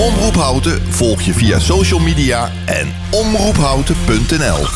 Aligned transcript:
Omroep 0.00 0.34
Houten 0.34 0.92
volg 0.92 1.20
je 1.20 1.32
via 1.32 1.58
social 1.58 2.00
media 2.00 2.50
en 2.66 2.94
omroephouten.nl. 3.10 4.66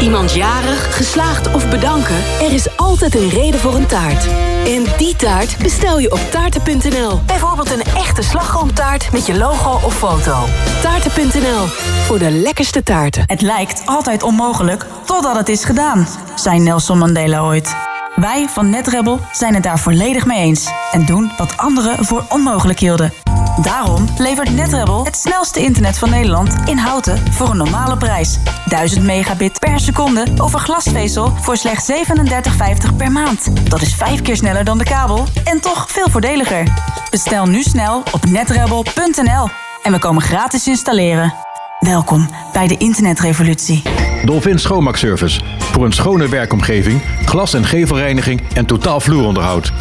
Iemand 0.00 0.34
jarig, 0.34 0.96
geslaagd 0.96 1.54
of 1.54 1.70
bedanken? 1.70 2.16
Er 2.40 2.52
is 2.52 2.76
altijd 2.76 3.14
een 3.14 3.28
reden 3.28 3.60
voor 3.60 3.74
een 3.74 3.86
taart. 3.86 4.26
En 4.66 4.84
die 4.98 5.16
taart 5.16 5.58
bestel 5.58 5.98
je 5.98 6.12
op 6.12 6.20
taarten.nl. 6.30 7.20
Bijvoorbeeld 7.26 7.70
een 7.70 7.82
echte 7.82 8.22
slagroomtaart 8.22 9.12
met 9.12 9.26
je 9.26 9.38
logo 9.38 9.86
of 9.86 9.96
foto. 9.96 10.44
Taarten.nl, 10.82 11.66
voor 12.04 12.18
de 12.18 12.30
lekkerste 12.30 12.82
taarten. 12.82 13.22
Het 13.26 13.40
lijkt 13.40 13.82
altijd 13.84 14.22
onmogelijk 14.22 14.86
totdat 15.04 15.36
het 15.36 15.48
is 15.48 15.64
gedaan, 15.64 16.08
zei 16.34 16.58
Nelson 16.58 16.98
Mandela 16.98 17.40
ooit. 17.40 17.76
Wij 18.14 18.48
van 18.48 18.70
NetRebel 18.70 19.20
zijn 19.32 19.54
het 19.54 19.62
daar 19.62 19.78
volledig 19.78 20.26
mee 20.26 20.38
eens 20.38 20.70
en 20.92 21.06
doen 21.06 21.32
wat 21.38 21.56
anderen 21.56 22.04
voor 22.04 22.24
onmogelijk 22.28 22.78
hielden. 22.78 23.25
Daarom 23.62 24.06
levert 24.18 24.54
NetRebel 24.54 25.04
het 25.04 25.16
snelste 25.16 25.60
internet 25.60 25.98
van 25.98 26.10
Nederland 26.10 26.54
in 26.64 26.76
houten 26.76 27.32
voor 27.32 27.50
een 27.50 27.56
normale 27.56 27.96
prijs. 27.96 28.38
1000 28.68 29.04
megabit 29.04 29.58
per 29.58 29.80
seconde 29.80 30.26
over 30.36 30.58
glasvezel 30.58 31.32
voor 31.40 31.56
slechts 31.56 31.92
37,50 31.92 32.96
per 32.96 33.12
maand. 33.12 33.70
Dat 33.70 33.82
is 33.82 33.94
vijf 33.94 34.22
keer 34.22 34.36
sneller 34.36 34.64
dan 34.64 34.78
de 34.78 34.84
kabel 34.84 35.24
en 35.44 35.60
toch 35.60 35.90
veel 35.90 36.08
voordeliger. 36.10 36.68
Bestel 37.10 37.46
nu 37.46 37.62
snel 37.62 38.02
op 38.12 38.24
netrebel.nl 38.24 39.48
en 39.82 39.92
we 39.92 39.98
komen 39.98 40.22
gratis 40.22 40.66
installeren. 40.66 41.34
Welkom 41.80 42.28
bij 42.52 42.66
de 42.66 42.76
internetrevolutie. 42.76 43.82
Dolphin 44.24 44.58
Schoonmaakservice. 44.58 45.40
Voor 45.58 45.84
een 45.84 45.92
schone 45.92 46.28
werkomgeving, 46.28 47.02
glas- 47.24 47.54
en 47.54 47.64
gevelreiniging 47.64 48.42
en 48.54 48.66
totaal 48.66 49.00
vloeronderhoud. 49.00 49.72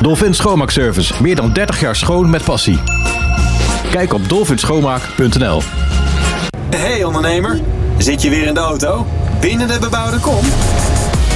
Dolphin 0.00 0.34
Schoonmaakservice. 0.34 1.22
Meer 1.22 1.36
dan 1.36 1.52
30 1.52 1.80
jaar 1.80 1.96
schoon 1.96 2.30
met 2.30 2.44
passie. 2.44 2.78
Kijk 3.90 4.12
op 4.12 4.28
dolphinschoonmaak.nl 4.28 5.62
Hey 6.76 7.04
ondernemer, 7.04 7.60
zit 7.98 8.22
je 8.22 8.30
weer 8.30 8.46
in 8.46 8.54
de 8.54 8.60
auto? 8.60 9.06
Binnen 9.40 9.68
de 9.68 9.78
bebouwde 9.78 10.18
kom? 10.18 10.44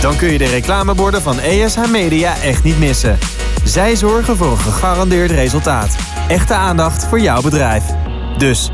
Dan 0.00 0.16
kun 0.16 0.32
je 0.32 0.38
de 0.38 0.46
reclameborden 0.46 1.22
van 1.22 1.38
ESH 1.40 1.86
Media 1.90 2.34
echt 2.42 2.64
niet 2.64 2.78
missen. 2.78 3.18
Zij 3.64 3.96
zorgen 3.96 4.36
voor 4.36 4.50
een 4.50 4.58
gegarandeerd 4.58 5.30
resultaat. 5.30 5.96
Echte 6.28 6.54
aandacht 6.54 7.06
voor 7.06 7.20
jouw 7.20 7.42
bedrijf. 7.42 7.84
Dus, 8.38 8.70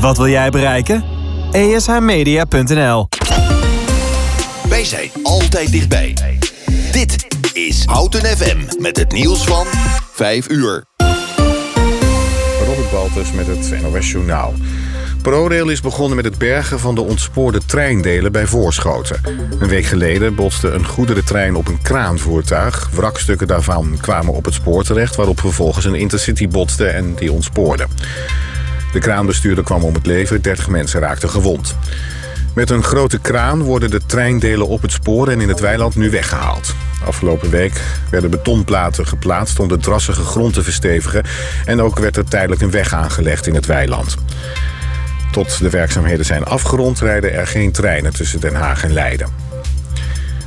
wat 0.00 0.16
wil 0.16 0.28
jij 0.28 0.50
bereiken? 0.50 1.04
ESHmedia.nl 1.50 3.08
Wij 4.68 4.84
zijn 4.84 5.10
altijd 5.22 5.72
dichtbij. 5.72 6.14
Dit 6.92 7.26
is 7.52 7.84
Houten 7.84 8.36
FM 8.36 8.58
met 8.78 8.96
het 8.96 9.12
nieuws 9.12 9.44
van 9.44 9.66
5 10.12 10.48
uur. 10.50 10.91
Met 13.34 13.46
het 13.46 13.82
NOS. 13.82 14.14
ProRail 15.22 15.68
is 15.68 15.80
begonnen 15.80 16.16
met 16.16 16.24
het 16.24 16.38
bergen 16.38 16.78
van 16.78 16.94
de 16.94 17.00
ontspoorde 17.00 17.60
treindelen 17.66 18.32
bij 18.32 18.46
Voorschoten. 18.46 19.20
Een 19.58 19.68
week 19.68 19.84
geleden 19.84 20.34
botste 20.34 20.70
een 20.70 20.86
goederentrein 20.86 21.56
op 21.56 21.68
een 21.68 21.82
kraanvoertuig. 21.82 22.90
Wrakstukken 22.94 23.46
daarvan 23.46 23.98
kwamen 24.00 24.34
op 24.34 24.44
het 24.44 24.54
spoor 24.54 24.84
terecht... 24.84 25.16
waarop 25.16 25.40
vervolgens 25.40 25.84
een 25.84 25.94
intercity 25.94 26.48
botste 26.48 26.86
en 26.86 27.14
die 27.14 27.32
ontspoorde. 27.32 27.86
De 28.92 28.98
kraanbestuurder 28.98 29.64
kwam 29.64 29.84
om 29.84 29.94
het 29.94 30.06
leven, 30.06 30.42
30 30.42 30.68
mensen 30.68 31.00
raakten 31.00 31.30
gewond. 31.30 31.76
Met 32.54 32.70
een 32.70 32.82
grote 32.82 33.18
kraan 33.18 33.62
worden 33.62 33.90
de 33.90 34.00
treindelen 34.06 34.66
op 34.66 34.82
het 34.82 34.92
spoor 34.92 35.28
en 35.28 35.40
in 35.40 35.48
het 35.48 35.60
weiland 35.60 35.96
nu 35.96 36.10
weggehaald. 36.10 36.74
Afgelopen 37.06 37.50
week 37.50 37.80
werden 38.10 38.30
betonplaten 38.30 39.06
geplaatst 39.06 39.58
om 39.58 39.68
de 39.68 39.76
drassige 39.76 40.22
grond 40.22 40.54
te 40.54 40.62
verstevigen... 40.62 41.24
en 41.64 41.80
ook 41.80 41.98
werd 41.98 42.16
er 42.16 42.28
tijdelijk 42.28 42.60
een 42.60 42.70
weg 42.70 42.94
aangelegd 42.94 43.46
in 43.46 43.54
het 43.54 43.66
weiland. 43.66 44.16
Tot 45.30 45.58
de 45.58 45.70
werkzaamheden 45.70 46.24
zijn 46.24 46.44
afgerond 46.44 47.00
rijden 47.00 47.32
er 47.32 47.46
geen 47.46 47.72
treinen 47.72 48.12
tussen 48.12 48.40
Den 48.40 48.54
Haag 48.54 48.84
en 48.84 48.92
Leiden. 48.92 49.28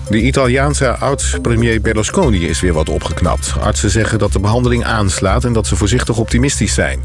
De 0.09 0.22
Italiaanse 0.22 0.95
oud-premier 0.97 1.81
Berlusconi 1.81 2.47
is 2.47 2.59
weer 2.59 2.73
wat 2.73 2.89
opgeknapt. 2.89 3.53
Artsen 3.59 3.89
zeggen 3.89 4.19
dat 4.19 4.31
de 4.31 4.39
behandeling 4.39 4.83
aanslaat 4.83 5.43
en 5.43 5.53
dat 5.53 5.67
ze 5.67 5.75
voorzichtig 5.75 6.17
optimistisch 6.17 6.73
zijn. 6.73 6.99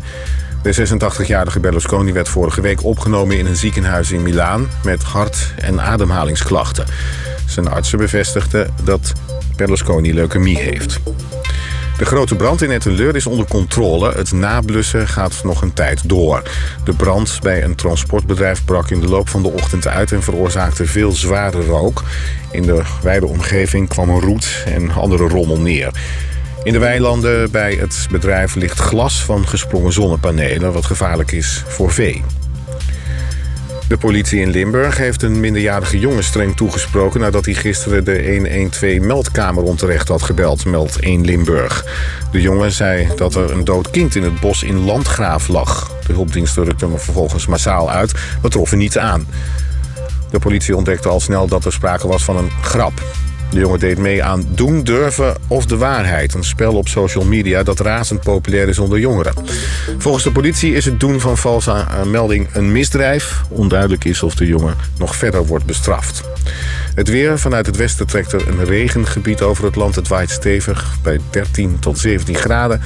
De 0.62 0.74
86-jarige 0.74 1.60
Berlusconi 1.60 2.12
werd 2.12 2.28
vorige 2.28 2.60
week 2.60 2.84
opgenomen 2.84 3.38
in 3.38 3.46
een 3.46 3.56
ziekenhuis 3.56 4.10
in 4.10 4.22
Milaan... 4.22 4.68
met 4.84 5.02
hart- 5.02 5.54
en 5.56 5.80
ademhalingsklachten. 5.80 6.86
Zijn 7.46 7.68
artsen 7.68 7.98
bevestigden 7.98 8.74
dat 8.84 9.12
Berlusconi 9.56 10.14
leukemie 10.14 10.58
heeft. 10.58 11.00
De 11.98 12.04
grote 12.04 12.36
brand 12.36 12.62
in 12.62 12.70
Ettenleur 12.70 13.16
is 13.16 13.26
onder 13.26 13.46
controle. 13.46 14.12
Het 14.12 14.32
nablussen 14.32 15.08
gaat 15.08 15.40
nog 15.44 15.62
een 15.62 15.72
tijd 15.72 16.08
door. 16.08 16.42
De 16.84 16.92
brand 16.92 17.38
bij 17.42 17.64
een 17.64 17.74
transportbedrijf 17.74 18.64
brak 18.64 18.90
in 18.90 19.00
de 19.00 19.08
loop 19.08 19.28
van 19.28 19.42
de 19.42 19.50
ochtend 19.50 19.86
uit... 19.86 20.12
en 20.12 20.22
veroorzaakte 20.22 20.86
veel 20.86 21.12
zware 21.12 21.64
rook. 21.64 22.02
In 22.50 22.62
de 22.62 22.82
wijde 23.02 23.26
omgeving 23.26 23.88
kwam 23.88 24.08
een 24.08 24.20
roet 24.20 24.62
en 24.66 24.90
andere 24.90 25.28
rommel 25.28 25.60
neer. 25.60 25.92
In 26.62 26.72
de 26.72 26.78
weilanden 26.78 27.50
bij 27.50 27.74
het 27.74 28.06
bedrijf 28.10 28.54
ligt 28.54 28.78
glas 28.78 29.24
van 29.24 29.48
gesprongen 29.48 29.92
zonnepanelen... 29.92 30.72
wat 30.72 30.86
gevaarlijk 30.86 31.32
is 31.32 31.64
voor 31.66 31.92
vee. 31.92 32.22
De 33.88 33.96
politie 33.96 34.40
in 34.40 34.50
Limburg 34.50 34.96
heeft 34.96 35.22
een 35.22 35.40
minderjarige 35.40 35.98
jongen 35.98 36.24
streng 36.24 36.56
toegesproken... 36.56 37.20
nadat 37.20 37.44
hij 37.44 37.54
gisteren 37.54 38.04
de 38.04 38.68
112-meldkamer 38.72 39.62
onterecht 39.62 40.08
had 40.08 40.22
gebeld, 40.22 40.64
meldt 40.64 40.98
1 40.98 41.24
Limburg. 41.24 41.84
De 42.32 42.40
jongen 42.40 42.72
zei 42.72 43.08
dat 43.16 43.34
er 43.34 43.50
een 43.50 43.64
dood 43.64 43.90
kind 43.90 44.14
in 44.14 44.22
het 44.22 44.40
bos 44.40 44.62
in 44.62 44.84
Landgraaf 44.84 45.48
lag. 45.48 45.92
De 46.06 46.12
hulpdiensten 46.12 46.64
rukten 46.64 46.88
hem 46.90 46.98
vervolgens 46.98 47.46
massaal 47.46 47.90
uit, 47.90 48.12
maar 48.42 48.50
troffen 48.50 48.78
niet 48.78 48.98
aan. 48.98 49.26
De 50.30 50.38
politie 50.38 50.76
ontdekte 50.76 51.08
al 51.08 51.20
snel 51.20 51.46
dat 51.46 51.64
er 51.64 51.72
sprake 51.72 52.08
was 52.08 52.24
van 52.24 52.36
een 52.36 52.50
grap. 52.62 53.02
De 53.50 53.58
jongen 53.58 53.78
deed 53.78 53.98
mee 53.98 54.24
aan 54.24 54.46
Doen, 54.48 54.82
Durven 54.82 55.36
of 55.46 55.66
de 55.66 55.76
Waarheid. 55.76 56.34
Een 56.34 56.44
spel 56.44 56.74
op 56.74 56.88
social 56.88 57.24
media 57.24 57.62
dat 57.62 57.80
razend 57.80 58.20
populair 58.20 58.68
is 58.68 58.78
onder 58.78 58.98
jongeren. 58.98 59.32
Volgens 59.98 60.24
de 60.24 60.32
politie 60.32 60.74
is 60.74 60.84
het 60.84 61.00
doen 61.00 61.20
van 61.20 61.36
valse 61.36 61.70
eh, 61.70 62.02
melding 62.02 62.48
een 62.52 62.72
misdrijf. 62.72 63.42
Onduidelijk 63.48 64.04
is 64.04 64.22
of 64.22 64.34
de 64.34 64.46
jongen 64.46 64.74
nog 64.98 65.16
verder 65.16 65.46
wordt 65.46 65.64
bestraft. 65.64 66.22
Het 66.94 67.08
weer. 67.08 67.38
Vanuit 67.38 67.66
het 67.66 67.76
westen 67.76 68.06
trekt 68.06 68.32
er 68.32 68.48
een 68.48 68.64
regengebied 68.64 69.42
over 69.42 69.64
het 69.64 69.76
land. 69.76 69.94
Het 69.94 70.08
waait 70.08 70.30
stevig 70.30 70.96
bij 71.02 71.20
13 71.30 71.78
tot 71.78 71.98
17 71.98 72.34
graden. 72.34 72.80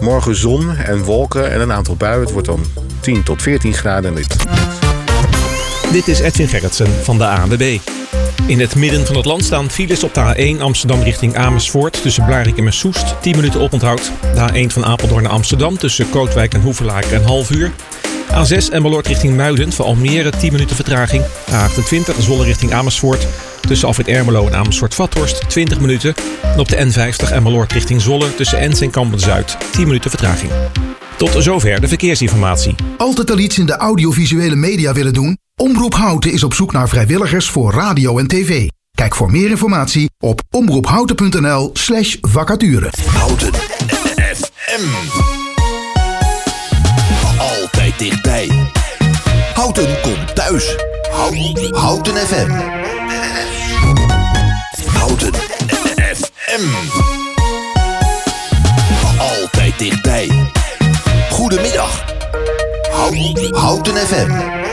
Morgen 0.00 0.36
zon 0.36 0.76
en 0.76 1.02
wolken 1.02 1.50
en 1.50 1.60
een 1.60 1.72
aantal 1.72 1.96
buien. 1.96 2.20
Het 2.20 2.32
wordt 2.32 2.46
dan 2.46 2.64
10 3.00 3.22
tot 3.22 3.42
14 3.42 3.74
graden. 3.74 4.10
En 4.10 4.16
dit... 4.16 4.36
Dit 5.92 6.08
is 6.08 6.20
Edwin 6.20 6.48
Gerritsen 6.48 6.86
van 7.02 7.18
de 7.18 7.26
ANWB. 7.26 7.78
In 8.46 8.60
het 8.60 8.74
midden 8.74 9.06
van 9.06 9.16
het 9.16 9.24
land 9.24 9.44
staan 9.44 9.70
files 9.70 10.04
op 10.04 10.14
de 10.14 10.54
A1 10.56 10.60
Amsterdam 10.60 11.02
richting 11.02 11.36
Amersfoort 11.36 12.02
tussen 12.02 12.24
Blarikum 12.24 12.66
en 12.66 12.72
Soest, 12.72 13.14
10 13.20 13.36
minuten 13.36 13.60
oponthoud. 13.60 14.12
De 14.34 14.66
A1 14.66 14.72
van 14.72 14.84
Apeldoorn 14.84 15.22
naar 15.22 15.32
Amsterdam 15.32 15.78
tussen 15.78 16.10
Kootwijk 16.10 16.54
en 16.54 16.60
Hoevelaken 16.60 17.16
een 17.16 17.24
half 17.24 17.50
uur. 17.50 17.72
A6 18.30 18.72
en 18.72 18.82
Meloord 18.82 19.06
richting 19.06 19.36
Muiden 19.36 19.72
voor 19.72 19.84
Almere 19.84 20.30
10 20.30 20.52
minuten 20.52 20.76
vertraging. 20.76 21.24
A28 21.50 22.18
Zwolle 22.18 22.44
richting 22.44 22.72
Amersfoort 22.72 23.26
tussen 23.60 23.88
Alfred 23.88 24.08
Ermelo 24.08 24.46
en 24.46 24.54
Amersfoort-Vathorst 24.54 25.48
20 25.48 25.80
minuten. 25.80 26.14
En 26.42 26.58
op 26.58 26.68
de 26.68 26.76
N50 26.76 27.32
Emmeloord 27.32 27.72
richting 27.72 28.00
Zolle 28.00 28.34
tussen 28.34 28.58
Ens 28.58 28.80
en 28.80 28.90
Kampen-Zuid 28.90 29.56
10 29.72 29.86
minuten 29.86 30.10
vertraging. 30.10 30.50
Tot 31.16 31.34
zover 31.38 31.80
de 31.80 31.88
verkeersinformatie. 31.88 32.74
Altijd 32.96 33.30
al 33.30 33.38
iets 33.38 33.58
in 33.58 33.66
de 33.66 33.76
audiovisuele 33.76 34.56
media 34.56 34.92
willen 34.92 35.12
doen? 35.12 35.41
Omroep 35.56 35.94
Houten 35.94 36.32
is 36.32 36.42
op 36.42 36.54
zoek 36.54 36.72
naar 36.72 36.88
vrijwilligers 36.88 37.50
voor 37.50 37.72
radio 37.72 38.18
en 38.18 38.26
tv. 38.26 38.68
Kijk 38.94 39.14
voor 39.14 39.30
meer 39.30 39.50
informatie 39.50 40.10
op 40.18 40.40
omroephouten.nl 40.50 41.70
slash 41.72 42.16
vacature. 42.20 42.90
Houten 43.06 43.54
FM. 44.34 44.88
Altijd 47.38 47.98
dichtbij. 47.98 48.50
Houten 49.54 50.00
komt 50.02 50.34
thuis. 50.34 50.76
Houten, 51.70 52.16
FM. 52.16 52.50
Houten 54.98 55.34
FM. 56.14 56.68
Altijd 59.18 59.78
dichtbij. 59.78 60.50
Goedemiddag. 61.30 62.04
Houten, 62.90 63.54
Houten 63.56 63.96
FM. 63.96 64.71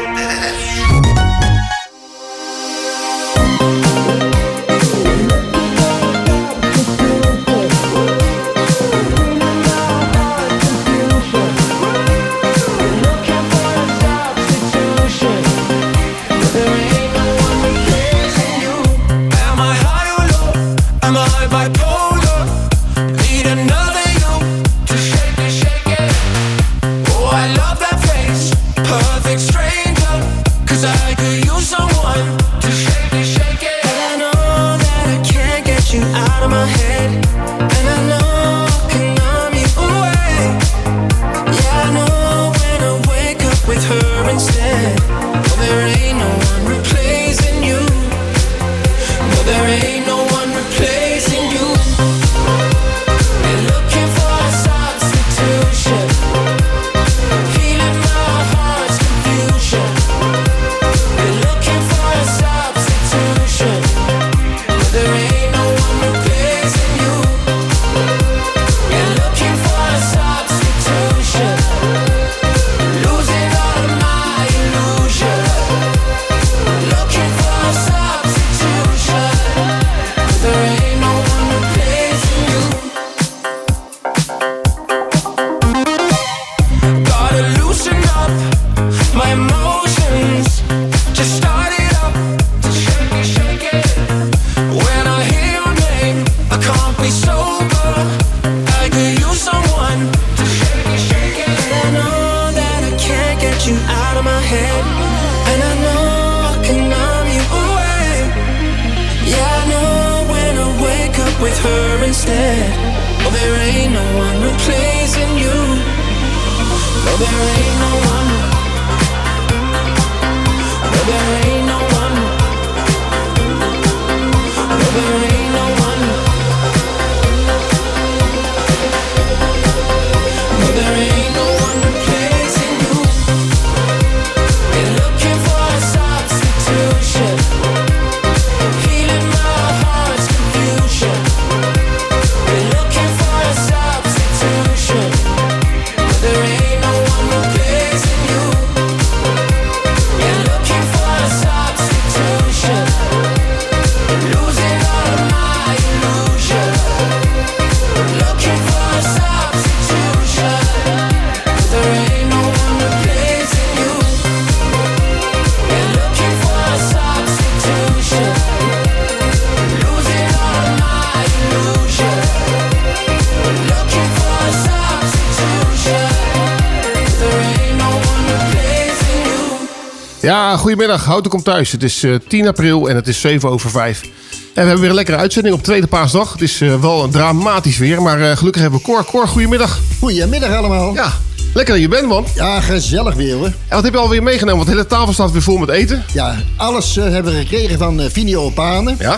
Goedemiddag. 180.70 181.06
Houten 181.06 181.32
komt 181.32 181.44
thuis. 181.44 181.72
Het 181.72 181.84
is 181.84 182.04
eh, 182.04 182.16
10 182.28 182.48
april 182.48 182.90
en 182.90 182.96
het 182.96 183.08
is 183.08 183.22
7 183.22 183.50
over 183.50 183.70
5. 183.70 184.02
En 184.02 184.10
we 184.54 184.62
hebben 184.62 184.80
weer 184.80 184.90
een 184.90 184.96
lekkere 184.96 185.18
uitzending 185.18 185.56
op 185.56 185.64
tweede 185.64 185.88
paasdag. 185.88 186.32
Het 186.32 186.42
is 186.42 186.62
eh, 186.62 186.82
wel 186.82 187.04
een 187.04 187.12
dramatisch 187.12 187.78
weer, 187.78 188.02
maar 188.02 188.22
eh, 188.22 188.38
gelukkig 188.38 188.62
hebben 188.62 188.80
we 188.80 188.86
Cor. 188.86 189.06
Cor, 189.06 189.28
goedemiddag. 189.28 189.80
Goedemiddag 190.00 190.56
allemaal. 190.56 190.94
Ja, 190.94 191.14
lekker 191.54 191.74
dat 191.74 191.84
je 191.84 191.90
bent, 191.90 192.08
man. 192.08 192.26
Ja, 192.36 192.62
gezellig 192.62 193.16
weer 193.16 193.36
hoor. 193.36 193.46
En 193.46 193.54
wat 193.70 193.84
heb 193.84 193.94
je 193.94 194.00
alweer 194.00 194.24
meegenomen? 194.24 194.56
Want 194.56 194.68
de 194.68 194.74
hele 194.76 194.88
tafel 194.88 195.14
staat 195.14 195.32
weer 195.32 195.42
vol 195.42 195.58
met 195.58 195.70
eten. 195.70 196.04
Ja, 196.14 196.36
alles 196.56 196.98
eh, 196.98 197.04
hebben 197.04 197.34
we 197.34 197.40
gekregen 197.40 197.78
van 197.78 198.02
uh, 198.02 198.06
Vinio 198.10 198.50
Panen. 198.50 198.96
Ja? 199.00 199.18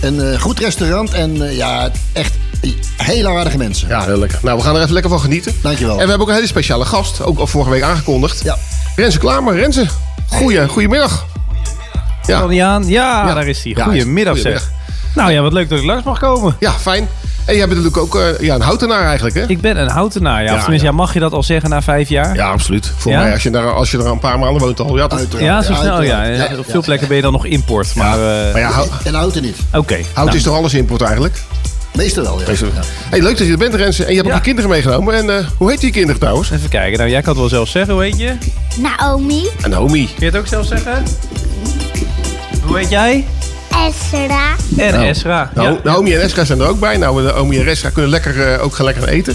Een 0.00 0.32
eh, 0.32 0.40
goed 0.40 0.58
restaurant 0.58 1.12
en 1.12 1.48
eh, 1.48 1.56
ja, 1.56 1.90
echt 2.12 2.34
hele 2.96 3.28
aardige 3.28 3.58
mensen. 3.58 3.88
Ja, 3.88 4.04
heel 4.04 4.18
lekker. 4.18 4.38
Nou, 4.42 4.58
we 4.58 4.64
gaan 4.64 4.74
er 4.74 4.80
even 4.80 4.92
lekker 4.92 5.10
van 5.10 5.20
genieten. 5.20 5.52
Dankjewel. 5.62 5.92
En 5.92 6.02
we 6.02 6.08
hebben 6.08 6.20
ook 6.20 6.28
een 6.28 6.34
hele 6.34 6.46
speciale 6.46 6.84
gast, 6.84 7.22
ook 7.22 7.38
al 7.38 7.46
vorige 7.46 7.70
week 7.70 7.82
aangekondigd. 7.82 8.42
Ja. 8.42 8.58
Renze 8.96 9.18
Klamer. 9.18 9.54
Renze, 9.54 9.86
goeie, 10.28 10.68
goedemiddag. 10.68 11.26
Ja. 12.22 12.38
Kan 12.38 12.48
die 12.48 12.64
aan? 12.64 12.86
Ja, 12.88 13.26
Ja. 13.26 13.34
daar 13.34 13.46
is 13.46 13.62
hij. 13.62 13.72
Ja, 13.76 13.84
Goedemiddag 13.84 14.34
goedemiddag. 14.34 14.62
zeg. 14.62 14.70
Nou 15.14 15.32
ja, 15.32 15.40
wat 15.42 15.52
leuk 15.52 15.68
dat 15.68 15.78
ik 15.78 15.84
langs 15.84 16.04
mag 16.04 16.18
komen. 16.18 16.56
Ja, 16.60 16.72
fijn. 16.72 17.08
En 17.44 17.56
jij 17.56 17.68
bent 17.68 17.82
natuurlijk 17.84 18.14
ook 18.14 18.16
eh, 18.22 18.40
ja, 18.40 18.54
een 18.54 18.60
houtenaar 18.60 19.02
eigenlijk, 19.04 19.34
hè? 19.36 19.44
Ik 19.46 19.60
ben 19.60 19.80
een 19.80 19.88
houtenaar, 19.88 20.42
ja. 20.44 20.52
Ja, 20.52 20.58
tenminste, 20.58 20.86
ja. 20.86 20.92
ja, 20.92 20.96
mag 20.96 21.12
je 21.14 21.20
dat 21.20 21.32
al 21.32 21.42
zeggen 21.42 21.70
na 21.70 21.82
vijf 21.82 22.08
jaar? 22.08 22.34
Ja, 22.34 22.48
absoluut. 22.50 22.92
Voor 22.96 23.12
Ja? 23.12 23.18
mij, 23.22 23.32
als 23.32 23.42
je, 23.42 23.50
daar, 23.50 23.72
als 23.72 23.90
je 23.90 23.98
er 23.98 24.06
een 24.06 24.18
paar 24.18 24.38
maanden 24.38 24.62
woont 24.62 24.80
al. 24.80 24.96
Ja, 24.96 25.06
toch? 25.06 25.40
Ja, 25.40 25.62
zo 25.62 25.74
snel, 25.74 26.02
ja. 26.02 26.48
Op 26.58 26.64
veel 26.70 26.82
plekken 26.82 27.08
ben 27.08 27.16
je 27.16 27.22
dan 27.22 27.32
nog 27.32 27.46
import. 27.46 27.94
Maar, 27.94 28.12
eh, 28.18 28.52
Maar 28.52 28.60
ja, 28.60 28.70
hou- 28.70 28.88
En 29.04 29.14
houten 29.14 29.42
niet. 29.42 29.56
oké. 29.72 29.94
hout 30.12 30.26
Nou, 30.26 30.36
is 30.36 30.42
toch 30.42 30.56
alles 30.56 30.74
import 30.74 31.00
eigenlijk? 31.02 31.42
Meestal 31.96 32.22
wel, 32.24 32.40
ja. 32.40 32.46
Meestal. 32.48 32.68
Hey, 33.10 33.20
leuk 33.22 33.36
dat 33.38 33.46
je 33.46 33.52
er 33.52 33.58
bent, 33.58 33.74
Renze. 33.74 34.04
En 34.04 34.10
je 34.10 34.16
hebt 34.16 34.28
Ja. 34.28 34.32
ook 34.34 34.38
je 34.38 34.44
kinderen 34.44 34.70
meegenomen. 34.70 35.14
En 35.14 35.38
eh, 35.38 35.46
hoe 35.58 35.70
heet 35.70 35.80
die 35.80 35.90
kinderen 35.92 36.20
trouwens? 36.20 36.50
Even 36.50 36.68
kijken. 36.68 36.98
Nou, 36.98 37.10
jij 37.10 37.20
kan 37.20 37.30
het 37.30 37.40
wel 37.40 37.48
zelf 37.48 37.68
zeggen, 37.68 37.94
hoe 37.94 38.02
heet 38.02 38.18
je? 38.18 38.32
Naomi, 38.80 39.42
En 39.62 39.70
Naomi. 39.70 40.04
Kun 40.04 40.14
je 40.18 40.24
het 40.24 40.36
ook 40.36 40.46
zelf 40.46 40.66
zeggen? 40.66 41.02
Hoe 42.62 42.78
heet 42.78 42.88
jij? 42.90 43.24
Esra, 43.70 44.54
En 44.76 44.92
Nou, 44.92 45.06
Esra. 45.06 45.50
Nou, 45.54 45.72
ja. 45.72 45.78
Naomi 45.84 46.14
en 46.14 46.20
Esra 46.20 46.44
zijn 46.44 46.60
er 46.60 46.66
ook 46.66 46.80
bij. 46.80 46.96
Nou, 46.96 47.22
Naomi 47.22 47.58
en 47.58 47.66
Esra 47.66 47.90
kunnen 47.90 48.10
lekker, 48.10 48.52
eh, 48.52 48.64
ook 48.64 48.74
gaan 48.74 48.84
lekker 48.84 49.02
gaan 49.02 49.12
eten. 49.12 49.34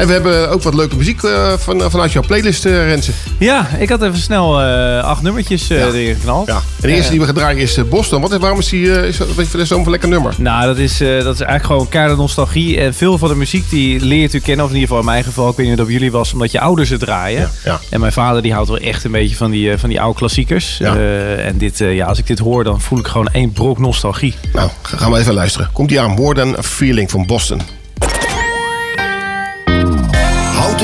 En 0.00 0.06
we 0.06 0.12
hebben 0.12 0.50
ook 0.50 0.62
wat 0.62 0.74
leuke 0.74 0.96
muziek 0.96 1.22
eh, 1.22 1.52
van, 1.58 1.90
vanuit 1.90 2.12
jouw 2.12 2.22
playlist, 2.22 2.64
eh 2.64 2.72
Renze. 2.72 3.12
Ja, 3.38 3.68
ik 3.78 3.88
had 3.88 4.02
even 4.02 4.18
snel 4.18 4.60
eh, 4.60 5.04
acht 5.04 5.22
nummertjes 5.22 5.70
eh 5.70 5.84
erin 5.84 6.14
geknald. 6.14 6.46
Ja. 6.46 6.54
En 6.54 6.88
de 6.88 6.94
eerste 6.94 7.10
die 7.10 7.20
we 7.20 7.26
gaan 7.26 7.34
draaien 7.34 7.58
is 7.58 7.76
eh, 7.76 7.84
Boston. 7.84 8.20
Wat, 8.20 8.36
waarom 8.36 8.58
is 8.58 8.68
die 8.68 8.94
eh, 8.94 9.08
is 9.36 9.54
is 9.54 9.68
zo'n 9.68 9.90
lekker 9.90 10.08
nummer? 10.08 10.34
Nou, 10.38 10.66
dat 10.66 10.78
is, 10.78 11.00
eh, 11.00 11.08
dat 11.08 11.34
is 11.34 11.40
eigenlijk 11.40 11.64
gewoon 11.64 11.88
keiharde 11.88 12.16
nostalgie. 12.16 12.80
En 12.80 12.94
veel 12.94 13.18
van 13.18 13.28
de 13.28 13.34
muziek 13.34 13.70
die 13.70 14.00
leert 14.00 14.34
u 14.34 14.38
kennen. 14.38 14.64
Of 14.64 14.70
in 14.70 14.76
ieder 14.76 14.88
geval 14.88 15.04
in 15.04 15.10
mijn 15.12 15.24
geval, 15.24 15.50
ik 15.50 15.56
weet 15.56 15.66
niet 15.66 15.78
of 15.78 15.84
dat 15.84 15.92
jullie 15.92 16.12
was, 16.12 16.32
omdat 16.32 16.50
je 16.52 16.60
ouders 16.60 16.88
het 16.88 17.00
draaien. 17.00 17.50
Ja. 17.64 17.80
En 17.90 18.00
mijn 18.00 18.12
vader 18.12 18.42
die 18.42 18.52
houdt 18.52 18.68
wel 18.68 18.78
echt 18.78 19.04
een 19.04 19.10
beetje 19.10 19.36
van 19.36 19.50
die, 19.50 19.72
eh, 19.72 19.78
van 19.78 19.88
die 19.88 20.00
oude 20.00 20.18
klassiekers. 20.18 20.78
Ja. 20.78 20.94
Eh, 20.94 21.46
en 21.46 21.58
dit, 21.58 21.80
eh, 21.80 21.94
ja, 21.94 22.06
als 22.06 22.18
ik 22.18 22.26
dit 22.26 22.38
hoor, 22.38 22.64
dan 22.64 22.80
voel 22.80 22.98
ik 22.98 23.06
gewoon 23.06 23.28
één 23.32 23.52
brok 23.52 23.78
nostalgie. 23.78 24.34
Nou, 24.52 24.70
gaan 24.82 25.12
we 25.12 25.18
even 25.18 25.34
luisteren. 25.34 25.70
Komt 25.72 25.88
die 25.88 26.00
aan, 26.00 26.10
More 26.10 26.34
Than 26.34 26.56
a 26.56 26.62
Feeling 26.62 27.10
van 27.10 27.26
Boston. 27.26 27.60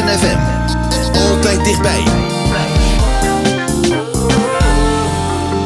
FM. 0.09 0.39
Altijd 1.13 1.65
dichtbij. 1.65 2.03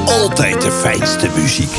Altijd 0.06 0.60
de 0.60 0.72
fijnste 0.72 1.28
muziek. 1.36 1.70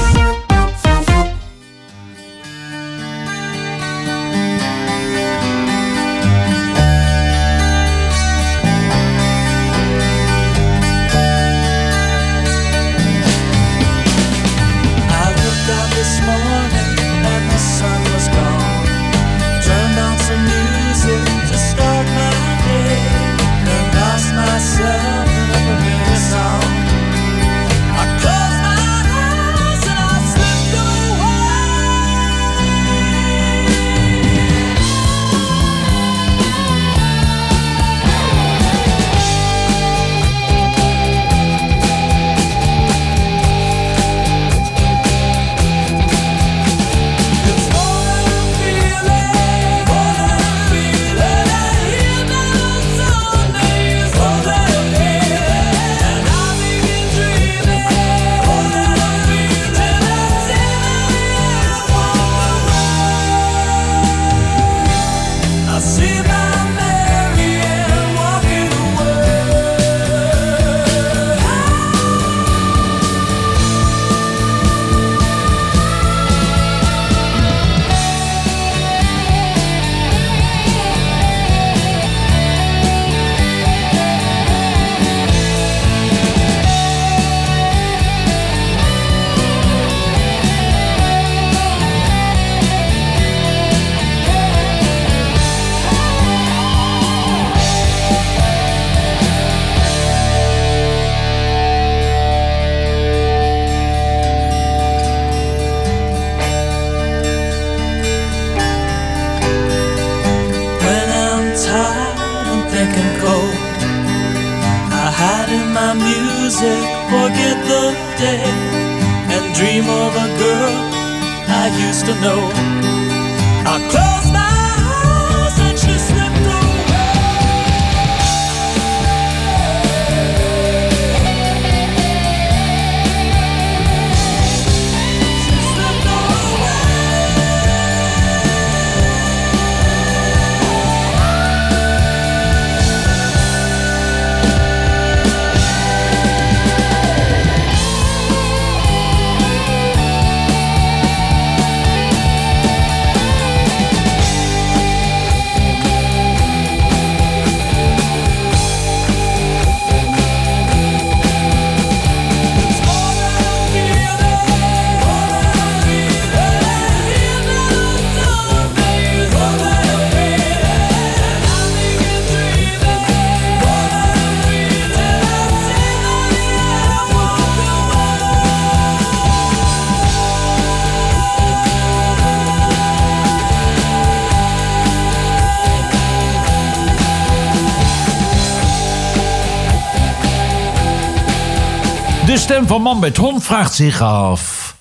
De 192.25 192.37
stem 192.37 192.67
van 192.67 192.81
Man 192.81 192.99
met 192.99 193.17
Hond 193.17 193.43
vraagt 193.43 193.73
zich 193.73 194.01
af... 194.01 194.75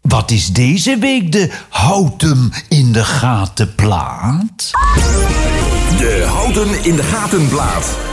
Wat 0.00 0.30
is 0.30 0.46
deze 0.46 0.98
week 0.98 1.32
de 1.32 1.50
Houten 1.68 2.52
in 2.68 2.92
de 2.92 3.04
gaten 3.04 3.74
plaat? 3.74 4.70
De 5.98 6.24
Houten 6.28 6.84
in 6.84 6.96
de 6.96 7.02
Gaten 7.02 7.48
plaat. 7.48 8.11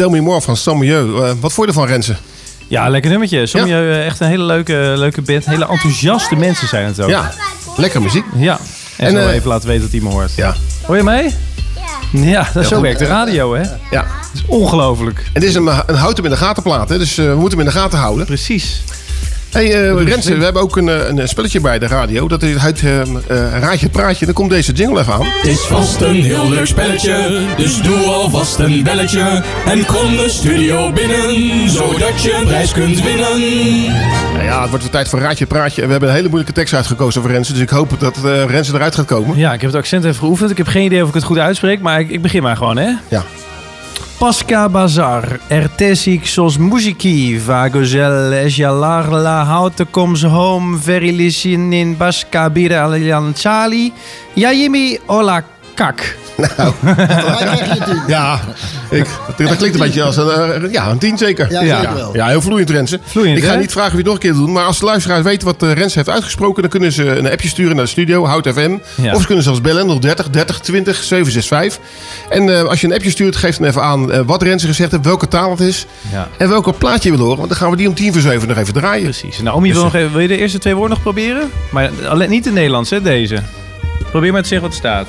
Tell 0.00 0.08
Me 0.08 0.20
More 0.20 0.40
van 0.40 0.56
Samuel. 0.56 1.06
Uh, 1.06 1.30
wat 1.40 1.52
vond 1.52 1.56
je 1.56 1.66
ervan, 1.66 1.86
Rensen? 1.86 2.16
Ja, 2.68 2.88
lekker 2.88 3.10
nummertje. 3.10 3.46
Sommieu, 3.46 3.94
ja. 3.94 4.04
echt 4.04 4.20
een 4.20 4.28
hele 4.28 4.44
leuke, 4.44 4.92
leuke 4.96 5.22
band. 5.22 5.44
Hele 5.44 5.66
enthousiaste 5.66 6.36
mensen 6.36 6.68
zijn 6.68 6.84
het 6.84 7.00
ook. 7.00 7.08
Ja, 7.08 7.32
lekker 7.76 8.02
muziek. 8.02 8.24
Ja. 8.36 8.58
En, 8.96 9.06
en 9.06 9.14
uh, 9.14 9.34
even 9.34 9.48
laten 9.48 9.68
weten 9.68 9.82
dat 9.82 9.90
hij 9.92 10.00
me 10.00 10.08
hoort. 10.08 10.34
Ja. 10.34 10.54
Hoor 10.86 10.96
je 10.96 11.02
mee? 11.02 11.34
Ja, 12.12 12.48
dat 12.54 12.66
zo 12.66 12.80
werkt 12.80 12.98
de 12.98 13.04
radio, 13.04 13.54
hè? 13.54 13.60
Ja. 13.90 14.02
Dat 14.02 14.30
is 14.34 14.42
ongelooflijk. 14.46 15.30
En 15.32 15.40
dit 15.40 15.50
is 15.50 15.54
een, 15.54 15.70
een 15.86 15.94
houten 15.94 16.24
in 16.24 16.30
de 16.30 16.36
gatenplaat, 16.36 16.88
hè? 16.88 16.98
Dus 16.98 17.18
uh, 17.18 17.26
we 17.26 17.34
moeten 17.34 17.58
hem 17.58 17.66
in 17.66 17.72
de 17.72 17.78
gaten 17.78 17.98
houden. 17.98 18.26
Precies. 18.26 18.82
Hey 19.50 19.92
uh, 19.92 20.02
Rensen, 20.02 20.38
we 20.38 20.44
hebben 20.44 20.62
ook 20.62 20.76
een, 20.76 21.18
een 21.18 21.28
spelletje 21.28 21.60
bij 21.60 21.78
de 21.78 21.86
radio. 21.86 22.28
Dat 22.28 22.42
is 22.42 22.62
het 22.62 22.82
uh, 22.82 23.02
Raadje 23.60 23.88
Praatje. 23.88 24.24
Dan 24.24 24.34
komt 24.34 24.50
deze 24.50 24.72
jingle 24.72 25.00
even 25.00 25.12
aan. 25.12 25.24
Het 25.24 25.46
is 25.46 25.60
vast 25.60 26.00
een 26.00 26.22
heel 26.22 26.48
leuk 26.48 26.66
spelletje. 26.66 27.42
Dus 27.56 27.82
doe 27.82 27.96
alvast 27.96 28.58
een 28.58 28.82
belletje. 28.82 29.42
En 29.66 29.86
kom 29.86 30.16
de 30.16 30.26
studio 30.28 30.92
binnen. 30.92 31.68
Zodat 31.68 32.22
je 32.22 32.34
een 32.40 32.46
prijs 32.46 32.72
kunt 32.72 33.02
winnen. 33.02 33.38
Nou 34.32 34.44
ja, 34.44 34.60
het 34.60 34.68
wordt 34.68 34.84
weer 34.84 34.92
tijd 34.92 35.08
voor 35.08 35.18
Raadje 35.18 35.46
Praatje. 35.46 35.84
We 35.84 35.90
hebben 35.90 36.08
een 36.08 36.14
hele 36.14 36.28
moeilijke 36.28 36.54
tekst 36.54 36.74
uitgekozen 36.74 37.22
voor 37.22 37.30
Rensen. 37.30 37.54
Dus 37.54 37.62
ik 37.62 37.70
hoop 37.70 37.90
dat 37.98 38.16
uh, 38.24 38.44
Rensen 38.44 38.74
eruit 38.74 38.94
gaat 38.94 39.06
komen. 39.06 39.38
Ja, 39.38 39.52
ik 39.52 39.60
heb 39.60 39.70
het 39.70 39.80
accent 39.80 40.04
even 40.04 40.16
geoefend. 40.16 40.50
Ik 40.50 40.56
heb 40.56 40.66
geen 40.66 40.84
idee 40.84 41.02
of 41.02 41.08
ik 41.08 41.14
het 41.14 41.24
goed 41.24 41.38
uitspreek. 41.38 41.80
Maar 41.80 42.00
ik, 42.00 42.10
ik 42.10 42.22
begin 42.22 42.42
maar 42.42 42.56
gewoon, 42.56 42.76
hè? 42.76 42.90
Ja. 43.08 43.24
Pasca 44.20 44.66
Bazar, 44.68 45.38
ertesik 45.48 46.26
sos 46.28 46.58
muziki, 46.60 47.38
vagozel 47.40 48.34
esjalar 48.42 49.06
la 49.08 49.38
houte 49.48 49.86
comes 49.88 50.26
home, 50.28 50.76
verilicin 50.76 51.72
in 51.72 51.94
Basca 51.96 52.42
bira 52.52 52.82
alian 52.84 53.32
chali, 53.32 53.86
yayimi 54.36 54.98
ola 55.08 55.40
kak. 55.80 56.16
Nou, 56.56 56.72
ja, 58.06 58.40
ik, 58.90 59.06
dat 59.36 59.56
klinkt 59.56 59.74
een 59.74 59.80
beetje 59.80 60.02
als 60.02 60.16
een, 60.16 60.62
uh, 60.64 60.72
ja, 60.72 60.88
een 60.90 60.98
tien 60.98 61.18
zeker. 61.18 61.52
Ja, 61.52 61.60
ja. 61.62 61.80
zeker 61.80 61.94
wel. 61.94 62.14
ja 62.16 62.26
heel 62.26 62.40
vloeiend 62.40 62.70
Rensen. 62.70 63.00
Vloeiend, 63.04 63.38
ik 63.38 63.44
ga 63.44 63.52
hè? 63.52 63.58
niet 63.58 63.72
vragen 63.72 63.90
wie 63.90 63.98
het 63.98 64.06
nog 64.06 64.14
een 64.14 64.20
keer 64.20 64.32
doet, 64.32 64.48
maar 64.48 64.64
als 64.64 64.78
de 64.78 64.84
luisteraars 64.84 65.22
weten 65.22 65.46
wat 65.46 65.62
uh, 65.62 65.72
Rensen 65.72 65.98
heeft 65.98 66.08
uitgesproken, 66.08 66.62
dan 66.62 66.70
kunnen 66.70 66.92
ze 66.92 67.04
een 67.04 67.30
appje 67.30 67.48
sturen 67.48 67.76
naar 67.76 67.84
de 67.84 67.90
studio, 67.90 68.26
Hout 68.26 68.48
FM. 68.48 68.76
Ja. 68.94 69.14
Of 69.14 69.20
ze 69.20 69.26
kunnen 69.26 69.44
zelfs 69.44 69.60
bellen, 69.60 70.00
030 70.00 70.30
30 70.30 70.58
20 70.60 71.02
765. 71.02 71.80
En 72.28 72.46
uh, 72.46 72.62
als 72.62 72.80
je 72.80 72.86
een 72.86 72.94
appje 72.94 73.10
stuurt, 73.10 73.36
geef 73.36 73.56
dan 73.56 73.66
even 73.68 73.82
aan 73.82 74.26
wat 74.26 74.42
Rensen 74.42 74.68
gezegd 74.68 74.90
heeft, 74.90 75.04
welke 75.04 75.28
taal 75.28 75.50
het 75.50 75.60
is 75.60 75.86
Ja. 76.12 76.28
en 76.38 76.48
welke 76.48 76.72
plaatje 76.72 77.10
je 77.10 77.16
wil 77.16 77.24
horen. 77.24 77.38
Want 77.38 77.48
dan 77.50 77.58
gaan 77.58 77.70
we 77.70 77.76
die 77.76 77.88
om 77.88 77.94
tien 77.94 78.12
voor 78.12 78.22
zeven 78.22 78.48
nog 78.48 78.56
even 78.56 78.74
draaien. 78.74 79.04
Precies. 79.04 79.40
Naomi 79.40 79.68
Dus, 79.68 79.76
wil, 79.76 79.84
nog 79.84 79.94
even, 79.94 80.12
wil 80.12 80.20
je 80.20 80.28
de 80.28 80.36
eerste 80.36 80.58
twee 80.58 80.74
woorden 80.74 80.90
nog 80.94 81.02
proberen? 81.02 81.50
Maar 81.70 81.90
alleen, 82.08 82.30
niet 82.30 82.46
in 82.46 82.52
Nederlands, 82.52 82.90
hè, 82.90 83.02
deze. 83.02 83.42
Probeer 84.10 84.32
maar 84.32 84.42
te 84.42 84.48
zeggen 84.48 84.68
wat 84.68 84.76
er 84.76 84.84
staat. 84.84 85.08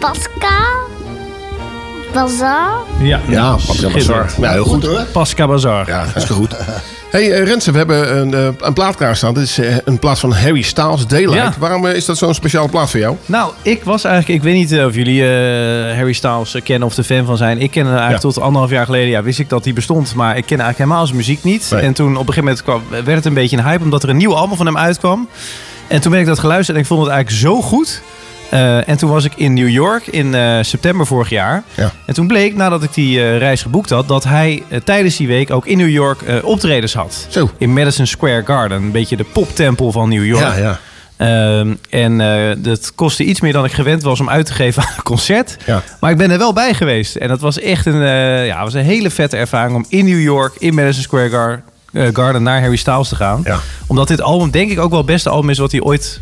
Pascal. 0.00 0.88
Bazaar. 2.12 2.70
Ja, 3.00 3.20
Ja, 3.28 3.50
Pasca 3.66 3.90
Bazar. 3.90 4.26
Ja, 4.40 4.50
heel 4.52 4.64
goed 4.64 4.86
hoor. 4.86 5.04
Pasca 5.12 5.46
Bazar. 5.46 5.86
Ja, 5.86 6.04
dat 6.14 6.22
is 6.22 6.28
goed. 6.28 6.54
Hey 7.10 7.28
uh, 7.40 7.44
Rensen, 7.44 7.72
we 7.72 7.78
hebben 7.78 8.16
een, 8.18 8.32
uh, 8.32 8.48
een 8.60 8.72
plaat 8.72 8.96
klaarstaan. 8.96 9.34
Dit 9.34 9.42
is 9.42 9.58
uh, 9.58 9.76
een 9.84 9.98
plaat 9.98 10.18
van 10.18 10.32
Harry 10.32 10.62
Styles, 10.62 11.06
Daylight. 11.06 11.34
Ja. 11.36 11.54
Waarom 11.58 11.86
is 11.86 12.04
dat 12.04 12.18
zo'n 12.18 12.34
speciale 12.34 12.68
plaat 12.68 12.90
voor 12.90 13.00
jou? 13.00 13.16
Nou, 13.26 13.52
ik 13.62 13.84
was 13.84 14.04
eigenlijk... 14.04 14.38
Ik 14.38 14.44
weet 14.44 14.54
niet 14.54 14.72
eh, 14.72 14.84
of 14.86 14.94
jullie 14.94 15.22
eh, 15.22 15.96
Harry 15.96 16.12
Styles 16.12 16.54
eh, 16.54 16.62
kennen 16.62 16.88
of 16.88 16.96
er 16.96 17.04
fan 17.04 17.24
van 17.24 17.36
zijn. 17.36 17.60
Ik 17.60 17.70
ken 17.70 17.82
hem 17.86 17.94
eigenlijk 17.94 18.22
Ja. 18.22 18.28
tot 18.30 18.40
anderhalf 18.42 18.70
jaar 18.70 18.84
geleden. 18.84 19.08
Ja, 19.08 19.22
wist 19.22 19.38
ik 19.38 19.48
dat 19.48 19.64
hij 19.64 19.72
bestond. 19.72 20.14
Maar 20.14 20.36
ik 20.36 20.46
ken 20.46 20.60
eigenlijk 20.60 20.78
helemaal 20.78 21.04
zijn 21.06 21.16
muziek 21.16 21.42
niet. 21.44 21.68
Nee. 21.70 21.80
En 21.80 21.92
toen 21.92 22.16
op 22.16 22.28
een 22.28 22.34
gegeven 22.34 22.44
moment 22.44 22.62
kwam, 22.62 22.82
werd 22.90 23.06
het 23.16 23.24
een 23.24 23.34
beetje 23.34 23.56
een 23.56 23.64
hype... 23.64 23.82
omdat 23.84 24.02
er 24.02 24.08
een 24.08 24.16
nieuw 24.16 24.34
album 24.34 24.56
van 24.56 24.66
hem 24.66 24.78
uitkwam. 24.78 25.28
En 25.88 26.00
toen 26.00 26.10
ben 26.10 26.20
ik 26.20 26.26
dat 26.26 26.38
geluisterd 26.38 26.76
en 26.76 26.82
ik 26.82 26.88
vond 26.88 27.00
het 27.02 27.10
eigenlijk 27.10 27.42
zo 27.42 27.62
goed... 27.62 28.02
Eh, 28.50 28.88
en 28.88 28.96
toen 28.96 29.10
was 29.10 29.24
ik 29.24 29.32
in 29.36 29.54
New 29.54 29.68
York 29.68 30.06
in 30.06 30.34
eh, 30.34 30.58
september 30.60 31.06
vorig 31.06 31.28
jaar. 31.28 31.62
Ja. 31.74 31.92
En 32.06 32.14
toen 32.14 32.26
bleek, 32.26 32.54
nadat 32.56 32.82
ik 32.82 32.94
die 32.94 33.20
eh, 33.20 33.38
reis 33.38 33.62
geboekt 33.62 33.90
had... 33.90 34.08
dat 34.08 34.24
hij 34.24 34.62
tijdens 34.84 35.16
die 35.16 35.26
week 35.26 35.50
ook 35.50 35.66
in 35.66 35.78
New 35.78 35.88
York 35.88 36.20
optredens 36.42 36.94
had. 36.94 37.26
Zo. 37.28 37.50
In 37.58 37.72
Madison 37.72 38.06
Square 38.06 38.42
Garden. 38.44 38.82
Een 38.82 38.90
beetje 38.90 39.16
de 39.16 39.24
poptempel 39.24 39.92
van 39.92 40.08
New 40.08 40.26
York. 40.26 40.42
Ja, 40.42 40.56
ja. 40.56 40.78
Ehm, 41.16 41.74
en 41.90 42.18
dat 42.62 42.94
kostte 42.94 43.24
iets 43.24 43.40
meer 43.40 43.52
dan 43.52 43.64
ik 43.64 43.72
gewend 43.72 44.02
was 44.02 44.20
om 44.20 44.28
uit 44.28 44.46
te 44.46 44.52
geven 44.52 44.82
aan 44.86 44.92
een 44.96 45.02
concert. 45.02 45.56
Ja. 45.66 45.82
Maar 46.00 46.10
ik 46.10 46.16
ben 46.16 46.30
er 46.30 46.38
wel 46.38 46.52
bij 46.52 46.74
geweest. 46.74 47.16
En 47.16 47.28
dat 47.28 47.40
was 47.40 47.58
echt 47.60 47.86
een, 47.86 48.02
ja, 48.46 48.62
was 48.62 48.74
een 48.74 48.84
hele 48.84 49.10
vette 49.10 49.36
ervaring 49.36 49.76
om 49.76 49.84
in 49.88 50.04
New 50.04 50.20
York, 50.22 50.54
in 50.58 50.74
Madison 50.74 51.02
Square 51.02 51.28
Gar- 51.30 51.62
Garden, 52.12 52.42
naar 52.42 52.60
Harry 52.60 52.76
Styles 52.76 53.08
te 53.08 53.16
gaan. 53.16 53.40
Ja. 53.44 53.58
Omdat 53.86 54.08
dit 54.08 54.22
album 54.22 54.50
denk 54.50 54.70
ik 54.70 54.78
ook 54.80 54.90
wel 54.90 54.98
het 54.98 55.06
beste 55.06 55.28
album 55.28 55.50
is 55.50 55.58
wat 55.58 55.72
hij 55.72 55.80
ooit 55.80 56.20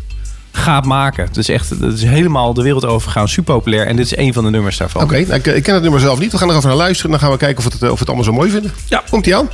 gaat 0.51 0.85
maken. 0.85 1.23
Het 1.23 1.37
is 1.37 1.49
echt, 1.49 1.69
het 1.69 1.93
is 1.93 2.03
helemaal 2.03 2.53
de 2.53 2.61
wereld 2.61 2.85
over 2.85 3.11
gegaan, 3.11 3.27
super 3.27 3.53
populair. 3.53 3.87
En 3.87 3.95
dit 3.95 4.05
is 4.05 4.17
een 4.17 4.33
van 4.33 4.43
de 4.43 4.49
nummers 4.49 4.77
daarvan. 4.77 5.03
Oké, 5.03 5.19
nou, 5.19 5.33
ik, 5.33 5.45
ik 5.45 5.63
ken 5.63 5.73
het 5.73 5.83
nummer 5.83 6.01
zelf 6.01 6.19
niet. 6.19 6.31
We 6.31 6.37
gaan 6.37 6.49
er 6.49 6.55
even 6.55 6.67
naar 6.67 6.77
luisteren. 6.77 7.11
Dan 7.11 7.19
gaan 7.19 7.31
we 7.31 7.37
kijken 7.37 7.57
of 7.57 7.63
we 7.63 7.69
het, 7.71 7.81
eh, 7.81 7.87
of 7.87 7.93
we 7.93 7.99
het 7.99 8.07
allemaal 8.07 8.25
zo 8.25 8.33
mooi 8.33 8.49
vinden. 8.49 8.71
Ja. 8.85 9.03
Komt 9.09 9.25
ie 9.25 9.35
aan? 9.35 9.49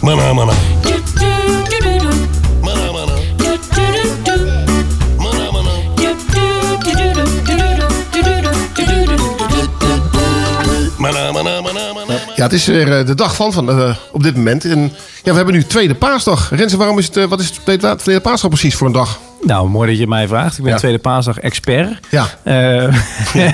Mana, 0.00 0.32
mana. 0.34 0.52
Ja, 12.36 12.44
het 12.44 12.52
is 12.52 12.66
weer 12.66 12.98
eh, 12.98 13.06
de 13.06 13.14
dag 13.14 13.34
van, 13.34 13.52
van 13.52 13.70
eh, 13.70 13.96
op 14.12 14.22
dit 14.22 14.36
moment. 14.36 14.64
En 14.64 14.80
ja, 15.22 15.30
we 15.30 15.36
hebben 15.36 15.54
nu 15.54 15.64
tweede 15.64 15.94
paasdag. 15.94 16.50
Renze, 16.50 16.76
waarom 16.76 16.98
is 16.98 17.06
het, 17.06 17.16
eh, 17.16 17.24
wat 17.24 17.40
is 17.40 17.48
het 17.48 17.98
tweede 17.98 18.20
paasdag 18.20 18.50
precies 18.50 18.74
voor 18.74 18.86
een 18.86 18.92
dag? 18.92 19.18
Nou, 19.48 19.68
mooi 19.68 19.88
dat 19.90 19.98
je 19.98 20.06
mij 20.06 20.28
vraagt. 20.28 20.58
Ik 20.58 20.64
ben 20.64 20.76
Tweede 20.76 20.98
Paasdag 20.98 21.38
expert. 21.38 22.06
Ja. 22.10 22.26
Eh, 22.42 22.94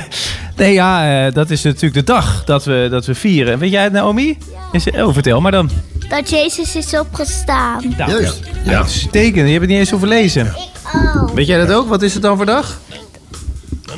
nee, 0.57 0.73
ja, 0.73 1.27
eh, 1.27 1.33
dat 1.33 1.51
is 1.51 1.63
natuurlijk 1.63 1.95
de 1.95 2.13
dag 2.13 2.45
dat 2.45 2.65
we, 2.65 2.87
dat 2.91 3.07
we 3.07 3.15
vieren. 3.15 3.59
Weet 3.59 3.71
jij 3.71 3.83
het, 3.83 3.93
Naomi? 3.93 4.39
Is, 4.73 4.91
oh, 4.91 5.13
vertel 5.13 5.41
maar 5.41 5.53
dan. 5.53 5.71
Dat 6.09 6.31
Jezus 6.31 6.77
is 6.77 6.99
opgestaan. 6.99 7.95
Nou, 7.97 8.11
Juist. 8.11 8.41
Ja. 8.65 8.77
Uitstekend. 8.77 9.47
Je 9.47 9.53
hebt 9.53 9.61
het 9.61 9.69
niet 9.69 9.79
eens 9.79 9.91
hoeven 9.91 10.09
lezen. 10.09 10.55
Oh. 10.95 11.29
Weet 11.35 11.47
jij 11.47 11.67
dat 11.67 11.77
ook? 11.77 11.89
Wat 11.89 12.03
is 12.03 12.15
het 12.15 12.23
dan 12.23 12.37
voor 12.37 12.47
dag? 12.47 12.79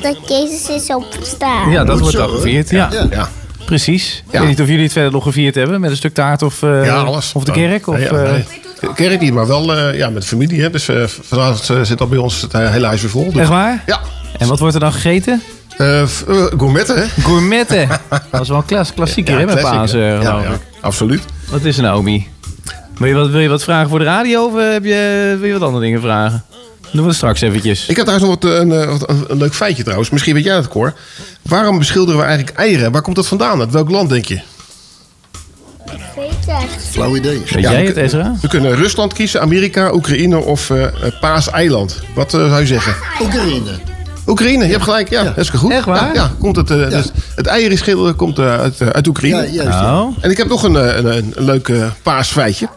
Dat 0.01 0.17
Jezus 0.27 0.69
is 0.69 0.93
opgestaan. 0.95 1.71
Ja, 1.71 1.83
dat 1.83 1.99
wordt 1.99 2.15
dan 2.15 2.29
gevierd. 2.29 2.69
Ja. 2.69 2.89
Ja. 3.09 3.29
Precies. 3.65 4.23
Ik 4.31 4.39
weet 4.39 4.47
niet 4.47 4.61
of 4.61 4.67
jullie 4.67 4.83
het 4.83 4.93
verder 4.93 5.11
nog 5.11 5.23
gevierd 5.23 5.55
hebben 5.55 5.81
met 5.81 5.89
een 5.89 5.97
stuk 5.97 6.13
taart 6.13 6.41
of, 6.41 6.63
eh, 6.63 6.85
Ja, 6.85 6.95
alles. 6.95 7.33
of 7.33 7.43
de 7.43 7.51
kerk. 7.51 7.87
Of, 7.87 7.99
Ja, 7.99 8.09
eh, 8.09 8.31
nee. 8.31 8.45
Kerk 8.95 9.19
niet, 9.19 9.33
maar 9.33 9.47
wel 9.47 9.73
eh, 9.77 9.97
ja, 9.97 10.09
met 10.09 10.25
familie. 10.25 10.61
Hè. 10.61 10.69
Dus 10.69 10.87
eh, 10.87 11.03
vandaag 11.07 11.69
eh, 11.69 11.81
zit 11.81 12.01
al 12.01 12.07
bij 12.07 12.17
ons 12.17 12.41
het 12.41 12.51
hele 12.53 12.85
huis 12.85 13.01
weer 13.01 13.09
vol. 13.09 13.31
Dus- 13.31 13.41
Echt 13.41 13.49
waar? 13.49 13.83
Ja. 13.85 13.99
En 14.37 14.47
wat 14.47 14.59
wordt 14.59 14.73
er 14.73 14.79
dan 14.79 14.93
gegeten? 14.93 15.41
Eh, 15.77 16.01
eh, 16.01 16.07
gourmetten, 16.57 16.95
hè? 16.95 17.07
Gourmetten. 17.21 17.87
dat 18.31 18.41
is 18.41 18.47
wel 18.47 18.57
een 18.57 18.65
klas, 18.65 18.93
klassieker 18.93 19.33
Ja, 19.33 19.39
hè, 19.39 19.45
met 19.45 19.61
Pasen, 19.61 19.99
hè? 19.99 20.13
Ja, 20.21 20.43
absoluut. 20.81 21.21
Wat 21.49 21.63
is 21.63 21.77
er, 21.77 21.83
Naomi? 21.83 22.27
Wil 22.97 23.07
je, 23.07 23.13
wat, 23.13 23.29
wil 23.29 23.39
je 23.39 23.49
wat 23.49 23.63
vragen 23.63 23.89
voor 23.89 23.99
de 23.99 24.05
radio 24.05 24.45
of 24.45 24.53
heb 24.55 24.83
je, 24.83 25.35
wil 25.39 25.47
je 25.47 25.53
wat 25.53 25.61
andere 25.61 25.83
dingen 25.83 26.01
vragen? 26.01 26.43
Doen 26.91 27.01
we 27.01 27.07
het 27.07 27.15
straks 27.17 27.41
eventjes. 27.41 27.85
Ik 27.87 27.97
had 27.97 28.05
trouwens 28.05 28.29
nog 28.29 28.51
wat, 28.51 28.59
een, 28.61 28.71
eh, 28.71 28.87
wat- 28.87 29.09
een, 29.09 29.25
een 29.27 29.37
leuk 29.37 29.53
feitje 29.55 29.83
trouwens. 29.83 30.09
Misschien 30.09 30.33
weet 30.33 30.43
jij 30.43 30.55
het, 30.55 30.67
Cor. 30.67 30.93
Waarom 31.41 31.77
beschilderen 31.77 32.19
we 32.19 32.25
eigenlijk 32.25 32.57
eieren? 32.57 32.91
Waar 32.91 33.01
komt 33.01 33.15
dat 33.15 33.27
vandaan? 33.27 33.59
Uit 33.59 33.71
welk 33.71 33.89
land, 33.89 34.09
denk 34.09 34.25
je? 34.25 34.39
Flauw 36.91 37.15
idee. 37.15 37.41
Weet 37.49 37.63
jij 37.63 37.85
het, 37.85 37.97
Ezra? 37.97 38.35
We 38.41 38.47
kunnen 38.47 38.75
Rusland 38.75 39.13
kiezen, 39.13 39.41
Amerika, 39.41 39.93
Oekraïne 39.93 40.37
of 40.37 40.69
eh, 40.69 40.83
eh, 40.83 40.91
Paaseiland. 41.19 41.99
Wat 42.15 42.33
eh, 42.33 42.47
zou 42.47 42.59
je 42.59 42.65
zeggen? 42.65 42.95
Oekraïne. 43.21 43.71
Oekraïne, 44.27 44.65
je 44.65 44.71
hebt 44.71 44.83
gelijk. 44.83 45.09
Ja, 45.09 45.23
dat 45.23 45.37
is 45.37 45.49
goed. 45.49 45.71
Echt 45.71 45.85
waar? 45.85 46.05
Ja, 46.05 46.13
ja, 46.13 46.31
komt 46.39 46.55
het, 46.55 46.71
eh, 46.71 46.89
dus 46.89 47.11
het 47.35 47.45
eierenschilder 47.45 48.13
komt 48.13 48.39
uit, 48.39 48.81
uit 48.93 49.07
Oekraïne. 49.07 49.41
Ja, 49.41 49.63
juist, 49.63 49.79
ja. 49.79 50.01
Oh. 50.01 50.17
En 50.21 50.31
ik 50.31 50.37
heb 50.37 50.47
nog 50.47 50.63
een, 50.63 50.75
een, 50.75 51.17
een, 51.17 51.31
een 51.35 51.45
leuk 51.45 51.67
eh, 51.67 51.85
paasfeitje. 52.03 52.67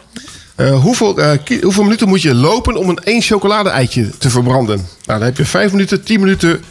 Eh, 0.55 0.81
hoeveel, 0.81 1.17
eh, 1.17 1.61
hoeveel 1.61 1.83
minuten 1.83 2.07
moet 2.07 2.21
je 2.21 2.35
lopen 2.35 2.75
om 2.75 2.89
een 2.89 2.99
één 3.03 3.21
chocolade-eitje 3.21 4.09
te 4.17 4.29
verbranden? 4.29 4.75
Nou, 4.77 5.19
dan 5.19 5.21
heb 5.21 5.37
je 5.37 5.45
5 5.45 5.71
minuten, 5.71 6.03
10 6.03 6.19
minuten, 6.19 6.63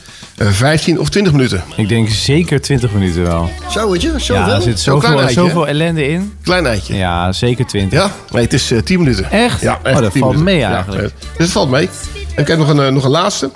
15 0.44 0.98
of 1.00 1.08
20 1.08 1.32
minuten. 1.32 1.62
Ik 1.76 1.88
denk 1.88 2.08
zeker 2.08 2.60
20 2.60 2.92
minuten 2.92 3.22
wel. 3.22 3.50
Zo, 3.70 3.90
weet 3.90 4.02
je? 4.02 4.14
Zo 4.20 4.34
ja, 4.34 4.48
er 4.54 4.62
zit 4.62 4.80
zoveel, 4.80 5.28
zoveel 5.28 5.68
ellende 5.68 6.08
in. 6.08 6.32
Klein 6.42 6.66
eitje. 6.66 6.94
Ja, 6.96 7.32
zeker 7.32 7.66
20. 7.66 7.98
Ja? 7.98 8.10
Nee, 8.32 8.42
het 8.42 8.52
is 8.52 8.70
eh 8.70 8.78
10 8.78 8.98
minuten. 8.98 9.30
Echt? 9.30 9.60
Ja, 9.60 9.78
Oh, 9.86 9.98
dat 9.98 10.12
10 10.12 10.20
valt 10.20 10.34
minuten. 10.36 10.44
mee 10.44 10.56
Ja, 10.58 10.74
eigenlijk. 10.74 11.02
eh, 11.02 11.08
dus 11.20 11.22
het 11.36 11.50
valt 11.50 11.70
mee. 11.70 11.88
En 12.34 12.42
ik 12.42 12.48
heb 12.48 12.58
nog 12.58 12.68
een, 12.68 12.80
eh, 12.80 12.88
nog 12.88 13.04
een 13.04 13.10
laatste. 13.10 13.50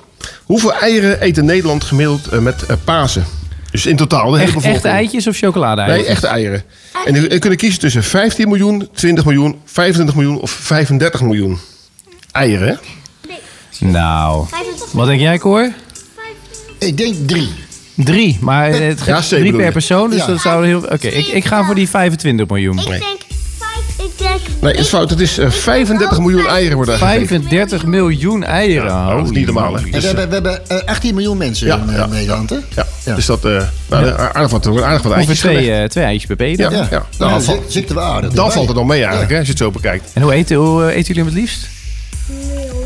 Hoeveel 0.45 0.73
eieren 0.75 1.25
eet 1.25 1.39
in 1.39 1.45
Nederland 1.45 1.85
gemiddeld 1.85 2.27
eh, 2.29 2.39
met 2.39 2.67
eh, 2.67 2.77
Pasen? 2.85 3.25
Dus 3.71 3.87
in 3.87 3.97
totaal, 3.97 4.25
de 4.25 4.31
hele 4.31 4.43
Echt, 4.43 4.55
bevolking. 4.55 4.75
echte 4.75 4.89
eitjes 4.89 5.27
of 5.27 5.37
chocolade-eitjes? 5.37 6.01
Nee, 6.03 6.11
echte 6.11 6.27
eieren. 6.27 6.63
En 7.05 7.15
u 7.17 7.39
kunt 7.39 7.57
kiezen 7.57 7.81
tussen 7.81 8.03
15 8.05 8.49
miljoen, 8.49 8.89
20 8.95 9.25
miljoen, 9.25 9.61
25 9.65 10.15
miljoen 10.15 10.41
of 10.41 10.51
35 10.51 11.21
miljoen. 11.23 11.59
Eieren, 12.33 12.69
hè? 12.69 12.75
Nou, 13.87 14.47
wat 14.93 15.07
denk 15.07 15.21
jij, 15.21 15.39
Cor? 15.39 15.71
Ik 16.87 16.97
denk 16.97 17.15
drie. 17.29 17.49
Drie, 17.95 18.39
maar 18.41 18.67
het 18.71 18.99
Ja, 19.05 19.15
gaat 19.15 19.29
drie 19.29 19.57
per 19.57 19.73
persoon, 19.73 20.11
dus 20.11 20.19
Ja. 20.19 20.27
dat 20.27 20.41
zou 20.41 20.67
heel... 20.67 20.79
Oké, 20.79 21.09
ik, 21.09 21.27
ik 21.27 21.45
ga 21.45 21.65
voor 21.65 21.75
die 21.75 21.89
25 21.89 22.47
miljoen. 22.49 22.79
Ik 22.79 22.85
denk 22.89 23.01
vijf, 23.59 24.07
ik 24.09 24.19
denk... 24.19 24.41
Nee, 24.61 24.73
is 24.75 24.89
fout. 24.89 25.11
Het 25.11 25.21
is 25.21 25.39
eh, 25.39 25.51
35 25.51 26.19
miljoen 26.19 26.47
eieren 26.47 26.77
worden 26.77 26.95
er 26.95 27.01
gegeten. 27.01 27.27
35 27.27 27.87
miljoen 27.87 28.45
eieren. 28.45 28.87
Ja, 28.89 29.15
dat 29.17 29.25
is 29.25 29.31
niet 29.31 29.47
normaal, 29.47 29.75
hè? 29.75 29.81
En 29.85 29.91
Dus, 29.91 30.03
we 30.05 30.09
eh, 30.11 30.17
hebben, 30.19 30.43
we 30.43 30.49
hebben 30.49 30.69
eh, 30.87 30.89
18 30.95 31.15
miljoen 31.15 31.37
mensen 31.37 31.67
Ja, 31.67 31.77
in 31.77 31.89
eh, 31.89 31.97
ja. 31.97 32.07
Nederland, 32.07 32.51
hè? 32.51 32.57
ja. 32.75 32.87
Ja. 33.05 33.15
dus 33.15 33.27
dat... 33.27 33.45
eh 33.45 33.63
nou, 33.89 34.07
aardig 34.19 34.51
wat, 34.51 34.67
aardig 34.67 35.03
wat 35.03 35.13
Ongeveer 35.13 35.17
eitjes 35.17 35.39
twee, 35.39 35.73
eh, 35.73 35.89
twee 35.89 36.05
eitjes 36.05 36.27
per 36.27 36.37
pedo. 36.37 36.63
Ja, 36.63 36.71
ja. 36.71 36.87
Ja, 36.91 37.07
Nou, 37.19 37.31
dan 37.31 37.43
val- 37.43 37.55
zit, 37.63 37.73
zit 37.73 37.89
er 37.89 37.95
wel 37.95 38.05
aardig 38.05 38.33
dan 38.33 38.53
valt 38.53 38.67
het 38.69 38.77
nog 38.77 38.87
mee 38.87 39.01
eigenlijk, 39.01 39.31
hè, 39.31 39.37
als 39.37 39.47
je 39.47 39.53
het 39.53 39.63
zo 39.63 39.71
bekijkt. 39.71 40.11
En 40.13 40.23
hoe 40.23 40.33
eten, 40.33 40.57
hoe, 40.57 40.83
eh, 40.83 40.89
eten 40.97 41.15
jullie 41.15 41.23
hem 41.23 41.33
het 41.33 41.41
liefst? 41.41 41.67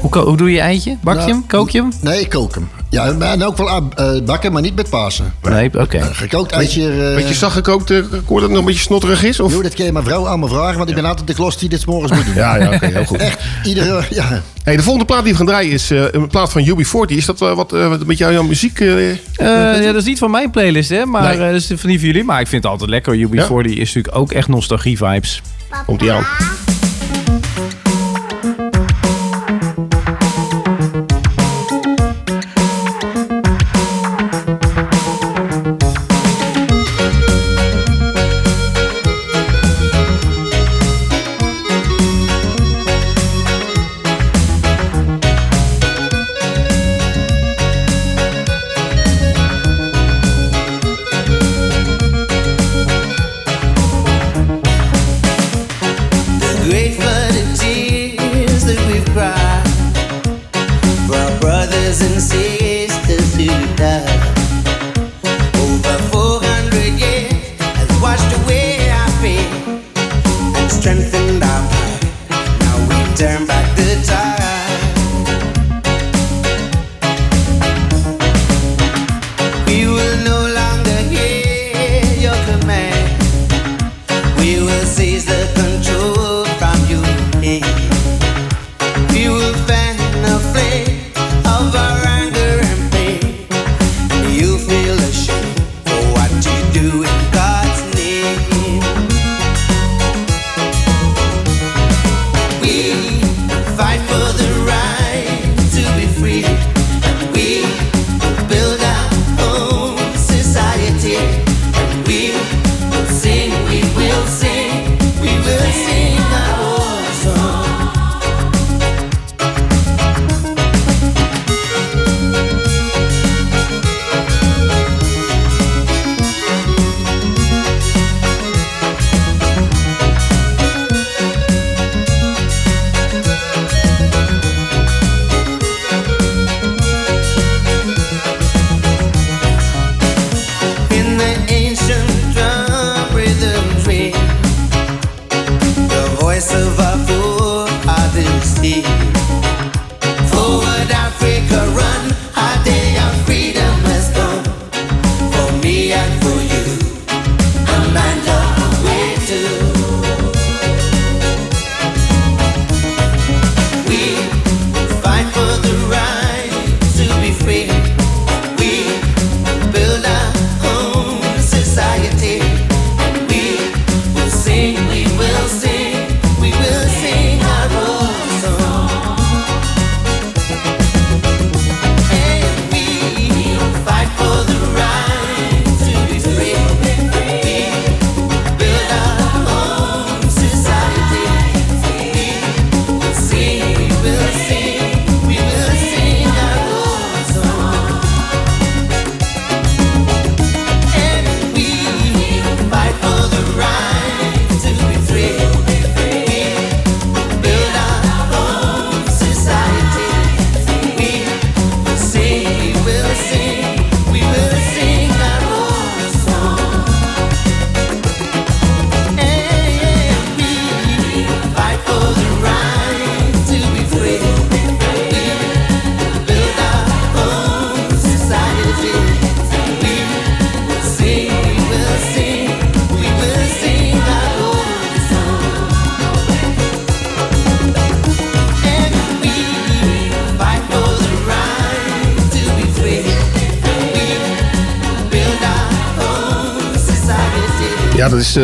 Hoe, 0.01 0.19
hoe 0.19 0.37
doe 0.37 0.49
je 0.49 0.55
je 0.55 0.61
eitje? 0.61 0.97
Bak 1.03 1.15
je 1.15 1.21
Nou, 1.21 1.31
hem? 1.33 1.47
Kook 1.47 1.71
je 1.71 1.79
hem? 1.81 1.93
Nee, 2.01 2.21
ik 2.21 2.29
kook 2.29 2.55
hem. 2.55 2.69
Ja, 2.90 3.12
maar 3.12 3.33
en 3.33 3.44
ook 3.44 3.57
wel 3.57 3.68
eh, 3.94 4.22
bakken, 4.24 4.53
maar 4.53 4.62
niet 4.62 4.74
met 4.74 4.88
Pasen. 4.90 5.35
Nee, 5.42 5.81
oké. 5.81 5.98
Een 5.98 6.14
gekookt 6.14 6.53
eitje... 6.53 6.90
eh, 7.09 7.14
Beetje 7.14 7.35
zacht 7.35 7.53
gekookt, 7.53 7.90
eh, 7.90 7.98
Koor, 8.27 8.40
dat 8.40 8.40
het 8.40 8.51
nog 8.51 8.59
een 8.59 8.64
beetje 8.64 8.81
snotterig 8.81 9.22
is? 9.24 9.40
Of? 9.40 9.53
Joh, 9.53 9.62
dat 9.62 9.74
kun 9.74 9.85
je 9.85 9.92
mijn 9.92 10.05
vrouw 10.05 10.29
aan 10.29 10.40
me 10.40 10.48
vragen, 10.48 10.77
want 10.77 10.88
ik 10.88 10.94
ben 10.94 11.05
altijd 11.05 11.27
de 11.27 11.35
klos 11.35 11.59
die 11.59 11.68
dit 11.68 11.81
's 11.81 11.85
morgens 11.85 12.12
moet 12.12 12.24
doen. 12.27 12.35
Ja, 12.35 12.57
ja, 12.57 12.72
oké, 12.74 12.87
heel 12.87 13.05
goed. 13.05 13.18
Echt, 13.18 13.40
iedere... 13.64 14.03
Ja. 14.11 14.42
Hey, 14.62 14.77
de 14.77 14.83
volgende 14.83 15.07
plaat 15.07 15.22
die 15.22 15.33
we 15.33 15.38
gaan 15.38 15.46
draaien 15.46 15.72
is 15.72 15.90
eh, 15.90 16.03
een 16.11 16.29
plaat 16.29 16.53
van 16.53 16.64
UB40. 16.68 17.14
Is 17.16 17.27
dat 17.27 17.42
eh, 17.42 17.55
wat, 17.55 17.72
eh, 17.72 17.88
wat 17.88 18.07
met 18.07 18.18
jou, 18.18 18.33
jouw 18.33 18.42
muziek? 18.42 18.81
eh, 18.81 19.11
Eh, 19.11 19.16
ja, 19.37 19.81
dat 19.92 19.94
is 19.96 20.05
niet 20.05 20.18
van 20.18 20.31
mijn 20.31 20.51
playlist, 20.51 20.88
hè? 20.90 21.05
Maar 21.05 21.22
Nee. 21.22 21.46
eh, 21.46 21.53
dat 21.53 21.55
is 21.61 21.66
van 21.66 21.88
die 21.90 21.98
van 21.98 22.07
jullie. 22.09 22.24
Maar 22.24 22.40
ik 22.40 22.46
vind 22.48 22.62
het 22.62 22.72
altijd 22.72 22.90
lekker. 22.90 23.14
UB40 23.16 23.70
is 23.70 23.94
natuurlijk 23.94 24.16
ook 24.16 24.33
echt 24.33 24.48
nostalgie-vibes. 24.48 25.42
Komt 25.87 26.01
die 26.01 26.12
aan. 26.12 26.27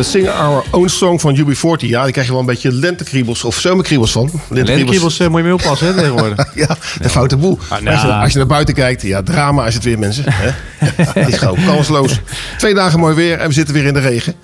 Sing 0.05 0.29
Our 0.29 0.65
Own 0.71 0.89
Song 0.89 1.21
van 1.21 1.37
UB40. 1.37 1.87
Ja, 1.87 2.03
daar 2.03 2.11
krijg 2.11 2.27
je 2.27 2.33
wel 2.33 2.41
een 2.41 2.47
beetje 2.47 2.73
lentekriebels 2.73 3.45
of 3.45 3.59
zomerkriebels 3.59 4.13
van. 4.13 4.31
Lentekriebels 4.49 5.21
uh, 5.21 5.29
moet 5.29 5.39
je 5.39 5.45
mee 5.45 5.55
oppassen, 5.55 5.87
hè, 5.87 5.95
tegenwoordig. 5.95 6.47
ja, 6.55 6.77
een 7.01 7.11
foute 7.11 7.37
boel. 7.37 7.59
Ah, 7.69 7.81
nou. 7.81 7.97
als, 7.97 8.03
je, 8.03 8.13
als, 8.13 8.33
je, 8.33 8.39
naar 8.39 8.47
buiten 8.47 8.75
kijkt, 8.75 9.03
ja, 9.03 9.23
drama 9.23 9.67
is 9.67 9.75
het 9.75 9.85
weer, 9.85 9.99
mensen. 9.99 10.25
Hè? 10.27 10.51
Het 11.21 11.29
is 11.29 11.39
gewoon 11.39 11.59
kansloos. 11.67 12.21
Twee 12.59 12.75
dagen 12.75 13.01
mooi 13.01 13.15
weer 13.15 13.39
en 13.39 13.49
we 13.49 13.55
zitten 13.55 13.75
weer 13.75 13.85
in 13.85 13.95
de 13.95 14.01
regen. 14.01 14.35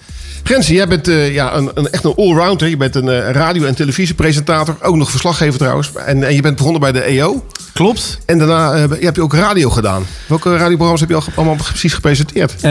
Grenzie, 0.43 0.75
jij 0.75 0.89
bent 0.89 1.09
uh, 1.09 1.35
ja, 1.35 1.55
een, 1.55 1.71
een, 1.75 1.91
echt 1.91 2.05
een 2.05 2.15
allrounder. 2.17 2.69
Je 2.69 2.77
bent 2.77 2.95
een 2.95 3.07
uh, 3.07 3.31
radio- 3.31 3.65
en 3.65 3.75
televisiepresentator. 3.75 4.77
Ook 4.81 4.97
nog 4.97 5.11
verslaggever 5.11 5.59
trouwens. 5.59 5.93
En, 6.07 6.25
en 6.25 6.35
je 6.35 6.43
bent 6.43 6.57
begonnen 6.57 6.81
bij 6.81 6.93
de 6.93 7.01
EO. 7.01 7.45
Klopt. 7.81 8.19
En 8.27 8.39
daarna 8.39 8.75
uh, 8.75 9.01
heb 9.01 9.17
je 9.17 9.23
ook 9.23 9.35
radio 9.35 9.71
gedaan. 9.71 10.07
Welke 10.27 10.51
radioprogramma's 10.51 11.01
heb 11.01 11.09
je 11.09 11.15
al 11.15 11.23
allemaal 11.35 11.57
precies 11.57 11.95
gepresenteerd? 11.95 12.63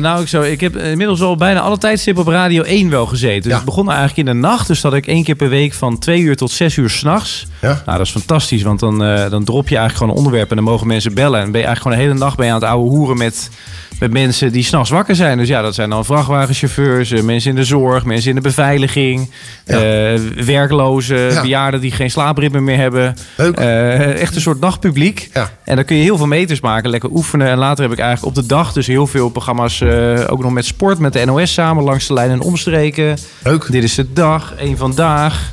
nou, 0.00 0.22
ik, 0.22 0.28
zo, 0.28 0.42
ik 0.42 0.60
heb 0.60 0.76
inmiddels 0.76 1.20
al 1.22 1.36
bijna 1.36 1.60
alle 1.60 1.78
tijdstippen 1.78 2.22
op 2.22 2.28
Radio 2.28 2.62
1 2.62 2.90
wel 2.90 3.06
gezeten. 3.06 3.42
Dus 3.42 3.52
ja. 3.52 3.58
ik 3.58 3.64
begon 3.64 3.88
eigenlijk 3.88 4.18
in 4.18 4.24
de 4.24 4.32
nacht. 4.32 4.66
Dus 4.66 4.80
dat 4.80 4.94
ik 4.94 5.06
één 5.06 5.24
keer 5.24 5.34
per 5.34 5.48
week 5.48 5.72
van 5.72 5.98
twee 5.98 6.20
uur 6.20 6.36
tot 6.36 6.50
zes 6.50 6.76
uur 6.76 6.90
s'nachts. 6.90 7.46
Ja. 7.60 7.82
Nou, 7.86 7.98
dat 7.98 8.06
is 8.06 8.12
fantastisch. 8.12 8.62
Want 8.62 8.80
dan, 8.80 8.98
dan 9.30 9.44
drop 9.44 9.68
je 9.68 9.76
eigenlijk 9.76 9.96
gewoon 9.96 10.12
een 10.12 10.18
onderwerp 10.18 10.50
en 10.50 10.56
dan 10.56 10.64
mogen 10.64 10.86
mensen 10.86 11.14
bellen. 11.14 11.40
En 11.40 11.50
ben 11.50 11.60
je 11.60 11.66
eigenlijk 11.66 11.82
gewoon 11.82 11.96
de 11.96 12.04
hele 12.04 12.24
nacht 12.24 12.38
je 12.38 12.44
aan 12.44 12.60
het 12.60 12.70
ouwe 12.70 12.88
hoeren 12.88 13.16
met 13.16 13.50
met 14.00 14.12
mensen 14.12 14.52
die 14.52 14.62
s'nachts 14.62 14.90
wakker 14.90 15.16
zijn. 15.16 15.38
Dus 15.38 15.48
ja, 15.48 15.62
dat 15.62 15.74
zijn 15.74 15.90
dan 15.90 16.04
vrachtwagenchauffeurs, 16.04 17.10
eh, 17.10 17.22
mensen 17.22 17.50
in 17.50 17.56
de 17.56 17.64
zorg, 17.64 18.04
mensen 18.04 18.28
in 18.28 18.36
de 18.36 18.42
beveiliging, 18.42 19.30
ja. 19.66 20.12
uh, 20.12 20.20
werklozen, 20.44 21.32
ja. 21.32 21.40
bejaarden 21.40 21.80
die 21.80 21.90
geen 21.90 22.10
slaapritme 22.10 22.60
meer 22.60 22.76
hebben. 22.76 23.16
Uh, 23.38 24.20
echt 24.20 24.34
een 24.34 24.40
soort 24.40 24.60
dagpubliek. 24.60 25.30
Ja. 25.32 25.50
En 25.64 25.76
dan 25.76 25.84
kun 25.84 25.96
je 25.96 26.02
heel 26.02 26.16
veel 26.16 26.26
meters 26.26 26.60
maken, 26.60 26.90
lekker 26.90 27.10
oefenen. 27.10 27.48
En 27.48 27.58
later 27.58 27.82
heb 27.84 27.92
ik 27.92 27.98
eigenlijk 27.98 28.36
op 28.36 28.42
de 28.42 28.48
dag 28.48 28.72
dus 28.72 28.86
heel 28.86 29.06
veel 29.06 29.28
programma's, 29.28 29.82
ook 30.26 30.42
nog 30.42 30.52
met 30.52 30.64
sport, 30.64 30.98
met 30.98 31.12
de 31.12 31.24
NOS 31.24 31.52
samen, 31.52 31.84
langs 31.84 32.06
de 32.06 32.12
lijn 32.12 32.30
en 32.30 32.40
omstreken. 32.40 33.18
Leuk. 33.42 33.66
Dit 33.70 33.82
is 33.82 33.94
de 33.94 34.12
dag, 34.12 34.54
één 34.58 34.76
vandaag. 34.76 35.50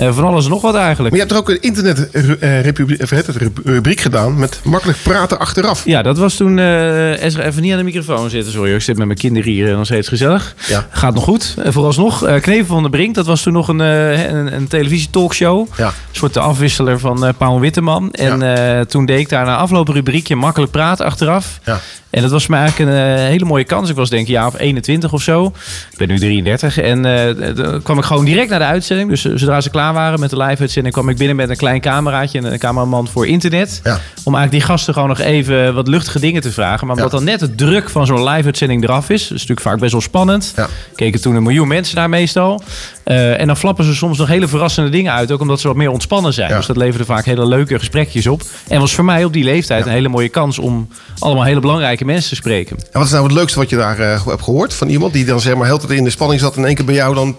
Uh, 0.00 0.12
van 0.12 0.24
alles 0.24 0.44
en 0.44 0.50
nog 0.50 0.62
wat 0.62 0.74
eigenlijk. 0.74 1.16
Maar 1.16 1.26
je 1.26 1.26
hebt 1.26 1.32
er 1.32 1.38
ook 1.38 1.48
een 1.48 1.62
internetrubriek 2.98 4.00
gedaan 4.00 4.38
met 4.38 4.60
makkelijk 4.64 4.98
praten 5.02 5.38
achteraf. 5.38 5.84
Ja, 5.84 6.02
dat 6.02 6.18
was 6.18 6.34
toen 6.34 6.58
Ezra 6.58 7.42
even 7.42 7.62
niet 7.62 7.72
aan 7.72 7.78
de 7.78 7.84
microfoon 7.84 8.30
zitten. 8.30 8.52
Sorry, 8.52 8.74
ik 8.74 8.80
zit 8.80 8.96
met 8.96 9.06
mijn 9.06 9.18
kinderen 9.18 9.52
hier 9.52 9.76
nog 9.76 9.84
steeds 9.84 10.08
gezellig. 10.08 10.54
Ja. 10.66 10.86
Gaat 10.90 11.14
nog 11.14 11.24
goed. 11.24 11.54
Vooralsnog, 11.64 12.40
Knevel 12.40 12.66
van 12.66 12.82
de 12.82 12.90
Brink, 12.90 13.14
dat 13.14 13.26
was 13.26 13.42
toen 13.42 13.52
nog 13.52 13.68
een, 13.68 13.78
een, 13.78 14.54
een 14.54 14.68
televisietalkshow. 14.68 15.66
Ja. 15.76 15.86
Een 15.86 15.92
soort 16.12 16.34
de 16.34 16.40
afwisseler 16.40 16.98
van 16.98 17.34
Paul 17.38 17.60
Witteman. 17.60 18.10
En 18.10 18.40
ja. 18.40 18.84
toen 18.84 19.06
deed 19.06 19.18
ik 19.18 19.28
daar 19.28 19.44
na 19.44 19.56
afloop 19.56 19.88
een 19.88 19.94
rubriekje 19.94 20.36
makkelijk 20.36 20.72
praten 20.72 21.06
achteraf. 21.06 21.58
Ja. 21.64 21.80
En 22.10 22.22
dat 22.22 22.30
was 22.30 22.44
voor 22.44 22.54
mij 22.54 22.60
eigenlijk 22.60 22.90
een 22.90 22.96
uh, 22.96 23.14
hele 23.14 23.44
mooie 23.44 23.64
kans. 23.64 23.90
Ik 23.90 23.96
was 23.96 24.10
denk 24.10 24.22
ik 24.22 24.28
jaar 24.28 24.46
of 24.46 24.58
21 24.58 25.12
of 25.12 25.22
zo. 25.22 25.52
Ik 25.90 25.98
ben 25.98 26.08
nu 26.08 26.18
33. 26.18 26.78
En 26.78 27.04
uh, 27.06 27.54
dan 27.56 27.82
kwam 27.82 27.98
ik 27.98 28.04
gewoon 28.04 28.24
direct 28.24 28.50
naar 28.50 28.58
de 28.58 28.64
uitzending. 28.64 29.08
Dus 29.08 29.22
zodra 29.22 29.60
ze 29.60 29.70
klaar 29.70 29.92
waren 29.92 30.20
met 30.20 30.30
de 30.30 30.36
live-uitzending... 30.36 30.94
kwam 30.94 31.08
ik 31.08 31.16
binnen 31.16 31.36
met 31.36 31.48
een 31.48 31.56
klein 31.56 31.80
cameraatje 31.80 32.38
en 32.38 32.52
een 32.52 32.58
cameraman 32.58 33.08
voor 33.08 33.26
internet. 33.26 33.80
Ja. 33.84 33.90
Om 34.24 34.34
eigenlijk 34.34 34.50
die 34.50 34.60
gasten 34.60 34.94
gewoon 34.94 35.08
nog 35.08 35.18
even 35.18 35.74
wat 35.74 35.88
luchtige 35.88 36.20
dingen 36.20 36.42
te 36.42 36.52
vragen. 36.52 36.86
Maar 36.86 36.96
omdat 36.96 37.10
Ja. 37.10 37.16
dan 37.16 37.26
net 37.26 37.40
het 37.40 37.58
druk 37.58 37.90
van 37.90 38.06
zo'n 38.06 38.24
live-uitzending 38.28 38.82
eraf 38.82 39.10
is... 39.10 39.20
dat 39.20 39.24
is 39.24 39.30
natuurlijk 39.30 39.60
vaak 39.60 39.78
best 39.78 39.92
wel 39.92 40.00
spannend. 40.00 40.52
Ja. 40.56 40.68
Keken 40.94 41.20
toen 41.20 41.34
een 41.34 41.42
miljoen 41.42 41.68
mensen 41.68 41.96
daar 41.96 42.08
meestal. 42.08 42.62
Uh, 43.04 43.40
en 43.40 43.46
dan 43.46 43.56
flappen 43.56 43.84
ze 43.84 43.94
soms 43.94 44.18
nog 44.18 44.28
hele 44.28 44.48
verrassende 44.48 44.90
dingen 44.90 45.12
uit. 45.12 45.32
Ook 45.32 45.40
omdat 45.40 45.60
ze 45.60 45.66
wat 45.66 45.76
meer 45.76 45.90
ontspannen 45.90 46.32
zijn. 46.32 46.50
Ja. 46.50 46.56
Dus 46.56 46.66
dat 46.66 46.76
leverde 46.76 47.04
vaak 47.04 47.24
hele 47.24 47.46
leuke 47.46 47.78
gesprekjes 47.78 48.26
op. 48.26 48.42
En 48.68 48.80
was 48.80 48.94
voor 48.94 49.04
mij 49.04 49.24
op 49.24 49.32
die 49.32 49.44
leeftijd 49.44 49.86
een 49.86 49.92
hele 49.92 50.08
mooie 50.08 50.28
kans... 50.28 50.58
om 50.58 50.88
allemaal 51.18 51.44
hele 51.44 51.60
belangrijke 51.60 51.97
mensen 52.06 52.28
te 52.28 52.34
spreken. 52.36 52.76
En 52.76 52.86
wat 52.92 53.04
is 53.04 53.10
nou 53.10 53.24
het 53.24 53.32
leukste 53.32 53.58
wat 53.58 53.70
je 53.70 53.76
daar 53.76 53.98
eh, 53.98 54.26
hebt 54.26 54.42
gehoord 54.42 54.74
van 54.74 54.88
iemand 54.88 55.12
die 55.12 55.24
dan 55.24 55.40
zeg 55.40 55.54
maar 55.56 55.66
heel 55.66 55.78
tijd 55.78 55.90
in 55.90 56.04
de 56.04 56.10
spanning 56.10 56.40
zat 56.40 56.52
en 56.54 56.60
in 56.60 56.66
één 56.66 56.74
keer 56.76 56.84
bij 56.84 56.94
jou 56.94 57.14
dan. 57.14 57.36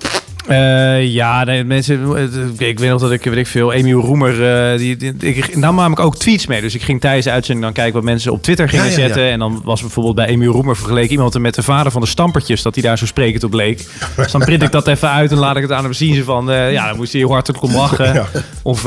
Eh, 0.48 1.06
ja, 1.06 1.44
nee, 1.44 1.64
mensen. 1.64 2.16
Ik 2.58 2.80
weet 2.80 2.90
nog 2.90 3.02
dat 3.02 3.12
ik, 3.12 3.24
weet 3.24 3.36
ik 3.38 3.48
veel, 3.48 3.74
Emiel 3.74 4.00
Roemer. 4.02 4.72
eh, 4.72 4.78
die, 4.78 4.98
die, 4.98 5.14
ik 5.18 5.56
nam 5.56 5.76
namelijk 5.76 6.02
ook 6.02 6.18
tweets 6.18 6.48
mee. 6.48 6.62
Dus 6.62 6.76
ik 6.76 6.82
ging 6.82 7.02
tijdens 7.02 7.26
de 7.26 7.32
uitzending 7.32 7.66
dan 7.66 7.74
kijken 7.76 7.94
wat 7.94 8.04
mensen 8.04 8.32
op 8.32 8.44
Twitter 8.44 8.70
gingen 8.70 8.86
Ja, 8.86 8.92
ja, 8.92 8.98
ja. 8.98 9.06
zetten. 9.06 9.30
En 9.32 9.40
dan 9.40 9.62
was 9.64 9.82
bijvoorbeeld 9.82 10.16
bij 10.16 10.26
Emiel 10.28 10.52
Roemer 10.52 10.76
vergeleken 10.76 11.12
iemand 11.12 11.40
met 11.40 11.56
de 11.56 11.64
vader 11.64 11.92
van 11.92 12.02
de 12.02 12.08
stampertjes. 12.08 12.62
Dat 12.62 12.74
hij 12.74 12.84
daar 12.84 12.98
zo 12.98 13.06
sprekend 13.06 13.44
op 13.44 13.54
leek. 13.54 13.86
Dus 14.16 14.32
dan 14.32 14.42
print 14.42 14.62
ik 14.64 14.72
dat 14.72 14.88
even 14.88 15.10
uit 15.10 15.32
en 15.32 15.38
laat 15.38 15.56
ik 15.56 15.62
het 15.62 15.72
aan 15.72 15.84
hem 15.84 15.94
zien. 15.94 16.16
Ze 16.16 16.24
van, 16.24 16.46
ja, 16.72 16.88
dan 16.88 16.98
moest 16.98 17.12
hij 17.12 17.22
heel 17.22 17.32
hartelijk 17.32 17.64
om 17.64 17.72
lachen. 17.76 18.26
Of 18.64 18.82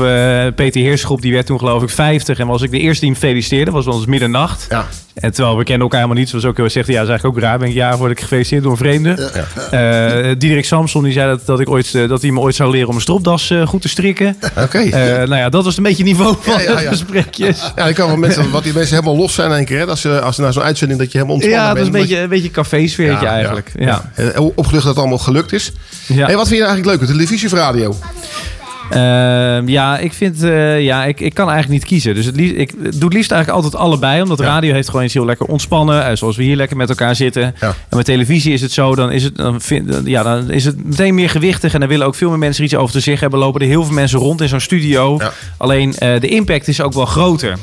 Peter 0.55 0.81
Heerschop, 0.81 1.21
die 1.21 1.33
werd 1.33 1.45
toen 1.45 1.59
geloof 1.59 1.83
ik 1.83 1.89
50. 1.89 2.39
En 2.39 2.47
was 2.47 2.61
ik 2.61 2.71
de 2.71 2.79
eerste 2.79 2.99
die 3.05 3.09
hem 3.11 3.19
feliciteerde. 3.19 3.71
Was 3.71 3.85
wel 3.85 3.95
eens 3.95 4.05
middernacht. 4.05 4.67
En 5.13 5.33
terwijl 5.33 5.57
we 5.57 5.63
kennen 5.63 5.81
elkaar 5.81 5.99
helemaal 5.99 6.19
niet. 6.21 6.29
Zoals 6.29 6.45
ook 6.45 6.57
heel 6.57 6.69
zegt, 6.69 6.87
ja, 6.87 6.93
dat 6.93 7.03
is 7.03 7.09
eigenlijk 7.09 7.37
ook 7.37 7.43
raar. 7.43 7.59
Ben 7.59 7.67
ik 7.67 7.73
ja, 7.73 7.97
word 7.97 8.11
ik 8.11 8.19
gefeliciteerd 8.19 8.63
door 8.63 8.71
een 8.71 8.77
vreemde. 8.77 9.11
Eh 9.71 10.35
Diederik 10.37 10.65
Samson 10.65 11.03
die 11.03 11.13
zei 11.13 11.29
dat, 11.29 11.45
dat, 11.45 11.59
ik 11.59 11.69
ooit, 11.69 11.95
eh, 11.95 12.07
dat 12.09 12.21
hij 12.21 12.31
me 12.31 12.39
ooit 12.39 12.55
zou 12.55 12.71
leren 12.71 12.87
om 12.89 12.95
een 12.95 13.01
stropdas 13.01 13.49
eh, 13.49 13.67
goed 13.67 13.81
te 13.81 13.89
strikken. 13.89 14.37
Oké. 14.57 14.77
Eh, 14.77 14.91
nou 15.15 15.35
ja, 15.35 15.49
dat 15.49 15.63
was 15.63 15.77
een 15.77 15.83
beetje 15.83 16.03
het 16.03 16.11
niveau 16.11 16.35
van 16.41 16.53
Ja, 16.53 16.59
ja, 16.61 16.69
ja. 16.71 16.79
de 16.79 16.87
gesprekjes. 16.87 17.71
Ja, 17.75 17.87
ik 17.87 17.95
kan 17.95 18.07
wel 18.07 18.17
mensen, 18.17 18.51
wat 18.51 18.63
die 18.63 18.73
mensen 18.73 18.95
helemaal 18.95 19.17
los 19.17 19.33
zijn 19.33 19.49
in 19.49 19.55
één 19.55 19.65
keer. 19.65 19.79
Hè? 19.79 19.85
Als, 19.85 20.01
ze, 20.01 20.21
als 20.21 20.35
ze 20.35 20.41
naar 20.41 20.53
zo'n 20.53 20.63
uitzending 20.63 20.99
dat 20.99 21.11
je 21.11 21.17
helemaal 21.17 21.35
ontspannen 21.35 21.67
Ja, 21.67 21.73
dat 21.73 21.83
is 21.83 21.89
bent. 21.91 22.03
een 22.03 22.09
beetje 22.09 22.23
een 22.23 22.29
beetje 22.29 22.51
cafésfeertje 22.51 23.27
eigenlijk. 23.27 23.71
Ja. 23.79 24.11
Ja. 24.15 24.39
Opgelucht 24.39 24.83
dat 24.83 24.93
het 24.93 24.97
allemaal 24.97 25.17
gelukt 25.17 25.53
is. 25.53 25.71
Ja. 26.07 26.25
Hey, 26.25 26.35
wat 26.35 26.47
vind 26.47 26.59
je 26.59 26.65
eigenlijk 26.65 26.99
leuk? 26.99 27.09
Televisie 27.09 27.47
of 27.47 27.53
radio? 27.53 27.95
Ehm, 28.93 29.67
ja, 29.67 29.97
ik 29.97 30.13
vind, 30.13 30.43
eh, 30.43 30.81
ja, 30.81 31.05
ik, 31.05 31.19
ik 31.19 31.33
kan 31.33 31.49
eigenlijk 31.49 31.79
niet 31.79 31.89
kiezen. 31.89 32.15
Dus 32.15 32.25
het 32.25 32.35
liefst, 32.35 32.55
ik 32.55 32.73
doe 32.81 33.03
het 33.03 33.13
liefst 33.13 33.31
eigenlijk 33.31 33.63
altijd 33.63 33.81
allebei. 33.81 34.21
Omdat 34.21 34.39
radio 34.39 34.73
heeft 34.73 34.89
gewoon 34.89 35.05
iets 35.05 35.13
heel 35.13 35.25
lekker 35.25 35.45
ontspannen. 35.45 36.05
eh, 36.05 36.15
zoals 36.15 36.35
we 36.37 36.43
hier 36.43 36.55
lekker 36.55 36.77
met 36.77 36.89
elkaar 36.89 37.15
zitten. 37.15 37.55
Ja. 37.59 37.67
En 37.89 37.97
met 37.97 38.05
televisie 38.05 38.53
is 38.53 38.61
het 38.61 38.71
zo, 38.71 38.95
dan 38.95 39.11
is 39.11 39.23
het, 39.23 39.35
dan 39.35 39.61
vind, 39.61 40.01
ja, 40.05 40.23
dan 40.23 40.51
is 40.51 40.65
het 40.65 40.85
meteen 40.85 41.15
meer 41.15 41.29
gewichtig. 41.29 41.73
En 41.73 41.79
dan 41.79 41.89
willen 41.89 42.07
ook 42.07 42.15
veel 42.15 42.29
meer 42.29 42.39
mensen 42.39 42.63
er 42.63 42.69
iets 42.69 42.79
over 42.79 42.93
te 42.93 42.99
zeggen 42.99 43.21
hebben. 43.21 43.39
Lopen 43.39 43.61
er 43.61 43.67
heel 43.67 43.83
veel 43.83 43.93
mensen 43.93 44.19
rond 44.19 44.41
in 44.41 44.47
zo'n 44.47 44.59
studio. 44.59 45.15
Ja. 45.19 45.31
Alleen 45.57 45.93
eh, 45.97 46.19
de 46.19 46.27
impact 46.27 46.67
is 46.67 46.81
ook 46.81 46.93
wel 46.93 47.05
groter. 47.05 47.57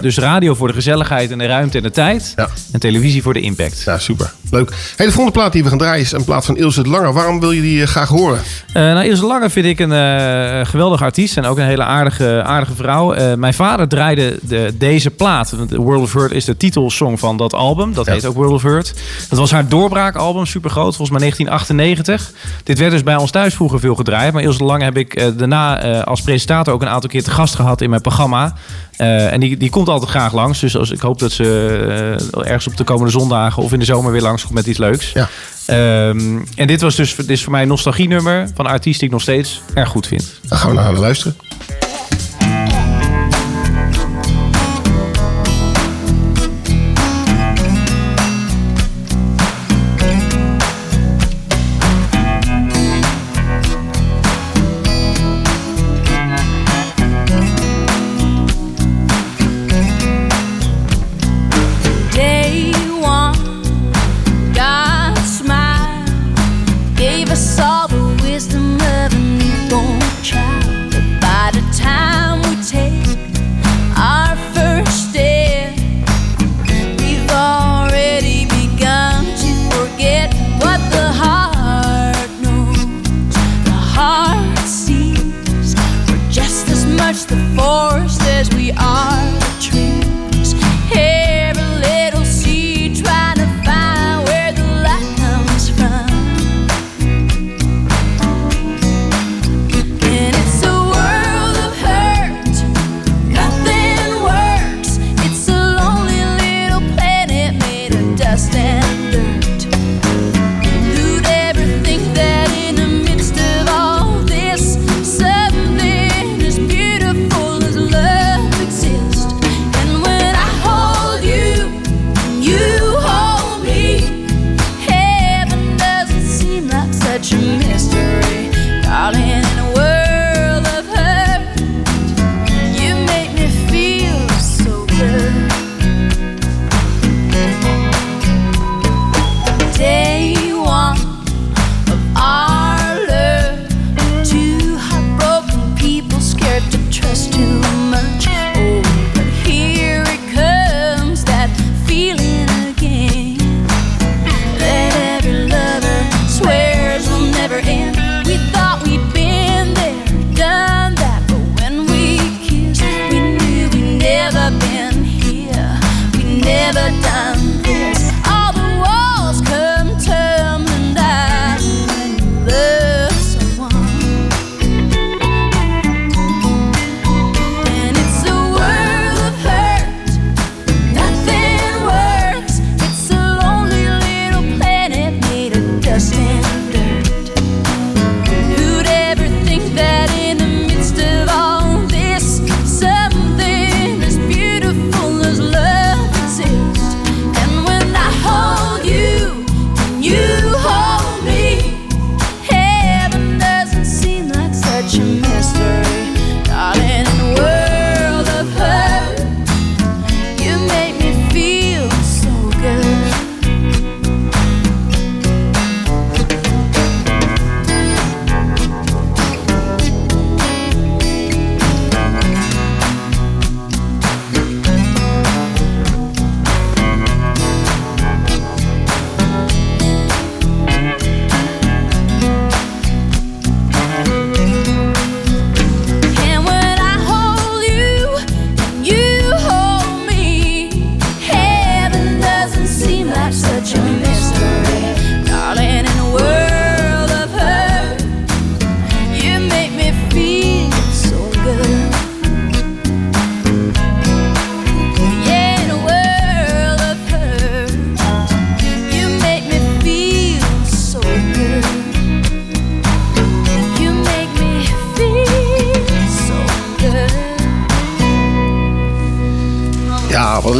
Dus 0.00 0.18
radio 0.18 0.54
voor 0.54 0.68
de 0.68 0.74
gezelligheid 0.74 1.30
en 1.30 1.38
de 1.38 1.46
ruimte 1.46 1.76
en 1.76 1.82
de 1.82 1.90
tijd. 1.90 2.34
En 2.72 2.80
televisie 2.80 3.22
voor 3.22 3.32
de 3.32 3.40
impact. 3.40 3.82
Ja, 3.84 3.98
super. 3.98 4.32
Leuk. 4.50 4.70
Hey, 4.96 5.06
de 5.06 5.12
volgende 5.12 5.38
plaat 5.38 5.52
die 5.52 5.62
we 5.62 5.68
gaan 5.68 5.78
draaien 5.78 6.00
is 6.04 6.12
een 6.12 6.24
plaat 6.24 6.44
van 6.44 6.56
Ilse 6.56 6.82
Lange. 6.82 7.12
Waarom 7.12 7.40
wil 7.40 7.50
je 7.52 7.60
die 7.60 7.86
graag 7.86 8.08
horen? 8.08 8.40
Nou, 8.72 9.04
Ilse 9.04 9.26
Lange 9.26 9.50
vind 9.50 9.66
ik 9.66 9.78
een 9.80 9.90
eh, 10.18 10.66
geweldige 10.66 11.04
artiest 11.04 11.36
en 11.36 11.44
ook 11.44 11.58
een 11.58 11.64
hele 11.64 11.84
aardige, 11.84 12.42
aardige 12.44 12.74
vrouw. 12.74 13.12
Eh, 13.12 13.34
mijn 13.34 13.54
vader 13.54 13.88
draaide 13.88 14.38
de, 14.42 14.74
deze 14.78 15.10
plaat. 15.10 15.54
World 15.68 16.02
of 16.02 16.12
Hurt 16.12 16.32
is 16.32 16.44
de 16.44 16.56
titelsong 16.56 17.18
van 17.18 17.36
dat 17.36 17.54
album. 17.54 17.94
Dat 17.94 18.06
Ja. 18.06 18.12
heet 18.12 18.24
ook 18.26 18.34
World 18.34 18.52
of 18.52 18.62
Hurt. 18.62 18.94
Dat 19.28 19.38
was 19.38 19.50
haar 19.50 19.68
doorbraakalbum, 19.68 20.46
super 20.46 20.70
groot, 20.70 20.96
volgens 20.96 21.10
mij 21.10 21.18
1998. 21.20 22.32
Dit 22.64 22.78
werd 22.78 22.90
dus 22.90 23.02
bij 23.02 23.16
ons 23.16 23.30
thuis 23.30 23.54
vroeger 23.54 23.80
veel 23.80 23.94
gedraaid. 23.94 24.32
Maar 24.32 24.42
Ilse 24.42 24.64
Lange 24.64 24.84
heb 24.84 24.96
ik 24.96 25.14
eh, 25.14 25.26
daarna 25.36 25.80
als 26.04 26.20
presentator 26.20 26.74
ook 26.74 26.82
een 26.82 26.88
aantal 26.88 27.10
keer 27.10 27.22
te 27.22 27.30
gast 27.30 27.54
gehad 27.54 27.80
in 27.80 27.90
mijn 27.90 28.02
programma. 28.02 28.54
En 28.96 29.40
die, 29.40 29.56
die 29.56 29.70
komt 29.70 29.88
altijd 29.88 30.10
graag 30.10 30.32
langs. 30.32 30.60
Dus 30.60 30.76
als, 30.76 30.90
ik 30.90 31.00
hoop 31.00 31.18
dat 31.18 31.32
ze 31.32 32.28
ergens 32.44 32.66
op 32.66 32.76
de 32.76 32.84
komende 32.84 33.10
zondagen 33.12 33.62
of 33.62 33.72
in 33.72 33.78
de 33.78 33.84
zomer 33.84 34.12
weer 34.12 34.22
langs 34.22 34.42
komt 34.42 34.54
met 34.54 34.66
iets 34.66 34.78
leuks. 34.78 35.12
Ja. 35.12 35.28
Ehm, 35.66 36.38
en 36.54 36.66
dit 36.66 36.80
was 36.80 36.96
dus 36.96 37.14
dit 37.14 37.30
is 37.30 37.42
voor 37.42 37.52
mij 37.52 37.62
een 37.62 37.68
nostalgienummer 37.68 38.48
van 38.54 38.64
een 38.64 38.70
artiest 38.70 38.98
die 38.98 39.08
ik 39.08 39.14
nog 39.14 39.22
steeds 39.22 39.62
erg 39.74 39.88
goed 39.88 40.06
vind. 40.06 40.40
Dan 40.48 40.58
gaan 40.58 40.70
we 40.70 40.76
naar 40.76 40.92
luisteren. 40.92 41.36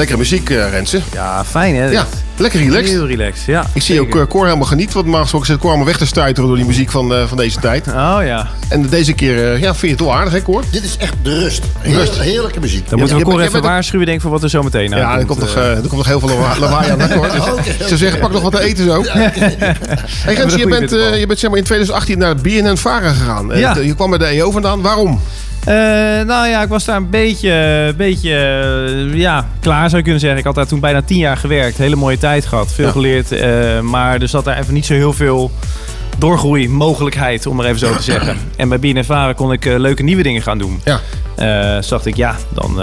Lekkere 0.01 0.19
muziek, 0.19 0.51
eh 0.51 0.71
Rensen. 0.71 1.03
Ja, 1.13 1.45
fijn 1.45 1.75
hè? 1.75 1.91
Ja, 1.91 2.07
lekker 2.37 2.61
relaxed. 2.61 2.89
Heel 2.91 3.07
relaxed, 3.07 3.45
ja. 3.47 3.67
Ik 3.73 3.83
zie 3.83 4.01
ook 4.01 4.17
eh, 4.17 4.23
Cor 4.29 4.45
helemaal 4.45 4.67
genieten. 4.67 4.93
Want 4.95 5.05
normaal 5.05 5.23
gesproken 5.23 5.49
zit 5.49 5.59
Cor 5.59 5.69
allemaal 5.69 5.87
weg 5.87 5.97
te 5.97 6.07
stuiteren 6.07 6.49
door 6.49 6.59
die 6.59 6.67
muziek 6.67 6.91
van, 6.91 7.15
eh, 7.15 7.27
van 7.27 7.37
deze 7.37 7.61
tijd. 7.61 7.87
Oh 7.87 8.19
ja. 8.25 8.49
En 8.69 8.89
deze 8.89 9.13
keer 9.13 9.53
eh, 9.53 9.61
ja, 9.61 9.75
vind 9.75 9.81
je 9.81 9.89
het 9.89 10.01
wel 10.01 10.15
aardig, 10.15 10.33
hè 10.33 10.43
Cor? 10.43 10.63
Dit 10.71 10.85
is 10.85 10.97
echt 10.97 11.15
de 11.23 11.39
rust. 11.39 11.63
Heel, 11.79 11.99
Rust. 11.99 12.19
Heerlijke 12.19 12.61
muziek. 12.61 12.89
Dan 12.89 12.99
moeten 12.99 13.17
we 13.17 13.25
je 13.25 13.31
Cor 13.31 13.41
even 13.41 13.63
waarschuwen 13.63 14.07
denk 14.07 14.17
ik, 14.19 14.23
voor 14.23 14.33
wat 14.33 14.43
er 14.43 14.51
zo 14.51 14.63
meteen 14.63 14.91
Ja, 14.91 15.19
er 15.19 15.25
komt, 15.27 15.41
nog, 15.41 15.55
eh, 15.57 15.71
er 15.71 15.81
komt 15.81 15.91
nog 15.93 16.07
heel 16.07 16.21
veel 16.21 16.29
lawa- 16.29 16.59
lawaai 16.59 16.91
aan, 16.91 17.01
hè 17.01 17.15
Cor? 17.17 17.29
Dus 17.33 17.41
Oké, 17.41 17.61
ik 17.61 17.65
zou 17.77 17.85
oké. 17.85 17.97
zeggen, 17.97 18.21
pak 18.21 18.33
nog 18.33 18.43
wat 18.43 18.53
te 18.53 18.61
eten 18.63 18.85
zo. 18.85 19.03
Hey 20.25 20.35
Rens, 20.35 20.55
je 20.55 20.67
bent, 20.67 20.91
je 20.91 21.25
bent 21.27 21.39
zeg 21.39 21.51
maar 21.51 21.59
in 21.59 21.65
2018 21.65 22.19
naar 22.19 22.29
het 22.29 22.43
BNN 22.43 22.77
Vara 22.77 23.09
gegaan. 23.13 23.51
Ja. 23.55 23.77
Je 23.77 23.95
kwam 23.95 24.11
bij 24.11 24.19
de 24.19 24.25
EO 24.27 24.51
vandaan. 24.51 24.81
Waarom? 24.83 25.21
Eh, 25.65 25.75
nou 26.27 26.49
ja, 26.49 26.63
ik 26.63 26.69
was 26.69 26.85
daar 26.85 26.97
een 26.97 27.11
beetje, 27.11 27.95
beetje 27.97 28.35
eh, 28.37 29.15
ja, 29.19 29.49
klaar 29.61 29.85
zou 29.85 29.97
je 29.97 30.03
kunnen 30.03 30.21
zeggen. 30.21 30.39
Ik 30.39 30.45
had 30.45 30.55
daar 30.55 30.67
toen 30.67 30.81
bijna 30.81 31.03
tien 31.03 31.19
jaar 31.19 31.37
gewerkt. 31.37 31.79
Hele 31.79 31.97
mooie 31.97 32.19
tijd 32.19 32.47
gehad. 32.47 32.73
Veel 32.73 32.87
Ja. 32.87 32.93
geleerd. 32.93 33.33
eh, 33.33 33.81
maar 33.81 34.21
er 34.21 34.29
zat 34.29 34.45
daar 34.45 34.59
even 34.59 34.75
niet 34.75 34.87
zo 34.87 34.95
heel 34.95 35.13
veel 35.13 35.51
doorgroeimogelijkheid, 36.19 37.47
om 37.47 37.57
maar 37.57 37.67
even 37.67 37.79
zo 37.79 37.97
te 37.97 38.03
zeggen. 38.03 38.37
En 38.57 38.69
bij 38.69 39.05
Vara 39.05 39.33
kon 39.33 39.53
ik 39.53 39.65
leuke 39.65 40.03
nieuwe 40.03 40.23
dingen 40.23 40.43
gaan 40.43 40.59
doen. 40.59 40.81
Ja. 40.85 41.01
Dus 41.77 41.89
dacht 41.89 42.07
ik, 42.07 42.17
ja, 42.17 42.37
dan, 42.49 42.77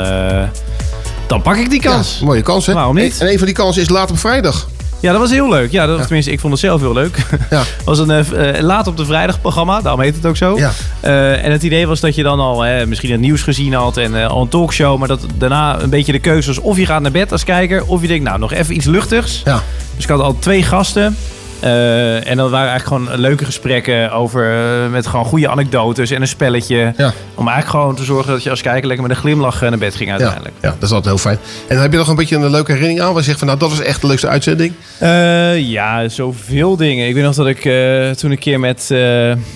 dan 1.28 1.41
pak 1.41 1.55
ik 1.55 1.69
die 1.69 1.82
kans. 1.82 2.17
Ja, 2.19 2.25
mooie 2.25 2.41
kans, 2.41 2.65
hè? 2.65 2.73
Waarom 2.73 2.95
niet? 2.95 3.21
En 3.21 3.28
een 3.32 3.38
van 3.38 3.45
die 3.45 3.55
kansen 3.55 3.82
is 3.82 3.89
laat 3.89 4.11
op 4.11 4.17
vrijdag. 4.19 4.67
Ja, 5.00 5.12
dat 5.12 5.22
was 5.22 5.32
heel 5.32 5.50
leuk. 5.50 5.72
Ja, 5.72 5.86
dat, 5.86 6.02
tenminste, 6.02 6.32
ik 6.32 6.39
vond 6.39 6.54
het 6.54 6.62
zelf 6.62 6.82
heel 6.82 6.93
leuk. 6.93 7.18
Ja. 7.50 7.64
was 7.86 8.00
een 8.00 8.12
eh, 8.12 8.58
eh, 8.58 8.64
laat 8.64 8.88
op 8.88 8.98
de 8.98 9.06
vrijdag 9.06 9.41
programma, 9.41 9.82
daarom 9.82 10.02
heet 10.02 10.16
het 10.16 10.26
ook 10.26 10.38
zo. 10.38 10.58
Ja. 10.58 10.72
Eh, 11.00 11.45
en 11.45 11.52
het 11.52 11.64
idee 11.64 11.88
was 11.88 12.00
dat 12.00 12.16
je 12.16 12.24
dan 12.24 12.39
al 12.39 12.66
eh, 12.66 12.86
misschien 12.86 13.12
het 13.12 13.20
nieuws 13.20 13.41
gezien 13.41 13.74
had 13.74 13.98
en 13.98 14.28
al 14.28 14.41
een 14.41 14.50
talkshow, 14.50 14.98
maar 14.98 15.08
dat 15.08 15.26
daarna 15.38 15.82
een 15.82 15.89
beetje 15.89 16.12
de 16.12 16.20
keuze 16.20 16.48
was 16.48 16.60
of 16.60 16.78
je 16.78 16.86
gaat 16.86 17.02
naar 17.02 17.12
bed 17.12 17.32
als 17.32 17.43
kijker, 17.43 17.86
of 17.86 18.02
je 18.02 18.08
denkt, 18.08 18.24
nou, 18.24 18.39
nog 18.39 18.54
even 18.54 18.76
iets 18.76 18.86
luchtigs. 18.86 19.41
Ja. 19.45 19.64
Dus 19.95 20.04
ik 20.04 20.10
had 20.10 20.20
al 20.20 20.36
twee 20.39 20.64
gasten. 20.64 21.18
Eh, 21.60 22.28
en 22.30 22.38
dat 22.38 22.49
waren 22.49 22.70
eigenlijk 22.70 23.03
gewoon 23.03 23.20
leuke 23.22 23.45
gesprekken 23.45 24.12
over 24.12 24.51
eh, 24.53 24.91
met 24.91 25.08
gewoon 25.08 25.26
goede 25.26 25.49
anekdotes 25.49 26.12
en 26.12 26.22
een 26.22 26.28
spelletje. 26.28 26.93
Ja. 26.97 27.14
Om 27.36 27.47
eigenlijk 27.47 27.68
gewoon 27.70 27.95
te 27.95 28.03
zorgen 28.03 28.32
dat 28.32 28.43
je 28.43 28.49
als 28.49 28.62
kijker 28.62 28.88
lekker 28.88 29.08
met 29.08 29.16
een 29.16 29.22
glimlach 29.22 29.62
eh, 29.62 29.70
naar 29.70 29.78
bed 29.78 29.95
ging 29.95 30.10
uiteindelijk. 30.12 30.55
ja, 30.62 30.70
dat 30.70 30.84
is 30.84 30.89
altijd 30.91 31.05
heel 31.05 31.18
fijn. 31.18 31.38
En 31.68 31.82
heb 31.82 31.91
je 31.91 31.97
nog 31.97 32.08
een 32.08 32.16
beetje 32.16 32.36
een 32.36 32.49
leuke 32.49 32.72
herinnering 32.72 33.01
aan? 33.01 33.08
Waar 33.14 33.18
je 33.18 33.24
zegt 33.28 33.38
van, 33.39 33.47
nou, 33.47 33.60
dat 33.60 33.70
was 33.70 33.82
echt 33.82 34.01
de 34.01 34.08
leukste 34.08 34.28
uitzending. 34.28 34.74
Eh, 34.99 35.60
ja, 35.60 36.10
zoveel 36.10 36.76
dingen. 36.78 37.08
Ik 37.08 37.14
weet 37.14 37.24
nog 37.24 37.36
dat 37.36 37.47
ik 37.47 37.62
toen 38.18 38.32
een 38.32 38.39
keer 38.39 38.60
met 38.60 38.93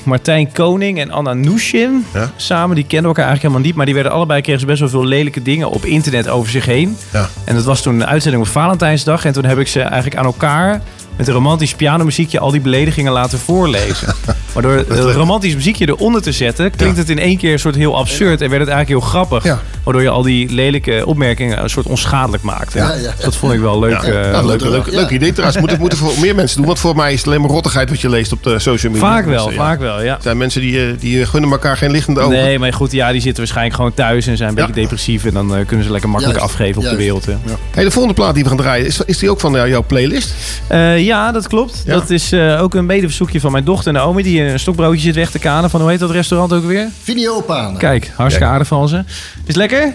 Martijn 0.04 0.52
Koning 0.52 1.00
en 1.00 1.12
Anna 1.12 1.34
Nushin 1.34 2.06
Ja. 2.14 2.32
samen, 2.36 2.76
die 2.76 2.86
kenden 2.86 3.08
elkaar 3.08 3.26
eigenlijk 3.26 3.42
helemaal 3.42 3.62
niet, 3.66 3.76
maar 3.76 3.86
die 3.86 3.94
werden 3.96 4.12
allebei 4.12 4.42
kregen 4.42 4.62
ze 4.62 4.66
best 4.68 4.80
wel 4.80 4.90
veel 4.90 5.06
lelijke 5.06 5.42
dingen 5.42 5.70
op 5.70 5.86
internet 5.86 6.28
over 6.30 6.52
zich 6.52 6.66
heen. 6.66 6.98
Ja. 7.14 7.30
En 7.46 7.56
dat 7.56 7.64
was 7.64 7.82
toen 7.82 7.94
een 7.94 8.06
uitzending 8.08 8.44
op 8.44 8.50
Valentijnsdag 8.50 9.26
en 9.26 9.34
toen 9.34 9.46
heb 9.46 9.58
ik 9.58 9.68
ze 9.68 9.82
eigenlijk 9.82 10.16
aan 10.16 10.26
elkaar 10.26 10.82
met 11.22 11.30
een 11.30 11.42
romantisch 11.42 11.74
pianomuziekje 11.74 12.40
al 12.40 12.52
die 12.52 12.62
beledigingen 12.62 13.12
laten 13.12 13.40
voorlezen. 13.40 14.14
Maar 14.54 14.64
door 14.64 14.74
het 14.74 15.16
romantisch 15.16 15.56
muziekje 15.56 15.88
eronder 15.88 16.22
te 16.22 16.32
zetten, 16.32 16.72
klinkt 16.76 16.98
het 16.98 17.10
in 17.10 17.20
één 17.20 17.38
keer 17.38 17.54
een 17.54 17.60
soort 17.60 17.76
heel 17.76 17.98
absurd 17.98 18.42
en 18.42 18.50
werd 18.50 18.62
het 18.62 18.70
eigenlijk 18.70 18.88
heel 19.02 19.10
grappig. 19.10 19.44
Ja. 19.44 19.60
Waardoor 19.84 20.02
je 20.04 20.10
al 20.10 20.22
die 20.22 20.50
lelijke 20.54 21.04
opmerkingen 21.06 21.64
een 21.64 21.70
soort 21.70 21.86
onschadelijk 21.86 22.44
maakte. 22.44 22.78
Ja, 22.78 22.94
ja. 22.94 23.14
Dat 23.24 23.36
vond 23.36 23.54
ik 23.54 23.60
wel 23.60 23.80
leuk. 23.80 23.92
Ja, 23.92 24.02
eh, 24.04 24.32
nou, 24.32 24.46
leuk, 24.46 24.62
leuk. 24.62 24.72
leuk, 24.72 24.86
leuk 24.94 25.10
Ja. 25.10 25.16
idee 25.16 25.34
trouwens. 25.34 25.78
Moeten 25.78 25.98
voor 25.98 26.14
meer 26.22 26.36
mensen 26.36 26.58
doen. 26.58 26.66
Want 26.66 26.80
voor 26.80 26.96
mij 26.96 27.12
is 27.14 27.18
het 27.18 27.28
alleen 27.28 27.42
maar 27.42 27.50
rottigheid 27.50 27.90
wat 27.90 28.02
je 28.02 28.10
leest 28.10 28.32
op 28.32 28.44
de 28.44 28.60
social 28.60 28.92
media. 28.92 29.08
Vaak 29.08 29.26
wel, 29.26 29.50
ja. 29.50 29.56
vaak 29.56 29.80
wel, 29.80 30.02
ja. 30.04 30.16
Er 30.16 30.22
zijn 30.22 30.38
mensen 30.38 30.62
die, 30.62 30.86
eh, 30.86 30.94
die 31.00 31.26
gunnen 31.26 31.52
elkaar 31.52 31.78
geen 31.78 31.92
lichtende 31.92 32.20
ogen. 32.20 32.38
Nee, 32.38 32.60
maar 32.60 32.74
goed, 32.74 32.92
ja, 32.92 33.12
die 33.12 33.22
zitten 33.22 33.40
waarschijnlijk 33.40 33.76
gewoon 33.76 33.94
thuis 33.94 34.28
en 34.28 34.38
zijn 34.38 34.50
een 34.50 34.56
Ja. 34.56 34.66
beetje 34.66 34.82
depressief. 34.82 35.26
En 35.26 35.34
dan 35.34 35.56
eh, 35.56 35.66
kunnen 35.66 35.86
ze 35.86 35.92
lekker 35.92 36.10
makkelijk 36.10 36.40
Juist, 36.40 36.54
afgeven 36.54 36.82
op 36.84 36.90
de 36.90 36.96
wereld. 36.96 37.26
hè. 37.26 37.34
Hey, 37.72 37.84
de 37.84 37.92
volgende 37.92 38.16
plaat 38.16 38.34
die 38.34 38.44
we 38.44 38.50
gaan 38.50 38.58
draaien, 38.58 38.86
is, 38.86 39.00
is 39.06 39.18
die 39.18 39.30
ook 39.30 39.40
van 39.40 39.52
jou- 39.52 39.70
jouw 39.70 39.84
playlist? 39.88 40.34
Eh, 40.68 41.00
ja, 41.06 41.11
dat 41.32 41.48
klopt. 41.48 41.82
Ja. 41.86 41.94
Dat 41.94 42.10
is 42.10 42.32
eh, 42.32 42.62
ook 42.62 42.74
een 42.74 42.86
medeverzoekje 42.86 43.40
van 43.40 43.52
mijn 43.52 43.64
dochter 43.64 43.94
Naomi. 43.94 44.24
Die 44.24 44.42
een 44.42 44.60
stokbroodje 44.60 45.02
zit 45.02 45.16
weg 45.16 45.32
te 45.32 45.40
kanen 45.40 45.70
van, 45.70 45.82
hoe 45.82 45.90
heet 45.90 46.00
dat 46.00 46.12
restaurant 46.12 46.54
ook 46.54 46.64
weer? 46.66 46.88
Videopanen. 47.02 47.78
Kijk, 47.78 48.12
hartstikke 48.16 48.50
aardig 48.50 48.68
van 48.68 48.88
ze. 48.88 48.98
Is 48.98 49.48
het 49.48 49.56
lekker? 49.56 49.92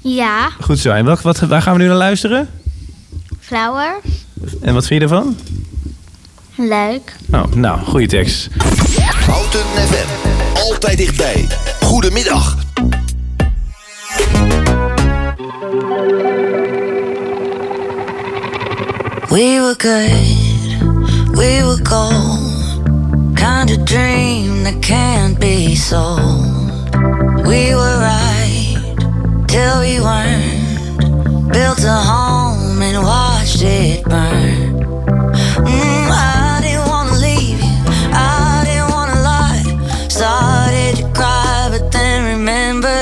Ja, 0.00 0.48
Goed 0.60 0.78
zo. 0.78 0.90
En 0.90 1.04
welk, 1.04 1.20
wat, 1.20 1.38
waar 1.38 1.62
gaan 1.62 1.72
we 1.76 1.80
nu 1.82 1.86
naar 1.86 1.96
luisteren? 1.96 2.48
flower. 3.40 4.00
En 4.60 4.74
wat 4.74 4.86
vind 4.86 5.00
je 5.02 5.08
ervan? 5.08 5.36
Leuk. 6.56 7.16
Oh, 7.32 7.44
nou, 7.54 7.80
goede 7.80 8.06
tekst. 8.06 8.48
Houten 9.26 9.60
FM. 9.60 10.28
Altijd 10.60 10.98
dichtbij. 10.98 11.46
Goedemiddag. 11.80 12.56
We 19.32 19.60
were 19.60 19.74
good, 19.74 20.12
we 21.38 21.62
were 21.64 21.80
gold. 21.82 23.34
Kind 23.34 23.70
of 23.70 23.82
dream 23.86 24.62
that 24.64 24.82
can't 24.82 25.40
be 25.40 25.74
sold. 25.74 26.20
We 27.46 27.74
were 27.74 27.96
right 27.98 28.76
till 29.48 29.80
we 29.80 30.00
weren't. 30.00 31.50
Built 31.50 31.82
a 31.82 31.98
home 32.12 32.82
and 32.82 33.02
watched 33.02 33.62
it 33.62 34.04
burn. 34.04 34.84
Mm, 35.64 36.08
I 36.10 36.60
didn't 36.62 36.86
wanna 36.90 37.16
leave 37.16 37.58
you, 37.58 37.78
I 38.12 38.64
didn't 38.66 38.90
wanna 38.90 39.18
lie. 39.22 40.08
Started 40.10 40.96
to 40.96 41.10
cry, 41.14 41.68
but 41.70 41.90
then 41.90 42.36
remembered 42.36 43.01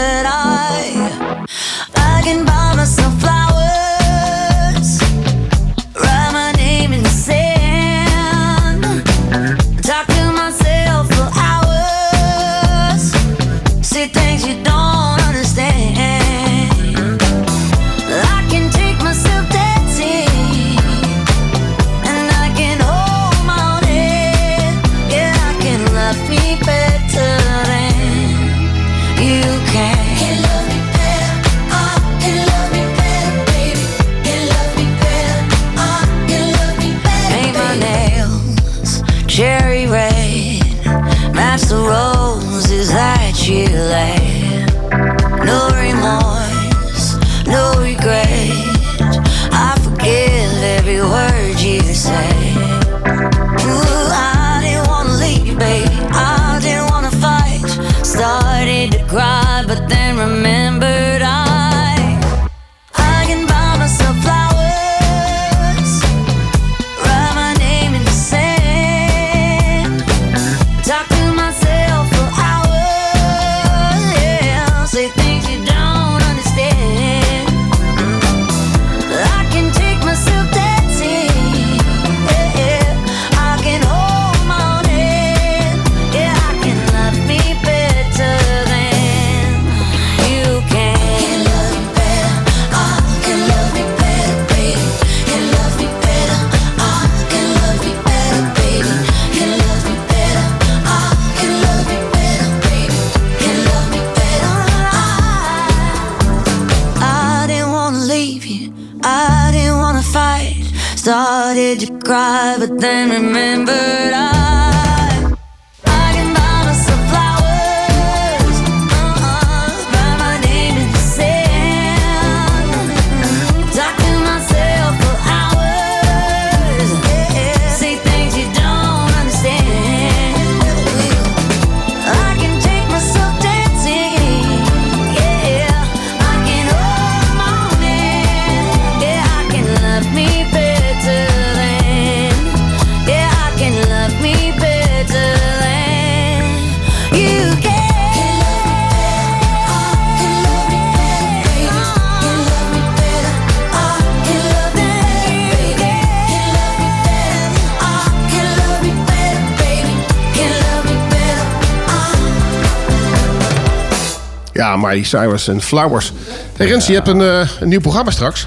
Miley 164.91 165.05
Cyrus 165.05 165.49
en 165.49 165.61
Flowers. 165.61 166.13
Hey 166.57 166.67
Rens, 166.67 166.87
je 166.87 166.93
hebt 166.95 167.09
een, 167.09 167.21
eh, 167.21 167.49
een 167.61 167.69
nieuw 167.69 167.81
programma 167.81 168.11
straks. 168.11 168.47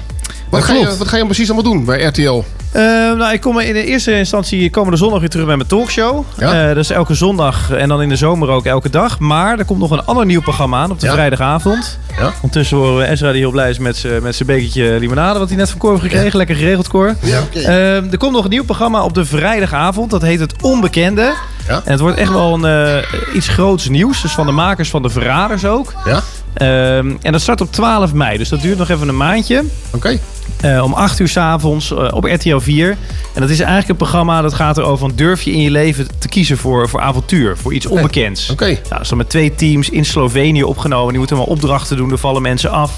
Wat 0.50 0.64
ga, 0.64 0.72
je, 0.72 0.96
wat 0.98 1.08
ga 1.08 1.16
je 1.16 1.24
precies 1.24 1.50
allemaal 1.50 1.72
doen 1.72 1.84
bij 1.84 2.02
RTL? 2.04 2.42
Eh, 2.72 2.82
nou, 3.16 3.32
ik 3.32 3.40
kom 3.40 3.58
in 3.58 3.72
de 3.72 3.84
eerste 3.84 4.18
instantie 4.18 4.70
komende 4.70 4.96
zondag 4.96 5.20
weer 5.20 5.28
terug 5.28 5.46
met 5.46 5.56
mijn 5.56 5.68
talkshow. 5.68 6.24
Ja. 6.38 6.60
Eh, 6.60 6.68
dat 6.68 6.76
is 6.76 6.90
elke 6.90 7.14
zondag 7.14 7.70
en 7.70 7.88
dan 7.88 8.02
in 8.02 8.08
de 8.08 8.16
zomer 8.16 8.48
ook 8.48 8.64
elke 8.64 8.90
dag. 8.90 9.18
Maar 9.18 9.58
er 9.58 9.64
komt 9.64 9.78
nog 9.78 9.90
een 9.90 10.04
ander 10.04 10.26
nieuw 10.26 10.40
programma 10.40 10.78
aan 10.78 10.90
op 10.90 11.00
de 11.00 11.06
Ja. 11.06 11.12
vrijdagavond. 11.12 11.98
Ja. 12.18 12.32
Ondertussen 12.34 12.76
horen 12.76 12.96
we 12.96 13.06
Ezra 13.06 13.30
die 13.30 13.40
heel 13.40 13.50
blij 13.50 13.70
is 13.70 13.78
met 13.78 13.96
zijn 13.96 14.46
bekertje 14.46 14.98
limonade... 14.98 15.38
wat 15.38 15.48
hij 15.48 15.56
net 15.56 15.70
van 15.70 15.78
Cor 15.78 15.90
heeft 15.90 16.02
gekregen. 16.02 16.36
Lekker 16.38 16.56
geregeld, 16.56 16.88
Cor. 16.88 17.14
Ja, 17.20 17.40
oké. 17.40 17.58
Eh, 17.58 18.12
er 18.12 18.18
komt 18.18 18.32
nog 18.32 18.44
een 18.44 18.50
nieuw 18.50 18.64
programma 18.64 19.02
op 19.02 19.14
de 19.14 19.24
vrijdagavond. 19.24 20.10
Dat 20.10 20.22
heet 20.22 20.40
Het 20.40 20.54
Onbekende. 20.62 21.32
Ja. 21.68 21.82
En 21.84 21.90
het 21.92 22.00
wordt 22.00 22.18
echt 22.18 22.32
wel 22.32 22.64
een, 22.64 23.04
iets 23.34 23.48
groots 23.48 23.88
nieuws. 23.88 24.22
Dus 24.22 24.32
van 24.32 24.46
de 24.46 24.52
makers 24.52 24.90
van 24.90 25.02
De 25.02 25.10
Verraders 25.10 25.64
ook. 25.64 25.92
Ja? 26.04 26.22
Ehm, 26.54 27.12
en 27.22 27.32
dat 27.32 27.40
start 27.40 27.60
op 27.60 27.72
12 27.72 28.12
mei. 28.12 28.38
Dus 28.38 28.48
dat 28.48 28.60
duurt 28.60 28.78
nog 28.78 28.88
even 28.88 29.08
een 29.08 29.16
maandje. 29.16 29.64
Oké. 29.90 30.18
Eh, 30.60 30.82
om 30.82 30.92
8 30.92 31.18
uur 31.18 31.28
s'avonds 31.28 31.90
uh, 31.90 32.08
op 32.10 32.24
RTL 32.24 32.58
4. 32.58 32.96
En 33.34 33.40
dat 33.40 33.50
is 33.50 33.58
eigenlijk 33.58 33.88
een 33.88 33.96
programma 33.96 34.42
dat 34.42 34.54
gaat 34.54 34.78
erover 34.78 34.98
van 34.98 35.12
durf 35.14 35.42
je 35.42 35.52
in 35.52 35.60
je 35.60 35.70
leven 35.70 36.06
te 36.18 36.28
kiezen 36.28 36.58
voor, 36.58 36.88
voor 36.88 37.00
avontuur, 37.00 37.56
voor 37.56 37.74
iets 37.74 37.86
onbekends. 37.86 38.50
Oké. 38.50 38.64
Nou, 38.64 38.78
dat 38.88 39.00
is 39.00 39.08
dan 39.08 39.18
met 39.18 39.28
twee 39.28 39.54
teams 39.54 39.90
in 39.90 40.04
Slovenië 40.04 40.64
opgenomen. 40.64 41.08
Die 41.08 41.18
moeten 41.18 41.36
allemaal 41.36 41.54
opdrachten 41.54 41.96
doen, 41.96 42.10
er 42.10 42.18
vallen 42.18 42.42
mensen 42.42 42.70
af. 42.70 42.92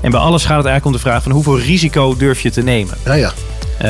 En 0.00 0.10
bij 0.10 0.20
alles 0.20 0.44
gaat 0.44 0.56
het 0.56 0.66
eigenlijk 0.66 0.84
om 0.84 0.92
de 0.92 1.08
vraag 1.08 1.22
van 1.22 1.32
hoeveel 1.32 1.58
risico 1.58 2.16
durf 2.16 2.40
je 2.40 2.50
te 2.50 2.62
nemen. 2.62 2.94
Ja, 3.04 3.14
ja. 3.14 3.32
Eh, 3.78 3.88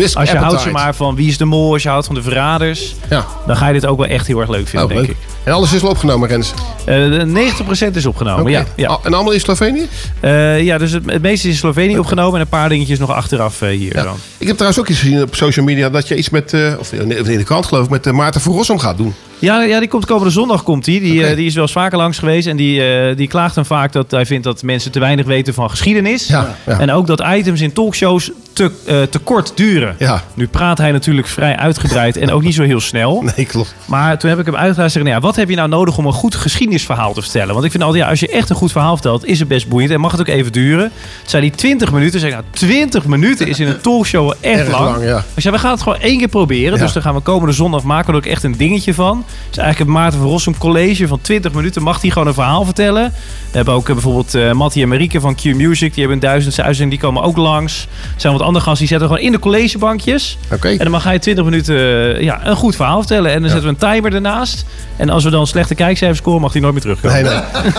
als 0.00 0.12
je 0.12 0.16
houdt 0.16 0.30
appetite. 0.36 0.58
zeg 0.62 0.72
maar, 0.72 0.94
van 0.94 1.14
wie 1.14 1.28
is 1.28 1.36
de 1.38 1.44
mol, 1.44 1.72
als 1.72 1.82
je 1.82 1.88
houdt 1.88 2.06
van 2.06 2.14
de 2.14 2.22
verraders, 2.22 2.94
Ja. 3.10 3.26
dan 3.46 3.56
ga 3.56 3.66
je 3.66 3.72
dit 3.72 3.86
ook 3.86 3.98
wel 3.98 4.06
echt 4.06 4.26
heel 4.26 4.40
erg 4.40 4.48
leuk 4.50 4.68
vinden, 4.68 4.88
Oh, 4.88 4.94
denk 4.94 5.06
leuk. 5.06 5.16
ik. 5.16 5.22
En 5.44 5.52
alles 5.52 5.72
is 5.72 5.82
al 5.82 5.88
opgenomen, 5.88 6.28
Rens? 6.28 6.52
Eh, 6.84 6.94
de 6.94 7.24
90% 7.26 7.96
is 7.96 8.06
opgenomen, 8.06 8.50
ja. 8.52 8.64
ja. 8.76 8.88
Ah, 8.88 8.98
En 9.02 9.14
allemaal 9.14 9.32
in 9.32 9.40
Slovenië? 9.40 9.86
Eh, 10.20 10.62
ja, 10.62 10.78
dus 10.78 10.92
het, 10.92 11.02
het 11.10 11.22
meeste 11.22 11.46
is 11.48 11.52
in 11.52 11.58
Slovenië 11.58 11.98
opgenomen 11.98 12.34
en 12.34 12.40
een 12.40 12.48
paar 12.48 12.68
dingetjes 12.68 12.98
nog 12.98 13.10
achteraf 13.10 13.62
eh, 13.62 13.68
hier 13.68 13.96
Ja. 13.96 14.02
dan. 14.02 14.16
Ik 14.38 14.46
heb 14.46 14.56
trouwens 14.56 14.80
ook 14.82 14.88
iets 14.88 14.98
gezien 15.00 15.22
op 15.22 15.34
social 15.34 15.64
media 15.64 15.90
dat 15.90 16.08
je 16.08 16.16
iets 16.16 16.30
met, 16.30 16.52
eh, 16.52 16.72
of 16.78 16.92
in 16.92 17.08
de 17.38 17.44
krant 17.44 17.66
geloof 17.66 17.84
ik, 17.84 17.90
met 17.90 18.06
eh, 18.06 18.12
Maarten 18.12 18.40
van 18.40 18.52
Rossum 18.52 18.78
gaat 18.78 18.96
doen. 18.96 19.14
Ja, 19.38 19.62
ja, 19.62 19.78
die 19.78 19.88
komt 19.88 20.06
komende 20.06 20.30
zondag 20.30 20.62
komt 20.62 20.84
die. 20.84 21.00
Die, 21.00 21.26
eh, 21.26 21.36
die 21.36 21.46
is 21.46 21.54
wel 21.54 21.62
eens 21.62 21.72
vaker 21.72 21.98
langs 21.98 22.18
geweest. 22.18 22.46
En 22.46 22.56
die, 22.56 22.82
eh, 22.84 23.16
die 23.16 23.28
klaagt 23.28 23.54
dan 23.54 23.66
vaak 23.66 23.92
dat 23.92 24.10
hij 24.10 24.26
vindt 24.26 24.44
dat 24.44 24.62
mensen 24.62 24.90
te 24.90 24.98
weinig 25.00 25.26
weten 25.26 25.54
van 25.54 25.70
geschiedenis. 25.70 26.26
Ja, 26.26 26.56
ja. 26.66 26.78
En 26.80 26.92
ook 26.92 27.06
dat 27.06 27.22
items 27.34 27.60
in 27.60 27.72
talkshows 27.72 28.30
te, 28.58 28.70
eh, 28.84 29.02
te 29.02 29.18
kort 29.18 29.52
duren. 29.54 29.94
Ja. 29.98 30.22
Nu 30.34 30.48
praat 30.48 30.78
hij 30.78 30.92
natuurlijk 30.92 31.26
vrij 31.28 31.56
uitgebreid 31.56 32.16
en 32.16 32.30
ook 32.30 32.42
niet 32.42 32.54
zo 32.54 32.62
heel 32.62 32.80
snel. 32.80 33.22
Nee, 33.36 33.46
klopt. 33.46 33.74
Maar 33.84 34.18
toen 34.18 34.30
heb 34.30 34.38
ik 34.38 34.44
hem 34.44 34.54
uitgelegd 34.54 34.78
en 34.84 34.90
zeggen, 34.90 35.10
nou 35.10 35.22
ja, 35.22 35.26
wat 35.26 35.36
heb 35.36 35.48
je 35.48 35.56
nou 35.56 35.68
nodig 35.68 35.98
om 35.98 36.06
een 36.06 36.12
goed 36.12 36.34
geschiedenisverhaal 36.34 37.12
te 37.12 37.22
vertellen? 37.22 37.52
Want 37.52 37.64
ik 37.64 37.70
vind 37.70 37.82
altijd, 37.82 38.02
ja, 38.02 38.10
als 38.10 38.20
je 38.20 38.28
echt 38.28 38.50
een 38.50 38.56
goed 38.56 38.72
verhaal 38.72 38.92
vertelt, 38.92 39.24
is 39.24 39.38
het 39.38 39.48
best 39.48 39.68
boeiend 39.68 39.92
en 39.92 40.00
mag 40.00 40.10
het 40.10 40.20
ook 40.20 40.26
even 40.26 40.52
duren. 40.52 40.84
Het 41.20 41.30
zei 41.30 41.42
die 41.42 41.50
20 41.50 41.92
minuten. 41.92 42.20
Zeg 42.20 42.30
nou, 42.30 42.42
20 42.50 43.06
minuten 43.06 43.46
is 43.46 43.60
in 43.60 43.66
een 43.68 43.80
talkshow 43.80 44.22
wel 44.24 44.34
echt 44.40 44.58
Erg 44.60 44.70
lang. 44.70 44.84
lang, 44.84 45.04
ja. 45.04 45.24
Dus 45.34 45.44
ja, 45.44 45.50
we 45.50 45.58
gaan 45.58 45.70
het 45.70 45.82
gewoon 45.82 45.98
één 46.00 46.18
keer 46.18 46.28
proberen. 46.28 46.74
Ja. 46.74 46.82
Dus 46.84 46.92
dan 46.92 47.02
gaan 47.02 47.14
we 47.14 47.20
komende 47.20 47.54
zondag 47.54 47.82
maken 47.82 48.12
er 48.12 48.18
ook 48.18 48.26
echt 48.26 48.42
een 48.42 48.56
dingetje 48.56 48.94
van. 48.94 49.24
Dus 49.48 49.58
eigenlijk 49.58 49.78
het 49.90 49.98
Maarten 49.98 50.18
van 50.20 50.28
Rossum 50.28 50.58
college 50.58 51.06
van 51.08 51.20
20 51.20 51.52
minuten 51.52 51.82
mag 51.82 52.00
hij 52.00 52.10
gewoon 52.10 52.28
een 52.28 52.34
verhaal 52.34 52.64
vertellen. 52.64 53.12
We 53.50 53.56
hebben 53.56 53.74
ook 53.74 53.88
eh, 53.88 53.92
bijvoorbeeld 53.94 54.34
eh 54.34 54.52
Mattie 54.52 54.82
en 54.82 54.88
Marieke 54.88 55.20
van 55.20 55.34
Q 55.34 55.44
Music. 55.44 55.94
Die 55.94 56.04
hebben 56.04 56.12
een 56.22 56.28
duizendste 56.28 56.62
uitzending, 56.62 57.00
die 57.00 57.08
komen 57.08 57.22
ook 57.22 57.36
langs. 57.36 57.82
Er 58.14 58.20
zijn 58.20 58.32
wat 58.32 58.42
andere 58.48 58.64
gasten, 58.64 58.86
die 58.86 58.98
zetten 58.98 59.08
we 59.08 59.14
gewoon 59.14 59.32
in 59.32 59.38
de 59.38 59.42
collegebankjes. 59.44 60.38
Oké. 60.52 60.68
En 60.68 60.78
dan 60.78 60.90
mag 60.90 61.04
hij 61.04 61.18
20 61.18 61.44
minuten 61.44 61.76
eh, 61.76 62.22
ja, 62.22 62.46
een 62.46 62.56
goed 62.56 62.76
verhaal 62.76 62.98
vertellen. 62.98 63.32
En 63.32 63.40
dan 63.40 63.50
zetten 63.50 63.68
we 63.68 63.86
een 63.86 63.92
timer 63.92 64.14
ernaast. 64.14 64.64
En 64.96 65.10
als 65.10 65.24
we 65.24 65.30
dan 65.30 65.46
slechte 65.46 65.74
kijkcijfers 65.74 66.18
scoren, 66.18 66.40
mag 66.40 66.52
hij 66.52 66.60
nooit 66.60 66.72
meer 66.72 66.82
terugkomen. 66.82 67.22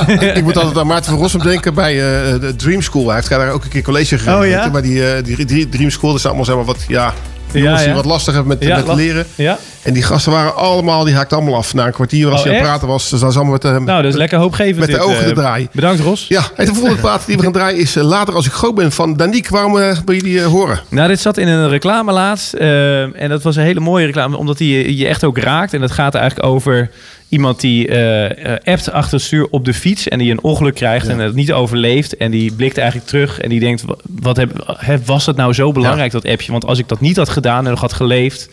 Nee, 0.08 0.18
nee. 0.18 0.32
ik, 0.32 0.44
moet 0.44 0.58
altijd 0.58 0.78
aan 0.78 0.88
Maarten 0.88 1.12
van 1.12 1.20
Rossum 1.20 1.42
denken 1.42 1.74
bij 1.74 1.94
eh, 1.94 2.40
de 2.40 2.54
Dream 2.56 2.82
School. 2.82 3.06
Hij 3.06 3.16
heeft 3.16 3.30
daar 3.30 3.52
ook 3.52 3.64
een 3.64 3.70
keer 3.70 3.84
college 3.84 4.18
gegeven. 4.18 4.40
Oh, 4.40 4.48
ja? 4.48 4.68
Maar 4.68 4.82
die, 4.82 5.14
eh, 5.14 5.24
die, 5.24 5.46
die 5.46 5.70
Dream 5.70 5.90
School, 5.90 6.10
dat 6.10 6.20
is 6.20 6.26
allemaal 6.26 6.46
zeg 6.46 6.56
maar 6.56 6.66
wat, 6.66 6.86
ja, 6.88 7.14
jongens 7.54 7.80
Ja, 7.80 7.86
die 7.86 7.96
wat 7.96 8.06
lastig 8.06 8.34
hebben 8.34 8.58
met, 8.58 8.68
Ja, 8.68 8.76
met 8.76 8.86
last- 8.86 9.00
leren. 9.00 9.26
Ja. 9.36 9.58
En 9.82 9.94
die 9.94 10.04
gasten 10.04 10.32
waren 10.32 10.56
allemaal, 10.56 11.04
die 11.04 11.16
haakten 11.16 11.38
allemaal 11.38 11.56
af. 11.56 11.74
Na 11.74 11.86
een 11.86 11.92
kwartier 11.92 12.30
als 12.32 12.40
Oh, 12.40 12.46
hij 12.46 12.52
aan 12.52 12.60
het 12.60 12.68
praten 12.68 12.88
was, 12.88 13.10
dus 13.10 13.20
dan 13.20 13.30
allemaal 13.34 13.52
met, 13.52 13.66
eh, 13.66 13.78
Nou, 13.78 14.06
is 14.08 14.16
lekker 14.16 14.38
hoopgevend. 14.38 14.78
met 14.80 14.90
de 14.90 15.00
ogen 15.00 15.20
eh. 15.22 15.28
te 15.28 15.34
draaien. 15.34 15.70
Bedankt, 15.74 16.02
Ros. 16.02 16.26
Ja, 16.28 16.42
en 16.56 16.66
de 16.66 16.74
volgende 16.74 17.00
plaat 17.00 17.26
die 17.26 17.38
we 17.38 17.44
gaan 17.44 17.52
draaien 17.52 17.80
is 17.80 17.96
eh, 17.96 18.04
Later 18.04 18.34
als 18.36 18.46
ik 18.46 18.52
groot 18.52 18.76
ben 18.76 18.92
van 18.92 19.16
Danique. 19.18 19.52
Waarom 19.52 19.74
wil 20.06 20.16
je 20.16 20.24
die 20.24 20.42
horen? 20.42 20.80
Nou, 20.90 21.08
dit 21.08 21.20
zat 21.20 21.38
in 21.38 21.48
een 21.48 21.70
reclame 21.70 22.12
laatst. 22.12 22.54
en 22.54 23.30
dat 23.30 23.44
was 23.44 23.56
een 23.56 23.64
hele 23.64 23.80
mooie 23.80 24.06
reclame, 24.06 24.38
omdat 24.38 24.58
die 24.58 24.78
je, 24.78 24.98
je 24.98 25.08
echt 25.08 25.24
ook 25.24 25.38
raakt. 25.38 25.74
En 25.74 25.82
dat 25.82 25.92
gaat 25.92 26.16
eigenlijk 26.16 26.48
over 26.50 26.90
iemand 27.30 27.60
die 27.62 27.88
eh 27.88 28.54
eh, 28.54 28.60
appt 28.64 28.92
achter 28.92 29.14
het 29.14 29.22
stuur 29.26 29.48
op 29.50 29.66
de 29.66 29.74
fiets... 29.74 30.08
en 30.08 30.20
die 30.20 30.32
een 30.32 30.44
ongeluk 30.44 30.76
krijgt 30.76 31.08
en 31.08 31.20
het 31.20 31.36
niet 31.36 31.52
overleeft. 31.52 32.18
En 32.18 32.32
die 32.32 32.54
blikt 32.54 32.78
eigenlijk 32.78 33.10
terug 33.10 33.40
en 33.40 33.50
die 33.50 33.60
denkt... 33.60 33.82
wa- 33.82 33.96
wat 34.22 34.38
heb, 34.38 34.76
hè, 34.78 35.04
was 35.04 35.26
het 35.26 35.36
nou 35.36 35.54
zo 35.54 35.72
belangrijk, 35.72 36.12
dat 36.12 36.26
appje? 36.26 36.52
Want 36.52 36.66
als 36.66 36.80
ik 36.80 36.88
dat 36.88 37.00
niet 37.02 37.18
had 37.18 37.30
gedaan 37.30 37.64
en 37.66 37.72
nog 37.72 37.82
had 37.82 37.94
geleefd... 37.94 38.50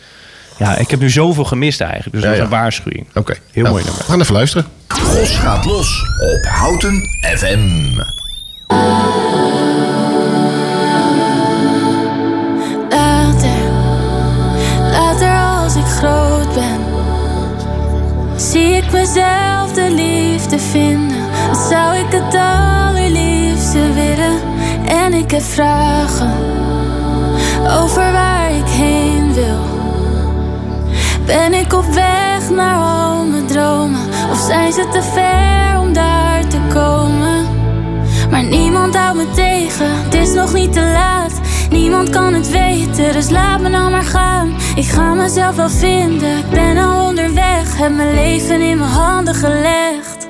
Ja, 0.59 0.77
ik 0.77 0.89
heb 0.89 0.99
nu 0.99 1.09
zoveel 1.09 1.43
gemist 1.43 1.81
eigenlijk. 1.81 2.11
Dus 2.13 2.21
Ja, 2.21 2.27
dat 2.27 2.35
is 2.35 2.39
ja. 2.39 2.43
een 2.45 2.59
waarschuwing. 2.59 3.05
Oké. 3.13 3.33
Heel 3.51 3.63
Nou, 3.63 3.73
mooi 3.75 3.83
nummer. 3.85 4.03
We 4.05 4.09
gaan 4.11 4.21
even 4.21 4.33
luisteren. 4.33 4.65
Gros 4.87 5.35
gaat 5.35 5.65
los 5.65 6.01
op 6.19 6.45
Houten 6.49 7.01
FM. 7.37 7.99
Ik 18.87 18.93
mezelf 18.93 19.73
de 19.73 19.91
liefde 19.91 20.59
vinden. 20.59 21.25
Wat 21.47 21.57
zou 21.57 21.95
ik 21.95 22.11
het 22.11 22.35
allerliefste 22.35 23.93
willen? 23.93 24.39
En 24.85 25.13
ik 25.13 25.31
heb 25.31 25.41
vragen 25.41 26.33
over 27.81 28.11
waar 28.11 28.51
ik 28.51 28.67
heen 28.67 29.33
wil. 29.33 29.59
Ben 31.25 31.53
ik 31.53 31.73
op 31.73 31.85
weg 31.85 32.49
naar 32.49 32.81
al 32.81 33.25
mijn 33.25 33.45
dromen? 33.45 34.01
Of 34.31 34.39
zijn 34.39 34.73
ze 34.73 34.87
te 34.91 35.01
ver 35.01 35.79
om 35.79 35.93
daar 35.93 36.47
te 36.47 36.59
komen? 36.73 37.45
Maar 38.29 38.43
niemand 38.43 38.95
houdt 38.95 39.17
me 39.17 39.31
tegen, 39.35 40.03
het 40.03 40.13
is 40.13 40.33
nog 40.33 40.53
niet 40.53 40.73
te 40.73 40.81
laat. 40.81 41.36
Niemand 41.69 42.09
kan 42.09 42.33
het 42.33 42.49
weten, 42.49 43.13
dus 43.13 43.29
laat 43.29 43.61
me 43.61 43.69
nou 43.69 43.91
maar 43.91 44.03
gaan. 44.03 44.55
Ik 44.75 44.85
ga 44.85 45.13
mezelf 45.13 45.55
wel 45.55 45.69
vinden, 45.69 46.37
ik 46.37 46.49
ben 46.49 46.77
al 46.77 47.07
onderweg. 47.07 47.77
Heb 47.77 47.95
mijn 47.95 48.13
leven 48.13 48.61
in 48.61 48.77
mijn 48.77 48.89
handen 48.89 49.35
gelegd. 49.35 50.27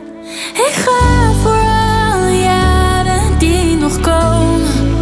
Ik 0.54 0.74
ga 0.74 1.32
voor 1.42 1.66
alle 2.14 2.40
jaren 2.42 3.38
die 3.38 3.76
nog 3.76 4.00
komen. 4.00 4.96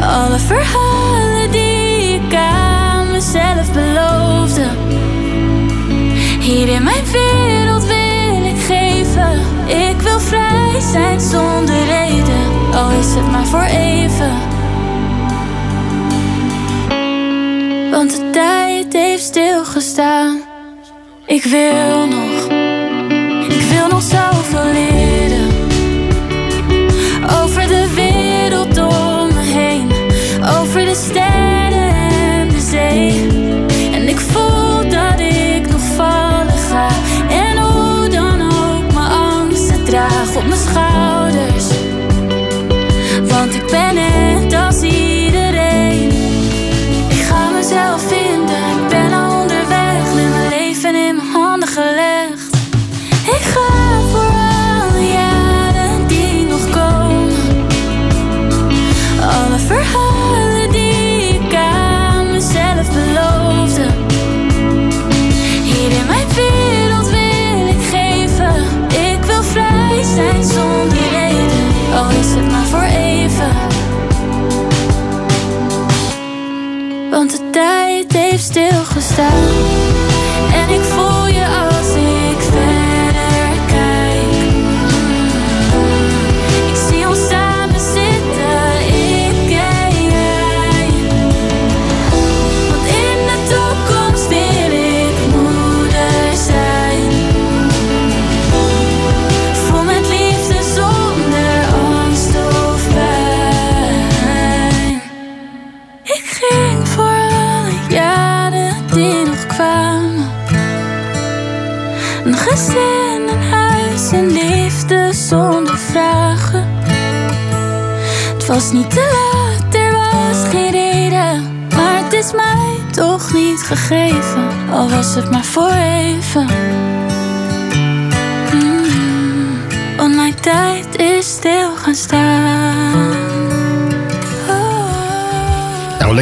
Alle 0.00 0.38
verhalen 0.38 1.50
die 1.50 2.14
ik 2.14 2.34
aan 2.34 3.10
mezelf 3.10 3.72
beloofde. 3.72 4.66
Hier 6.40 6.68
in 6.68 6.82
mijn 6.82 7.04
wereld 7.12 7.86
wil 7.86 8.44
ik 8.44 8.60
geven. 8.66 9.40
Ik 9.66 10.00
wil 10.00 10.20
vrij 10.20 10.80
zijn 10.92 11.20
zonder 11.20 11.84
reden, 11.84 12.74
al 12.74 12.90
is 12.90 13.14
het 13.14 13.30
maar 13.30 13.46
voor 13.46 13.64
even. 13.64 14.55
Want 17.96 18.10
de 18.10 18.30
tijd 18.30 18.92
heeft 18.92 19.22
stilgestaan. 19.22 20.42
Ik 21.26 21.44
wil 21.44 22.06
nog, 22.06 22.44
ik 23.48 23.60
wil 23.60 23.88
nog 23.88 24.02
zoveel 24.02 24.72
leren. 24.72 25.05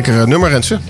Nou, 0.07 0.17
lekker 0.17 0.23
eh, 0.23 0.27
nummer, 0.27 0.51
Rensen. 0.51 0.81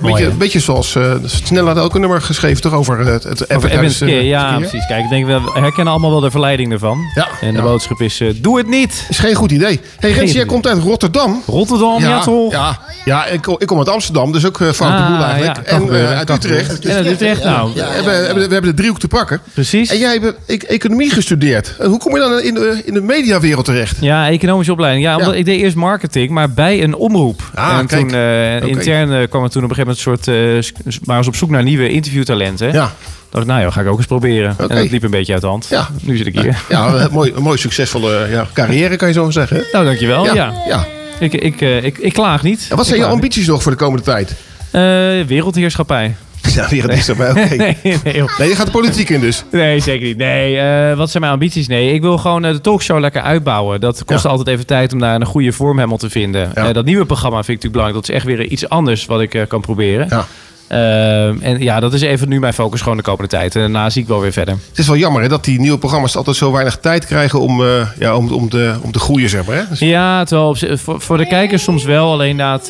Beetje, 0.00 0.24
hè? 0.24 0.30
beetje 0.30 0.60
zoals 0.60 0.94
uh, 0.94 1.14
Snelle 1.24 1.68
had 1.68 1.78
ook 1.78 1.94
een 1.94 2.00
nummer 2.00 2.22
geschreven 2.22 2.62
toch 2.62 2.72
over 2.72 2.98
het, 2.98 3.22
het 3.22 3.46
eh, 3.46 3.58
Keer, 3.58 4.22
ja, 4.22 4.48
verkeer? 4.50 4.68
precies. 4.68 4.86
Kijk, 4.86 5.04
ik 5.04 5.10
denk, 5.10 5.26
we 5.26 5.40
herkennen 5.54 5.92
allemaal 5.92 6.10
wel 6.10 6.20
de 6.20 6.30
verleiding 6.30 6.72
ervan. 6.72 6.98
Ja, 7.14 7.28
en 7.40 7.50
de 7.50 7.56
ja. 7.56 7.62
boodschap 7.62 8.00
is, 8.00 8.20
eh, 8.20 8.28
doe 8.36 8.58
het 8.58 8.68
niet. 8.68 9.06
Is 9.08 9.18
geen 9.18 9.34
goed 9.34 9.50
idee. 9.50 9.80
Hey, 9.98 10.12
Rens, 10.12 10.32
jij 10.32 10.44
komt 10.44 10.66
uit 10.66 10.82
Rotterdam. 10.82 11.42
Rotterdam, 11.46 12.00
ja, 12.00 12.20
toch? 12.20 12.52
Ja, 12.52 12.80
ja 13.06 13.26
ik, 13.26 13.42
kom- 13.42 13.56
ik 13.58 13.66
kom 13.66 13.78
uit 13.78 13.88
Amsterdam, 13.88 14.32
dus 14.32 14.46
ook 14.46 14.58
uh, 14.60 14.70
foute 14.72 14.96
Ah, 14.96 15.06
boel 15.08 15.24
eigenlijk. 15.26 15.56
ja, 15.56 15.62
kan 15.78 15.92
en 15.94 16.08
eh, 16.10 16.16
uit 16.18 16.30
Utrecht. 16.30 16.70
gebeuren. 16.72 16.90
En 17.00 17.04
uit 17.06 17.12
Utrecht, 17.14 17.44
nou. 17.44 17.72
We, 17.74 17.80
hebben, 17.80 18.04
we 18.04 18.10
hebben- 18.26 18.46
we 18.48 18.52
hebben 18.52 18.70
de 18.70 18.76
driehoek 18.76 18.98
te 18.98 19.08
pakken. 19.08 19.40
Precies. 19.52 19.90
En 19.90 19.98
jij 19.98 20.12
hebt 20.22 20.34
e- 20.46 20.56
economie 20.66 21.10
gestudeerd. 21.10 21.74
Hoe 21.82 21.98
kom 21.98 22.12
je 22.14 22.18
dan 22.18 22.40
in 22.40 22.54
de, 22.54 22.82
in 22.84 22.94
de 22.94 23.00
mediawereld 23.00 23.64
terecht? 23.64 23.96
Ja, 24.00 24.28
economische 24.28 24.72
opleiding. 24.72 25.04
Ja, 25.04 25.16
omdat 25.16 25.32
Ja. 25.32 25.38
ik 25.38 25.44
deed 25.44 25.60
eerst 25.60 25.76
marketing, 25.76 26.30
maar 26.30 26.50
bij 26.50 26.82
een 26.82 26.94
omroep. 26.94 27.42
Ah, 27.54 27.78
en 27.78 27.86
kijk. 27.86 28.00
toen 28.08 28.18
eh, 28.18 28.62
intern 28.62 29.12
eh, 29.12 29.28
kwam 29.28 29.42
er 29.44 29.50
toen 29.50 29.64
op 29.64 29.70
een 29.70 29.76
gegeven 29.76 29.96
moment 30.04 30.24
een 30.26 30.62
soort... 30.62 30.82
eh, 30.86 30.92
s- 30.92 30.98
waren 31.04 31.24
ze 31.24 31.30
op 31.30 31.36
zoek 31.36 31.50
naar 31.50 31.62
nieuwe 31.62 31.88
interviewtalenten. 31.90 32.72
Ja. 32.72 32.90
dacht 33.30 33.44
ik, 33.44 33.50
nou 33.50 33.60
ja, 33.60 33.70
ga 33.70 33.80
ik 33.80 33.86
ook 33.88 33.96
eens 33.98 34.06
proberen. 34.06 34.54
En 34.58 34.76
dat 34.76 34.90
liep 34.90 35.02
een 35.02 35.10
beetje 35.10 35.32
uit 35.32 35.42
de 35.42 35.48
hand. 35.48 35.66
Ja. 35.70 35.88
Nu 36.02 36.16
zit 36.16 36.26
ik 36.26 36.38
hier. 36.40 36.56
Ja, 36.68 36.86
een 36.94 37.08
mooi, 37.12 37.32
een 37.36 37.42
mooi 37.42 37.58
succesvolle 37.58 38.26
ja, 38.30 38.46
carrière 38.52 38.96
kan 38.96 39.08
je 39.08 39.14
zo 39.14 39.30
zeggen. 39.30 39.64
Nou, 39.72 39.84
dankjewel. 39.84 40.24
Ja. 40.24 40.34
Ja, 40.34 40.52
ja. 40.68 40.86
Ik, 41.20 41.32
ik, 41.32 41.60
eh, 41.60 41.84
ik, 41.84 41.98
ik 41.98 42.12
klaag 42.12 42.42
niet. 42.42 42.66
En 42.70 42.76
wat 42.76 42.86
zijn 42.86 42.98
je 43.00 43.06
ambities 43.06 43.46
nog 43.46 43.62
voor 43.62 43.72
de 43.72 43.78
komende 43.78 44.04
tijd? 44.04 44.34
Eh, 44.70 44.80
wereldheerschappij. 45.26 46.14
Ja, 46.54 46.70
erbij. 46.70 47.30
Oké. 47.30 47.54
Nee, 47.56 47.76
nee, 48.04 48.48
je 48.48 48.54
gaat 48.54 48.66
de 48.66 48.72
politiek 48.72 49.08
in 49.08 49.20
dus. 49.20 49.44
Nee, 49.50 49.80
zeker 49.80 50.06
niet. 50.06 50.16
Nee, 50.16 50.58
eh, 50.58 50.96
wat 50.96 51.10
zijn 51.10 51.22
mijn 51.22 51.34
ambities? 51.34 51.66
Nee, 51.66 51.92
ik 51.92 52.00
wil 52.00 52.18
gewoon 52.18 52.42
de 52.42 52.60
talkshow 52.60 52.98
lekker 53.00 53.22
uitbouwen. 53.22 53.80
Dat 53.80 54.04
kost 54.04 54.22
Ja. 54.22 54.28
altijd 54.28 54.48
even 54.48 54.66
tijd 54.66 54.92
om 54.92 54.98
daar 54.98 55.14
een 55.14 55.26
goede 55.26 55.52
vorm 55.52 55.76
helemaal 55.76 55.98
te 55.98 56.10
vinden. 56.10 56.50
Ja. 56.54 56.72
Dat 56.72 56.84
nieuwe 56.84 57.04
programma 57.04 57.42
vind 57.42 57.48
ik 57.48 57.64
natuurlijk 57.64 57.72
belangrijk. 57.72 58.06
Dat 58.06 58.16
is 58.16 58.22
echt 58.22 58.36
weer 58.36 58.52
iets 58.52 58.68
anders 58.68 59.06
wat 59.06 59.20
ik 59.20 59.44
kan 59.48 59.60
proberen. 59.60 60.06
Ja. 60.10 60.26
Ehm, 60.68 61.36
en 61.40 61.60
ja, 61.62 61.80
dat 61.80 61.92
is 61.92 62.00
even 62.00 62.28
nu 62.28 62.40
mijn 62.40 62.52
focus 62.54 62.80
gewoon 62.80 62.96
de 62.96 63.02
komende 63.02 63.28
tijd. 63.28 63.54
En 63.54 63.60
daarna 63.60 63.90
zie 63.90 64.02
ik 64.02 64.08
wel 64.08 64.20
weer 64.20 64.32
verder. 64.32 64.54
Het 64.68 64.78
is 64.78 64.86
wel 64.86 64.96
jammer 64.96 65.22
hè, 65.22 65.28
dat 65.28 65.44
die 65.44 65.60
nieuwe 65.60 65.78
programma's 65.78 66.16
altijd 66.16 66.36
zo 66.36 66.52
weinig 66.52 66.76
tijd 66.78 67.06
krijgen 67.06 67.40
om, 67.40 67.64
eh, 67.64 67.88
ja, 67.98 68.16
om, 68.16 68.32
om, 68.32 68.48
te, 68.48 68.74
om 68.82 68.92
te 68.92 68.98
groeien, 68.98 69.28
zeg 69.28 69.46
maar. 69.46 69.56
Hè? 69.56 69.62
Dus- 69.68 69.78
Ja, 69.78 70.24
terwijl 70.24 70.48
op 70.48 70.58
voor, 70.78 71.00
voor 71.00 71.16
de 71.18 71.26
kijkers 71.26 71.62
soms 71.62 71.84
wel. 71.84 72.12
Alleen 72.12 72.36
dat 72.36 72.68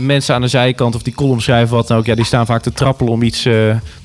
mensen 0.00 0.34
aan 0.34 0.40
de 0.40 0.48
zijkant 0.48 0.94
of 0.94 1.02
die 1.02 1.14
column 1.14 1.40
schrijven 1.40 1.76
wat 1.76 1.88
dan 1.88 1.98
ook. 1.98 2.06
Ja, 2.06 2.14
die 2.14 2.24
staan 2.24 2.46
vaak 2.46 2.62
te 2.62 2.72
trappelen 2.72 3.12
om 3.12 3.22
iets 3.22 3.44
eh, 3.44 3.52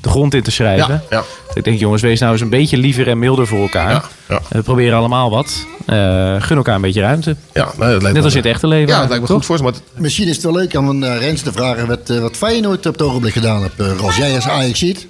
de 0.02 0.10
grond 0.10 0.34
in 0.34 0.44
te 0.44 0.52
schrijven. 0.52 1.02
Ja, 1.10 1.18
ja. 1.18 1.24
Ik 1.56 1.64
denk, 1.64 1.80
jongens, 1.80 2.02
wees 2.02 2.20
nou 2.20 2.32
eens 2.32 2.42
een 2.42 2.50
beetje 2.50 2.78
liever 2.78 3.08
en 3.08 3.20
milder 3.20 3.48
voor 3.48 3.60
elkaar. 3.62 3.92
Ja, 3.92 4.04
ja. 4.30 4.40
We 4.50 4.62
proberen 4.62 4.98
allemaal 4.98 5.30
wat. 5.30 5.66
Eh, 5.86 5.96
gun 6.40 6.58
elkaar 6.58 6.76
een 6.76 6.82
beetje 6.82 7.02
ruimte. 7.02 7.36
Ja, 7.54 7.64
nou, 7.64 7.74
dat 7.78 7.88
lijkt 7.88 8.04
Net 8.04 8.14
me- 8.14 8.22
als 8.22 8.32
in 8.36 8.38
het 8.42 8.48
echte 8.50 8.68
leven. 8.68 8.88
Ja, 8.94 9.00
dat 9.00 9.08
lijkt 9.10 9.22
me 9.24 9.28
toch? 9.28 9.38
goed 9.38 9.46
voor 9.46 9.58
ze. 9.58 9.64
Maar 9.64 9.74
Misschien 9.98 10.28
is 10.28 10.36
het 10.36 10.44
wel 10.44 10.54
leuk 10.54 10.74
om 10.78 10.90
een 10.90 11.18
Rens 11.20 11.42
te 11.42 11.52
vragen 11.52 11.88
wat, 11.88 12.10
eh, 12.10 12.20
wat 12.20 12.38
Feyenoord 12.38 12.86
op 12.86 12.94
het 12.94 13.02
ogenblik 13.02 13.34
gedaan 13.34 13.62
hebt. 13.62 14.00
Ros, 14.00 14.16
jij 14.18 14.36
als 14.36 14.48
Ajax 14.48 14.80
ziet. 14.80 15.08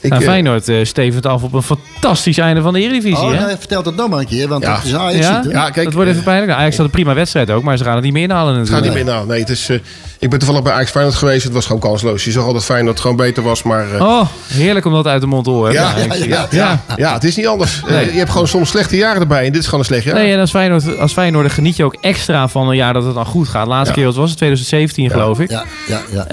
ik, 0.00 0.10
nou, 0.10 0.22
eh, 0.22 0.28
Feyenoord 0.28 0.68
eh, 0.68 0.84
stevend 0.84 1.26
af 1.26 1.42
op 1.42 1.52
een 1.52 1.62
fantastisch 1.62 2.38
einde 2.38 2.62
van 2.62 2.72
de 2.72 2.80
Eredivisie. 2.80 3.24
Oh, 3.24 3.30
hè? 3.30 3.38
nou, 3.40 3.56
vertel 3.58 3.82
dat 3.82 3.96
dan 3.96 4.10
maar 4.10 4.18
een 4.18 4.26
keer, 4.26 4.48
want 4.48 4.62
Ja. 4.62 4.74
het 4.74 4.84
is 4.84 4.92
een 4.92 4.98
Ajax 4.98 5.26
ja? 5.26 5.42
ziet. 5.42 5.52
Ja, 5.52 5.70
kijk, 5.70 5.84
dat 5.84 5.94
wordt 5.94 6.10
even 6.10 6.22
pijnlijk. 6.22 6.48
Nou, 6.48 6.60
Ajax 6.60 6.76
had 6.76 6.86
een 6.86 6.92
prima 6.92 7.14
wedstrijd 7.14 7.50
ook, 7.50 7.62
maar 7.62 7.76
ze 7.76 7.84
gaan 7.84 7.94
het 7.94 8.04
niet 8.04 8.12
meer 8.12 8.22
inhalen 8.22 8.54
Het 8.54 8.68
gaat 8.68 8.70
natuurlijk. 8.82 8.96
niet 8.96 9.04
meer 9.04 9.14
nou. 9.14 9.26
Nee, 9.28 9.40
het 9.40 9.48
is, 9.48 9.68
eh, 9.68 9.78
ik 10.18 10.30
ben 10.30 10.38
toevallig 10.38 10.62
bij 10.62 10.72
Ajax 10.72 10.90
Feyenoord 10.90 11.16
geweest. 11.16 11.44
Het 11.44 11.52
was 11.52 11.66
gewoon 11.66 11.80
kansloos. 11.80 12.24
Je 12.24 12.30
zag 12.30 12.44
al 12.44 12.52
dat 12.52 12.64
Feyenoord 12.64 13.00
gewoon 13.00 13.16
beter 13.16 13.42
was. 13.42 13.62
Maar 13.62 13.94
eh, 13.94 14.00
Oh, 14.00 14.26
heerlijk 14.46 14.86
om 14.86 14.92
dat 14.92 15.06
uit 15.06 15.20
de 15.20 15.26
mond 15.26 15.44
te 15.44 15.50
horen. 15.50 15.72
ja, 15.72 15.92
Ja, 15.96 16.14
ja, 16.14 16.24
ja, 16.24 16.46
ja, 16.50 16.80
ja, 16.96 17.12
het 17.12 17.24
is 17.24 17.36
niet 17.36 17.46
anders. 17.46 17.82
Eh, 17.86 18.12
je 18.12 18.18
hebt 18.18 18.30
gewoon 18.30 18.48
soms 18.48 18.68
slechte 18.70 18.96
jaren 18.96 19.20
erbij. 19.20 19.46
En 19.46 19.52
dit 19.52 19.60
is 19.60 19.64
gewoon 19.64 19.80
een 19.80 19.86
slecht 19.86 20.04
jaar. 20.04 20.14
Nee, 20.14 20.32
en 20.32 20.40
als 20.40 20.50
Feyenoord, 20.50 20.98
als 20.98 21.12
Feyenoord 21.12 21.52
geniet 21.52 21.76
je 21.76 21.84
ook 21.84 21.96
extra 22.00 22.48
van 22.48 22.68
een 22.68 22.76
jaar 22.76 22.92
dat 22.92 23.04
het 23.04 23.14
dan 23.14 23.26
goed 23.26 23.48
gaat. 23.48 23.66
Laatste 23.66 23.88
Ja. 23.88 23.94
keer, 23.94 24.04
wat 24.04 24.14
was 24.14 24.28
het? 24.28 24.38
2017 24.38 25.10
geloof 25.10 25.40
ik. 25.40 25.50
Ja, 25.50 25.64
ja, 25.88 26.00
ja. 26.12 26.26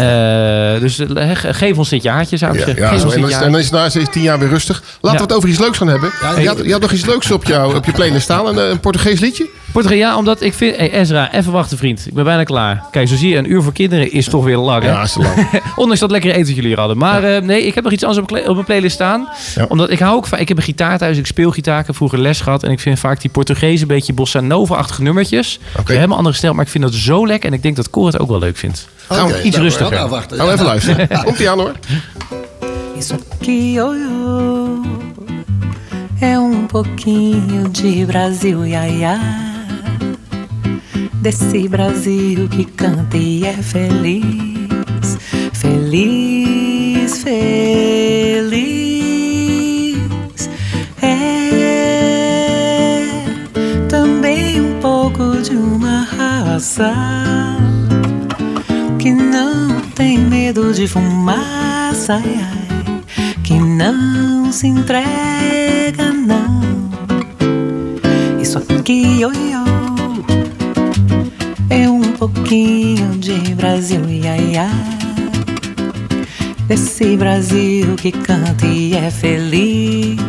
Eh, 0.73 0.79
dus 0.81 0.95
ge- 0.95 1.53
geef 1.53 1.77
ons 1.77 1.89
dit 1.89 2.03
jaartje, 2.03 2.37
zou 2.37 2.51
ik 2.53 2.59
Ja, 2.59 2.65
zeggen. 2.65 2.83
ja, 2.83 2.89
geef 2.89 2.99
zo. 2.99 3.05
ons 3.05 3.13
en, 3.15 3.21
dit 3.21 3.29
dan 3.29 3.29
is, 3.29 3.35
jaar. 3.35 3.45
en 3.45 3.51
dan 3.51 3.59
is 3.61 3.65
het 3.65 3.75
na 3.75 3.89
deze 3.99 4.11
tien 4.11 4.21
jaar 4.21 4.39
weer 4.39 4.49
rustig. 4.49 4.83
Laten 5.01 5.09
Ja. 5.11 5.11
we 5.15 5.21
het 5.21 5.33
over 5.33 5.49
iets 5.49 5.59
leuks 5.59 5.77
gaan 5.77 5.87
hebben. 5.87 6.11
Ja, 6.21 6.39
je, 6.39 6.47
had, 6.47 6.59
je 6.65 6.71
had 6.71 6.81
nog 6.81 6.91
iets 6.91 7.05
leuks 7.05 7.31
op, 7.31 7.45
jou, 7.45 7.75
op 7.75 7.85
je 7.85 7.91
playlist 7.91 8.23
staan. 8.23 8.45
Een, 8.47 8.57
een 8.71 8.79
Portugees 8.79 9.19
liedje? 9.19 9.47
Portugal, 9.73 9.97
ja, 9.97 10.17
omdat 10.17 10.41
ik 10.41 10.53
vind... 10.53 10.75
Hey, 10.75 10.91
Ezra, 10.91 11.31
even 11.31 11.51
wachten 11.51 11.77
vriend. 11.77 12.07
Ik 12.07 12.13
ben 12.13 12.23
bijna 12.23 12.43
klaar. 12.43 12.83
Kijk, 12.91 13.07
zo 13.07 13.15
zie 13.15 13.29
je, 13.29 13.37
een 13.37 13.51
uur 13.51 13.61
voor 13.61 13.73
kinderen 13.73 14.11
is 14.11 14.27
toch 14.27 14.43
weer 14.43 14.57
lang, 14.57 14.83
hè? 14.83 14.89
Ja, 14.89 15.01
is 15.03 15.15
lang. 15.15 15.49
Ondanks 15.75 15.99
dat 15.99 16.11
lekkere 16.11 16.33
eten 16.33 16.53
jullie 16.53 16.69
hier 16.69 16.79
hadden. 16.79 16.97
Maar 16.97 17.23
eh, 17.23 17.41
nee, 17.41 17.65
ik 17.65 17.75
heb 17.75 17.83
nog 17.83 17.93
iets 17.93 18.03
anders 18.03 18.21
op, 18.21 18.29
mijn 18.29 18.41
kle- 18.41 18.49
op 18.49 18.55
mijn 18.55 18.67
playlist 18.67 18.95
staan. 18.95 19.29
Ja. 19.55 19.65
Omdat 19.69 19.89
ik 19.89 19.99
hou 19.99 20.15
ook 20.15 20.27
van... 20.27 20.39
Ik 20.39 20.47
heb 20.47 20.57
een 20.57 20.63
gitaar 20.63 20.97
thuis, 20.97 21.17
ik 21.17 21.25
speel 21.25 21.51
gitaar. 21.51 21.79
Ik 21.79 21.85
heb 21.85 21.95
vroeger 21.95 22.19
les 22.19 22.41
gehad. 22.41 22.63
En 22.63 22.71
ik 22.71 22.79
vind 22.79 22.99
vaak 22.99 23.21
die 23.21 23.31
Portugees 23.31 23.81
een 23.81 23.87
beetje 23.87 24.13
bossa 24.13 24.39
nova-achtige 24.39 25.01
nummertjes. 25.01 25.59
Oké. 25.79 25.91
Een 25.91 25.95
helemaal 25.95 26.17
andere 26.17 26.35
stijl, 26.35 26.53
maar 26.53 26.65
ik 26.65 26.71
vind 26.71 26.83
dat 26.83 26.93
zo 26.93 27.27
lekker. 27.27 27.49
En 27.49 27.55
ik 27.55 27.61
denk 27.61 27.75
dat 27.75 27.89
Cor 27.89 28.05
het 28.05 28.19
ook 28.19 28.29
wel 28.29 28.39
leuk 28.39 28.57
vindt. 28.57 28.87
Gaan 29.09 29.27
we 29.27 29.41
iets 29.43 29.55
nou, 29.55 29.67
rustiger. 29.67 30.09
we 30.09 30.37
gaan 30.37 30.47
we 30.47 30.51
even 30.51 30.65
luisteren. 30.65 31.07
Komt 31.23 31.39
ie 31.39 31.49
aan 31.49 31.59
hoor. 31.59 31.71
Isso 32.97 33.15
aqui, 33.39 33.79
oh, 33.81 33.95
oh, 34.25 34.85
é 36.21 36.37
um 36.37 36.67
pouquinho 36.67 37.69
de 37.71 38.05
Brasil, 38.05 38.65
ia, 38.65 38.87
ia. 38.87 39.52
Desse 41.23 41.69
Brasil 41.69 42.49
que 42.49 42.65
canta 42.65 43.15
e 43.15 43.45
é 43.45 43.53
feliz, 43.53 45.17
feliz, 45.53 47.23
feliz. 47.23 48.49
É 51.01 51.45
também 53.87 54.59
um 54.59 54.81
pouco 54.81 55.37
de 55.41 55.55
uma 55.55 56.01
raça 56.01 56.93
que 58.99 59.13
não 59.13 59.79
tem 59.95 60.17
medo 60.17 60.73
de 60.73 60.89
fumaça, 60.89 62.21
que 63.45 63.53
não 63.53 64.51
se 64.51 64.67
entrega, 64.67 66.11
não. 66.11 66.61
Isso 68.41 68.57
aqui, 68.57 69.23
oi, 69.23 69.55
oi, 69.55 69.72
é 71.73 71.89
um 71.89 72.01
pouquinho 72.01 73.17
de 73.17 73.55
Brasil, 73.55 74.07
ia, 74.07 74.37
ia. 74.37 74.69
Desse 76.67 77.17
Brasil 77.17 77.95
que 77.95 78.11
canta 78.11 78.67
e 78.67 78.93
é 78.93 79.09
feliz, 79.09 80.19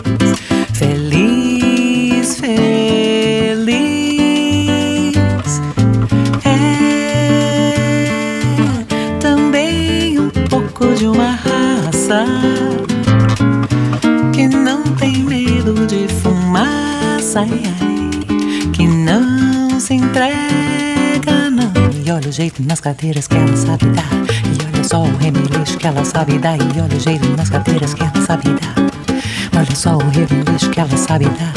feliz, 0.72 2.36
feliz. 2.36 3.64
É 6.44 7.74
também 9.20 10.18
um 10.18 10.30
pouco 10.48 10.94
de 10.94 11.06
uma 11.06 11.32
raça 11.32 12.24
que 14.32 14.48
não 14.48 14.82
tem 14.94 15.18
medo 15.18 15.86
de 15.86 16.08
fumaça, 16.22 17.44
que 18.72 18.86
não 18.86 19.78
se 19.78 19.94
entrega, 19.94 20.83
olha 22.24 22.30
o 22.30 22.32
jeito 22.32 22.62
nas 22.62 22.80
cadeiras 22.80 23.28
que 23.28 23.36
ela 23.36 23.54
sabe 23.54 23.84
dar. 23.90 24.08
E 24.46 24.74
olha 24.74 24.84
só 24.84 25.02
o 25.02 25.16
remeleixo 25.18 25.76
que 25.76 25.86
ela 25.86 26.02
sabe 26.06 26.38
dar. 26.38 26.56
E 26.56 26.80
olha 26.80 26.96
o 26.96 27.00
jeito 27.00 27.28
nas 27.36 27.50
cadeiras 27.50 27.92
que 27.92 28.02
ela 28.02 28.26
sabe 28.26 28.44
dar. 28.44 29.60
Olha 29.60 29.76
só 29.76 29.96
o 29.96 30.08
remeleixo 30.08 30.70
que 30.70 30.80
ela 30.80 30.96
sabe 30.96 31.26
dar. 31.26 31.52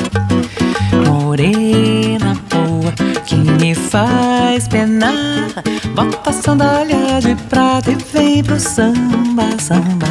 Morena 1.05 2.38
boa 2.49 2.91
que 3.26 3.36
me 3.36 3.74
faz 3.74 4.68
penar. 4.68 5.47
Bota 5.95 6.32
a 6.32 6.34
sandália 6.34 7.22
de 7.22 7.34
prata 7.47 7.91
e 7.91 7.95
vem 8.11 8.43
pro 8.43 8.59
samba, 8.59 9.45
samba. 9.59 10.09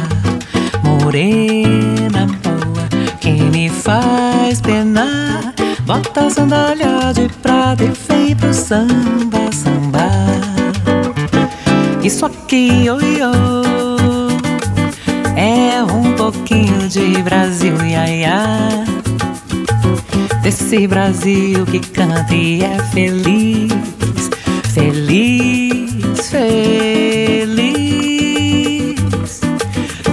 Morena 0.83 2.25
boa 2.41 3.13
que 3.19 3.31
me 3.31 3.69
faz 3.69 4.59
penar. 4.61 5.53
Bota 5.85 6.25
a 6.25 6.29
sandália 6.31 7.13
de 7.13 7.29
prata 7.43 7.83
e 7.83 7.91
vem 8.09 8.35
pro 8.35 8.51
samba, 8.51 8.95
samba. 8.95 9.26
Isso 12.07 12.25
aqui, 12.25 12.89
oi, 12.89 13.21
oi, 13.21 14.37
é 15.35 15.83
um 15.83 16.13
pouquinho 16.13 16.87
de 16.87 17.21
Brasil, 17.21 17.75
ia, 17.85 18.09
ia. 18.09 18.85
Desse 20.41 20.87
Brasil 20.87 21.65
que 21.65 21.81
canta 21.81 22.33
e 22.33 22.63
é 22.63 22.77
feliz, 22.93 23.73
feliz, 24.73 26.29
feliz. 26.29 27.75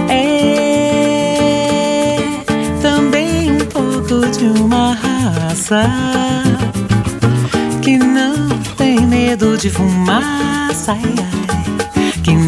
É 0.09 2.17
também 2.81 3.57
dançar. 5.47 6.43
Que 7.81 7.97
não 7.97 8.49
tem 8.75 8.99
medo 8.99 9.57
de 9.57 9.69
fumaça. 9.69 10.93
Que 10.95 11.44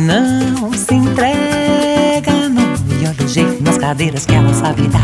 não 0.07 0.71
se 0.71 0.95
entrega, 0.95 2.47
não. 2.49 2.73
E 2.97 3.07
olha 3.07 3.25
o 3.25 3.27
jeito 3.27 3.61
nas 3.61 3.77
cadeiras 3.77 4.25
que 4.25 4.33
ela 4.33 4.53
sabe 4.53 4.87
dar. 4.87 5.01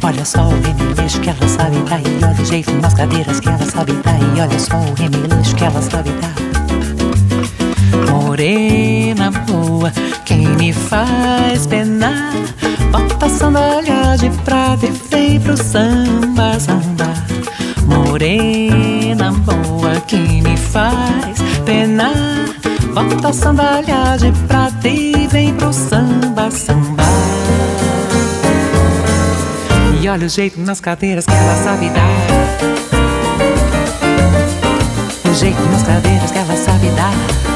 Olha 0.00 0.24
só 0.24 0.46
o 0.46 0.50
remeleixo 0.50 1.20
que 1.20 1.28
ela 1.28 1.48
sabe 1.48 1.76
dar. 1.90 2.00
E 2.00 2.24
olha 2.24 2.40
o 2.40 2.44
jeito 2.44 2.72
nas 2.74 2.94
cadeiras 2.94 3.40
que 3.40 3.48
ela 3.48 3.64
sabe 3.64 3.92
dar. 3.94 4.16
E 4.36 4.40
olha 4.40 4.58
só 4.60 4.76
o 4.76 4.94
remeleixo 4.94 5.56
que 5.56 5.64
ela 5.64 5.82
sabe 5.82 6.10
dar. 6.20 6.34
Morena 8.12 9.32
boa, 9.32 9.92
quem 10.24 10.46
me 10.50 10.72
faz 10.72 11.66
penar? 11.66 12.32
Bota 12.92 13.26
a 13.26 13.28
sandália 13.28 14.16
de 14.16 14.30
prata 14.44 14.86
e 14.86 14.90
vem 15.10 15.40
pro 15.40 15.56
samba, 15.56 16.60
samba. 16.60 17.12
Morena 17.86 19.32
boa, 19.32 20.00
quem 20.06 20.42
me 20.42 20.56
faz 20.56 21.38
penar? 21.64 22.53
Bota 23.24 23.38
a 23.38 23.40
sandália 23.40 24.16
de 24.18 24.30
prata 24.46 24.86
e 24.86 25.26
vem 25.28 25.54
pro 25.54 25.72
samba, 25.72 26.50
samba. 26.50 27.02
E 29.98 30.06
olha 30.06 30.26
o 30.26 30.28
jeito 30.28 30.60
nas 30.60 30.78
cadeiras 30.78 31.24
que 31.24 31.32
ela 31.32 31.56
sabe 31.64 31.88
dar. 31.88 32.10
O 35.30 35.34
jeito 35.34 35.62
nas 35.70 35.82
cadeiras 35.84 36.30
que 36.30 36.38
ela 36.38 36.54
sabe 36.54 36.90
dar. 36.90 37.53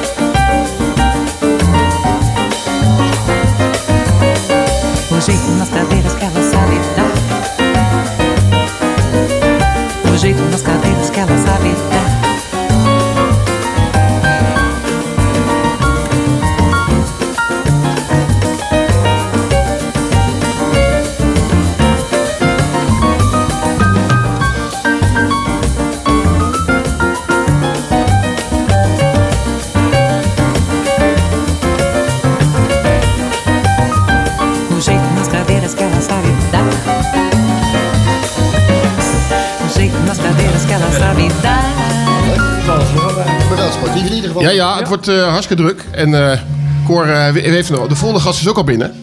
Ja, 44.41 44.51
ja, 44.51 44.79
het 44.79 44.89
wordt 44.89 45.09
eh, 45.09 45.29
hartstikke 45.29 45.63
druk. 45.63 45.85
En 45.91 46.31
eh 46.33 46.41
Cor, 46.87 47.09
eh, 47.09 47.33
we- 47.33 47.41
heeft 47.41 47.71
nog, 47.71 47.87
de 47.89 47.97
volgende 47.97 48.25
gast 48.25 48.41
is 48.41 48.49
ook 48.49 48.57
al 48.57 48.65
binnen. 48.65 48.95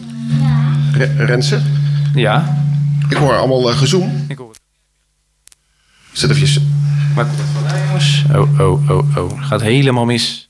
Re- 0.92 1.24
Rensen. 1.24 1.64
Ja. 2.14 2.64
Ik 3.08 3.16
hoor 3.16 3.36
allemaal 3.36 3.70
eh, 3.70 3.78
gezoem. 3.78 4.24
Ik 4.28 4.38
hoor 4.38 4.48
het. 4.48 4.60
Zet 6.12 6.30
even... 6.30 6.74
Maar 7.14 7.24
komt 7.26 7.38
het 7.38 7.46
vandaan, 7.54 7.86
jongens? 7.86 8.24
Oh, 8.34 8.60
oh, 8.60 8.90
oh, 8.90 9.16
oh. 9.16 9.42
Gaat 9.42 9.60
helemaal 9.60 10.04
mis. 10.04 10.45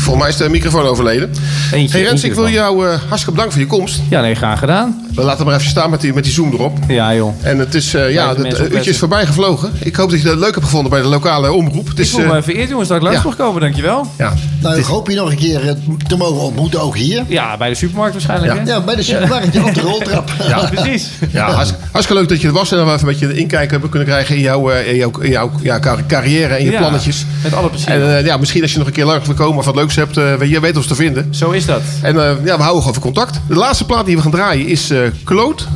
Volgens 0.00 0.24
mij 0.24 0.28
is 0.28 0.36
de 0.36 0.48
microfoon 0.48 0.86
overleden. 0.86 1.30
hey 1.70 1.80
Rens, 1.80 1.94
eentje 1.94 2.26
ik 2.26 2.34
wil 2.34 2.48
jou 2.48 2.86
eh, 2.86 2.90
hartstikke 2.90 3.30
bedanken 3.30 3.52
voor 3.52 3.60
je 3.60 3.66
komst. 3.66 4.00
Ja, 4.08 4.20
nee, 4.20 4.34
graag 4.34 4.58
gedaan. 4.58 5.08
We 5.14 5.22
laten 5.22 5.46
maar 5.46 5.54
even 5.54 5.68
staan 5.68 5.90
met 5.90 6.00
die, 6.00 6.14
met 6.14 6.24
die 6.24 6.32
zoom 6.32 6.52
erop. 6.52 6.78
Ja, 6.88 7.14
joh. 7.14 7.34
En 7.42 7.58
het 7.58 7.74
is, 7.74 7.94
eh, 7.94 8.12
ja, 8.12 8.36
het 8.36 8.72
uurtje 8.72 8.90
is 8.90 8.98
voorbij 8.98 9.26
gevlogen. 9.26 9.72
Ik 9.78 9.96
hoop 9.96 10.10
dat 10.10 10.22
je 10.22 10.28
het 10.28 10.38
leuk 10.38 10.54
hebt 10.54 10.64
gevonden 10.64 10.90
bij 10.90 11.00
de 11.00 11.08
lokale 11.08 11.52
omroep. 11.52 11.88
Het 11.88 11.98
Ik 11.98 12.04
is, 12.04 12.10
voel 12.10 12.24
eh, 12.24 12.30
me 12.30 12.42
vereerd, 12.42 12.68
jongens, 12.68 12.88
dat 12.88 12.96
ik 12.96 13.02
langs 13.02 13.18
ja. 13.18 13.24
mag 13.24 13.36
komen. 13.36 13.60
Dankjewel. 13.60 14.06
Ja. 14.18 14.34
Nou, 14.60 14.78
ik 14.78 14.84
hoop 14.84 15.08
je 15.10 15.14
nog 15.16 15.30
een 15.30 15.36
keer 15.36 15.68
eh, 15.68 15.74
te 16.08 16.16
mogen 16.16 16.40
ontmoeten, 16.40 16.80
ook 16.80 16.96
hier. 16.96 17.24
Ja, 17.28 17.56
bij 17.56 17.68
de 17.68 17.74
supermarkt 17.74 18.12
waarschijnlijk, 18.12 18.52
Ja, 18.54 18.58
hè? 18.62 18.70
ja 18.70 18.80
bij 18.80 18.94
de 18.96 19.02
supermarkt, 19.02 19.58
op 19.62 19.74
de 19.74 19.80
roltrap. 19.80 20.30
Ja, 20.48 20.70
precies. 20.74 21.08
Ja, 21.32 21.50
hartst- 21.52 21.74
hartstikke 21.92 22.20
leuk 22.20 22.28
dat 22.28 22.40
je 22.40 22.46
er 22.46 22.52
was 22.52 22.70
en 22.72 22.76
dat 22.76 22.86
we 22.86 22.92
even 22.92 23.06
een 23.08 23.12
beetje 23.12 23.26
een 23.26 23.36
inkijk 23.36 23.70
hebben 23.70 23.88
kunnen 23.90 24.08
krijgen 24.08 24.34
in 24.34 24.40
jouw, 24.40 24.70
eh, 24.70 24.88
in 24.90 24.96
jouw, 24.96 25.10
in 25.20 25.30
jouw 25.30 25.50
ja, 25.62 25.78
car- 25.78 26.06
carrière 26.06 26.54
en 26.54 26.64
je 26.64 26.70
Ja, 26.70 26.78
plannetjes. 26.78 27.24
met 27.42 27.54
alle 27.54 27.68
plezier. 27.68 27.88
En 27.88 28.16
eh, 28.18 28.24
ja, 28.24 28.36
misschien 28.36 28.62
als 28.62 28.72
je 28.72 28.78
nog 28.78 28.86
een 28.86 28.92
keer 28.92 29.04
langs 29.04 29.26
wil 29.26 29.34
komen 29.36 29.58
of 29.58 29.64
wat 29.64 29.74
leuks 29.74 29.96
hebt, 29.96 30.16
eh, 30.16 30.42
je 30.50 30.60
weet 30.60 30.76
ons 30.76 30.86
te 30.86 30.94
vinden. 30.94 31.34
Zo 31.34 31.50
is 31.50 31.66
dat. 31.66 31.82
En 32.02 32.16
eh, 32.16 32.32
ja, 32.44 32.56
we 32.56 32.62
houden 32.62 32.82
gewoon 32.82 33.00
contact. 33.00 33.40
De 33.48 33.54
laatste 33.54 33.84
plaat 33.84 34.06
die 34.06 34.16
we 34.16 34.22
gaan 34.22 34.30
draaien 34.30 34.66
is 34.66 34.90
eh 34.90 34.98
Kloot. 35.24 35.66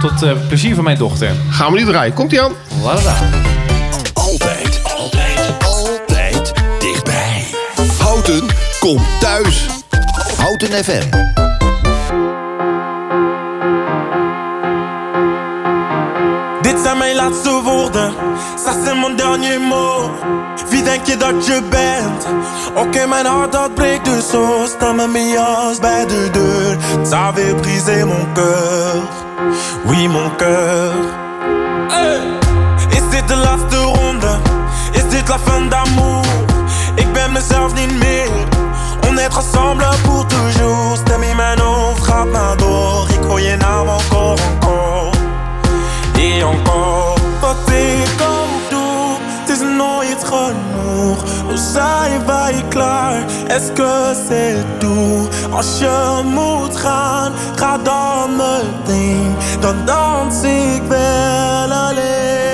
Tot 0.00 0.22
eh, 0.22 0.30
plezier 0.48 0.74
van 0.74 0.84
mijn 0.84 0.98
dochter. 0.98 1.30
Gaan 1.50 1.72
we 1.72 1.78
nu 1.78 1.84
draaien. 1.86 2.14
Komt 2.14 2.32
ie 2.32 2.42
aan? 2.42 2.52
Ladada. 2.82 3.16
Houten 8.24 8.48
komt 8.80 9.20
thuis. 9.20 9.66
Houten 10.36 10.84
FM. 10.84 11.08
Dit 16.62 16.80
zijn 16.82 16.98
mijn 16.98 17.16
laatste 17.16 17.60
woorden, 17.62 18.12
ça 18.56 18.72
c'est 18.84 18.94
mon 18.94 19.16
dernier 19.16 19.60
mot. 19.60 20.10
Wie 20.68 20.82
denk 20.82 21.06
je 21.06 21.16
dat 21.16 21.46
je 21.46 21.62
bent? 21.70 22.26
Oké, 22.74 23.06
mijn 23.06 23.26
hart 23.26 23.52
dat 23.52 23.74
breekt 23.74 24.04
dus 24.04 24.30
zo. 24.30 24.64
Sta 24.66 24.92
met 24.92 25.12
mijn 25.12 25.28
jas 25.28 25.78
bij 25.78 26.06
de 26.06 26.30
deur. 26.30 26.76
Ça 27.02 27.26
avait 27.26 27.54
brisé 27.54 28.04
mon 28.04 28.26
cœur. 28.34 29.02
Oui, 29.84 30.08
mon 30.08 30.30
cœur. 30.36 30.92
Hey. 31.88 32.20
Is 32.88 33.10
dit 33.10 33.28
de 33.28 33.36
laatste 33.36 33.76
ronde? 33.76 34.38
Is 34.92 35.08
dit 35.08 35.28
la 35.28 35.38
fin 35.38 35.68
d'amour? 35.68 36.23
On 39.08 39.16
est 39.16 39.36
ensemble 39.36 39.84
pour 40.04 40.26
toujours. 40.26 40.84
Gaat 42.04 42.30
maar 42.30 42.56
door. 42.56 43.06
Ik 43.08 43.24
hoor 43.24 43.40
je 43.40 43.56
naam 43.56 43.88
encore, 43.88 44.36
encore. 44.52 45.10
Et 46.16 46.42
encore, 46.42 47.14
wat 47.40 47.56
ik 47.70 48.22
ook 48.22 48.70
doe, 48.70 49.16
het 49.40 49.48
is 49.48 49.60
nooit 49.60 50.24
genoeg. 50.24 51.18
Hoe 51.46 51.56
zijn 51.72 52.26
wij 52.26 52.64
klaar? 52.68 53.24
Est-ce 53.46 53.72
que 53.72 54.14
c'est 54.28 54.64
tout? 54.78 55.28
Als 55.50 55.78
je 55.78 56.20
moet 56.24 56.76
gaan, 56.76 57.32
ga 57.56 57.78
dan 57.78 58.36
meteen. 58.36 59.36
Dan 59.60 59.76
dans 59.84 60.42
ik 60.42 60.82
wel 60.88 61.72
alleen. 61.72 62.53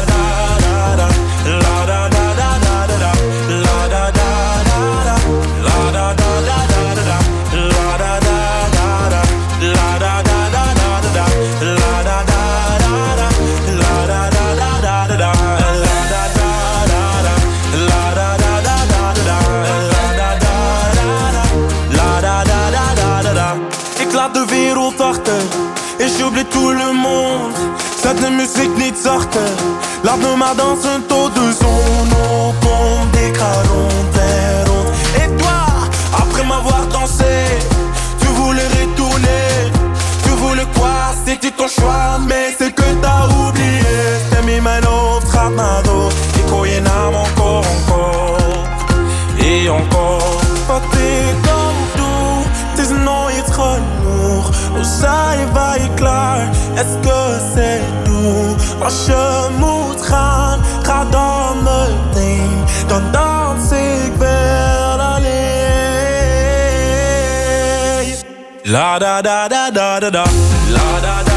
Zet 28.11 28.19
de 28.21 28.29
muziek 28.29 28.77
niet 28.77 28.97
zachter. 29.03 29.49
Laat 30.01 30.17
me 30.17 30.35
maar 30.37 30.55
dansen 30.55 31.05
tot 31.07 31.33
de 31.33 31.53
zon 31.59 32.07
opkomt. 32.47 33.15
Ik 33.15 33.37
ga 33.37 33.53
rond. 33.69 34.15
Et 35.21 35.37
toi, 35.37 35.61
après 36.21 36.45
m'avoir 36.45 36.87
dansé, 36.87 37.33
tu 38.19 38.27
voulais 38.27 38.67
retourner. 38.79 39.71
Tu 40.23 40.29
voulais 40.29 40.67
quoi? 40.77 41.13
C'était 41.25 41.53
ton 41.55 41.67
choix, 41.67 42.19
mais 42.27 42.55
c'est 42.57 42.73
que 42.73 42.87
t'as 43.01 43.27
oublié. 43.45 43.97
Stem 44.27 44.47
in 44.47 44.63
mijn 44.63 44.83
hoofd 44.83 45.29
gaat 45.29 45.53
naar 45.55 45.83
door. 45.83 46.11
Ik 46.43 46.49
hoor 46.49 46.67
je 46.67 46.81
encore, 46.81 47.65
encore. 47.75 48.41
Et 49.37 49.69
encore. 49.69 50.39
Wat 50.67 50.83
ik 50.93 51.49
ook 51.61 51.95
doe, 51.95 52.43
het 52.69 52.79
is 52.79 52.89
nooit 52.89 53.51
genoeg. 53.51 54.45
Hoe 54.73 54.83
zijn 54.99 55.53
wij 55.53 55.91
klaar? 55.95 56.49
Est-ce 56.75 56.97
que 57.01 57.39
c'est? 57.53 57.90
Als 58.83 59.05
je 59.05 59.47
moet 59.57 60.01
gaan, 60.01 60.59
ga 60.83 61.05
dan 61.05 61.57
meteen. 61.63 62.63
Dan 62.87 63.03
dans 63.11 63.71
ik 63.71 64.11
wel 64.17 64.99
alleen. 64.99 65.29
La 68.63 68.99
da 68.99 69.21
da 69.21 69.47
da 69.47 69.71
da 69.71 69.99
da 69.99 70.09
da. 70.09 70.23
La 70.73 70.99
da 71.01 71.23
da 71.23 71.30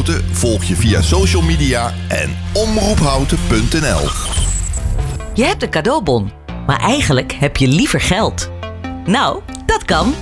Houten 0.00 0.34
volg 0.34 0.64
je 0.64 0.76
via 0.76 1.02
social 1.02 1.42
media 1.42 1.94
en 2.08 2.36
omroephouten.nl. 2.52 4.08
Je 5.34 5.44
hebt 5.44 5.62
een 5.62 5.70
cadeaubon, 5.70 6.32
maar 6.66 6.80
eigenlijk 6.80 7.32
heb 7.32 7.56
je 7.56 7.68
liever 7.68 8.00
geld. 8.00 8.50
Nou, 9.04 9.40
dat 9.66 9.84
kan. 9.84 10.14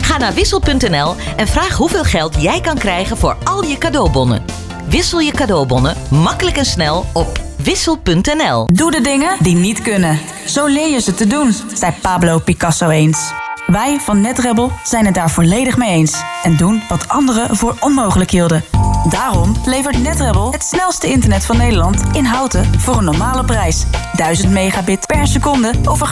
Ga 0.00 0.18
naar 0.18 0.34
wissel.nl 0.34 1.14
en 1.36 1.48
vraag 1.48 1.76
hoeveel 1.76 2.04
geld 2.04 2.42
jij 2.42 2.60
kan 2.60 2.78
krijgen 2.78 3.16
voor 3.16 3.36
al 3.44 3.64
je 3.64 3.78
cadeaubonnen. 3.78 4.44
Wissel 4.88 5.20
je 5.20 5.32
cadeaubonnen 5.32 5.96
makkelijk 6.10 6.56
en 6.56 6.66
snel 6.66 7.06
op 7.12 7.40
wissel.nl. 7.56 8.66
Doe 8.66 8.90
de 8.90 9.00
dingen 9.00 9.36
die 9.42 9.56
niet 9.56 9.82
kunnen. 9.82 10.18
Zo 10.46 10.66
leer 10.66 10.90
je 10.90 11.00
ze 11.00 11.14
te 11.14 11.26
doen, 11.26 11.54
zei 11.74 11.92
Pablo 12.02 12.38
Picasso 12.38 12.88
eens. 12.88 13.39
Wij 13.70 14.00
van 14.00 14.20
NetRebel 14.20 14.72
zijn 14.84 15.04
het 15.04 15.14
daar 15.14 15.30
volledig 15.30 15.76
mee 15.76 15.90
eens. 15.90 16.22
En 16.42 16.56
doen 16.56 16.82
wat 16.88 17.08
anderen 17.08 17.56
voor 17.56 17.76
onmogelijk 17.80 18.30
hielden. 18.30 18.64
Daarom 19.10 19.54
levert 19.64 20.02
NetRebel 20.02 20.52
het 20.52 20.62
snelste 20.62 21.06
internet 21.06 21.46
van 21.46 21.56
Nederland 21.56 22.02
in 22.12 22.24
houten 22.24 22.80
voor 22.80 22.96
een 22.96 23.04
normale 23.04 23.44
prijs. 23.44 23.84
1000 24.12 24.52
megabit 24.52 25.06
per 25.06 25.26
seconde 25.26 25.72
over 25.84 26.06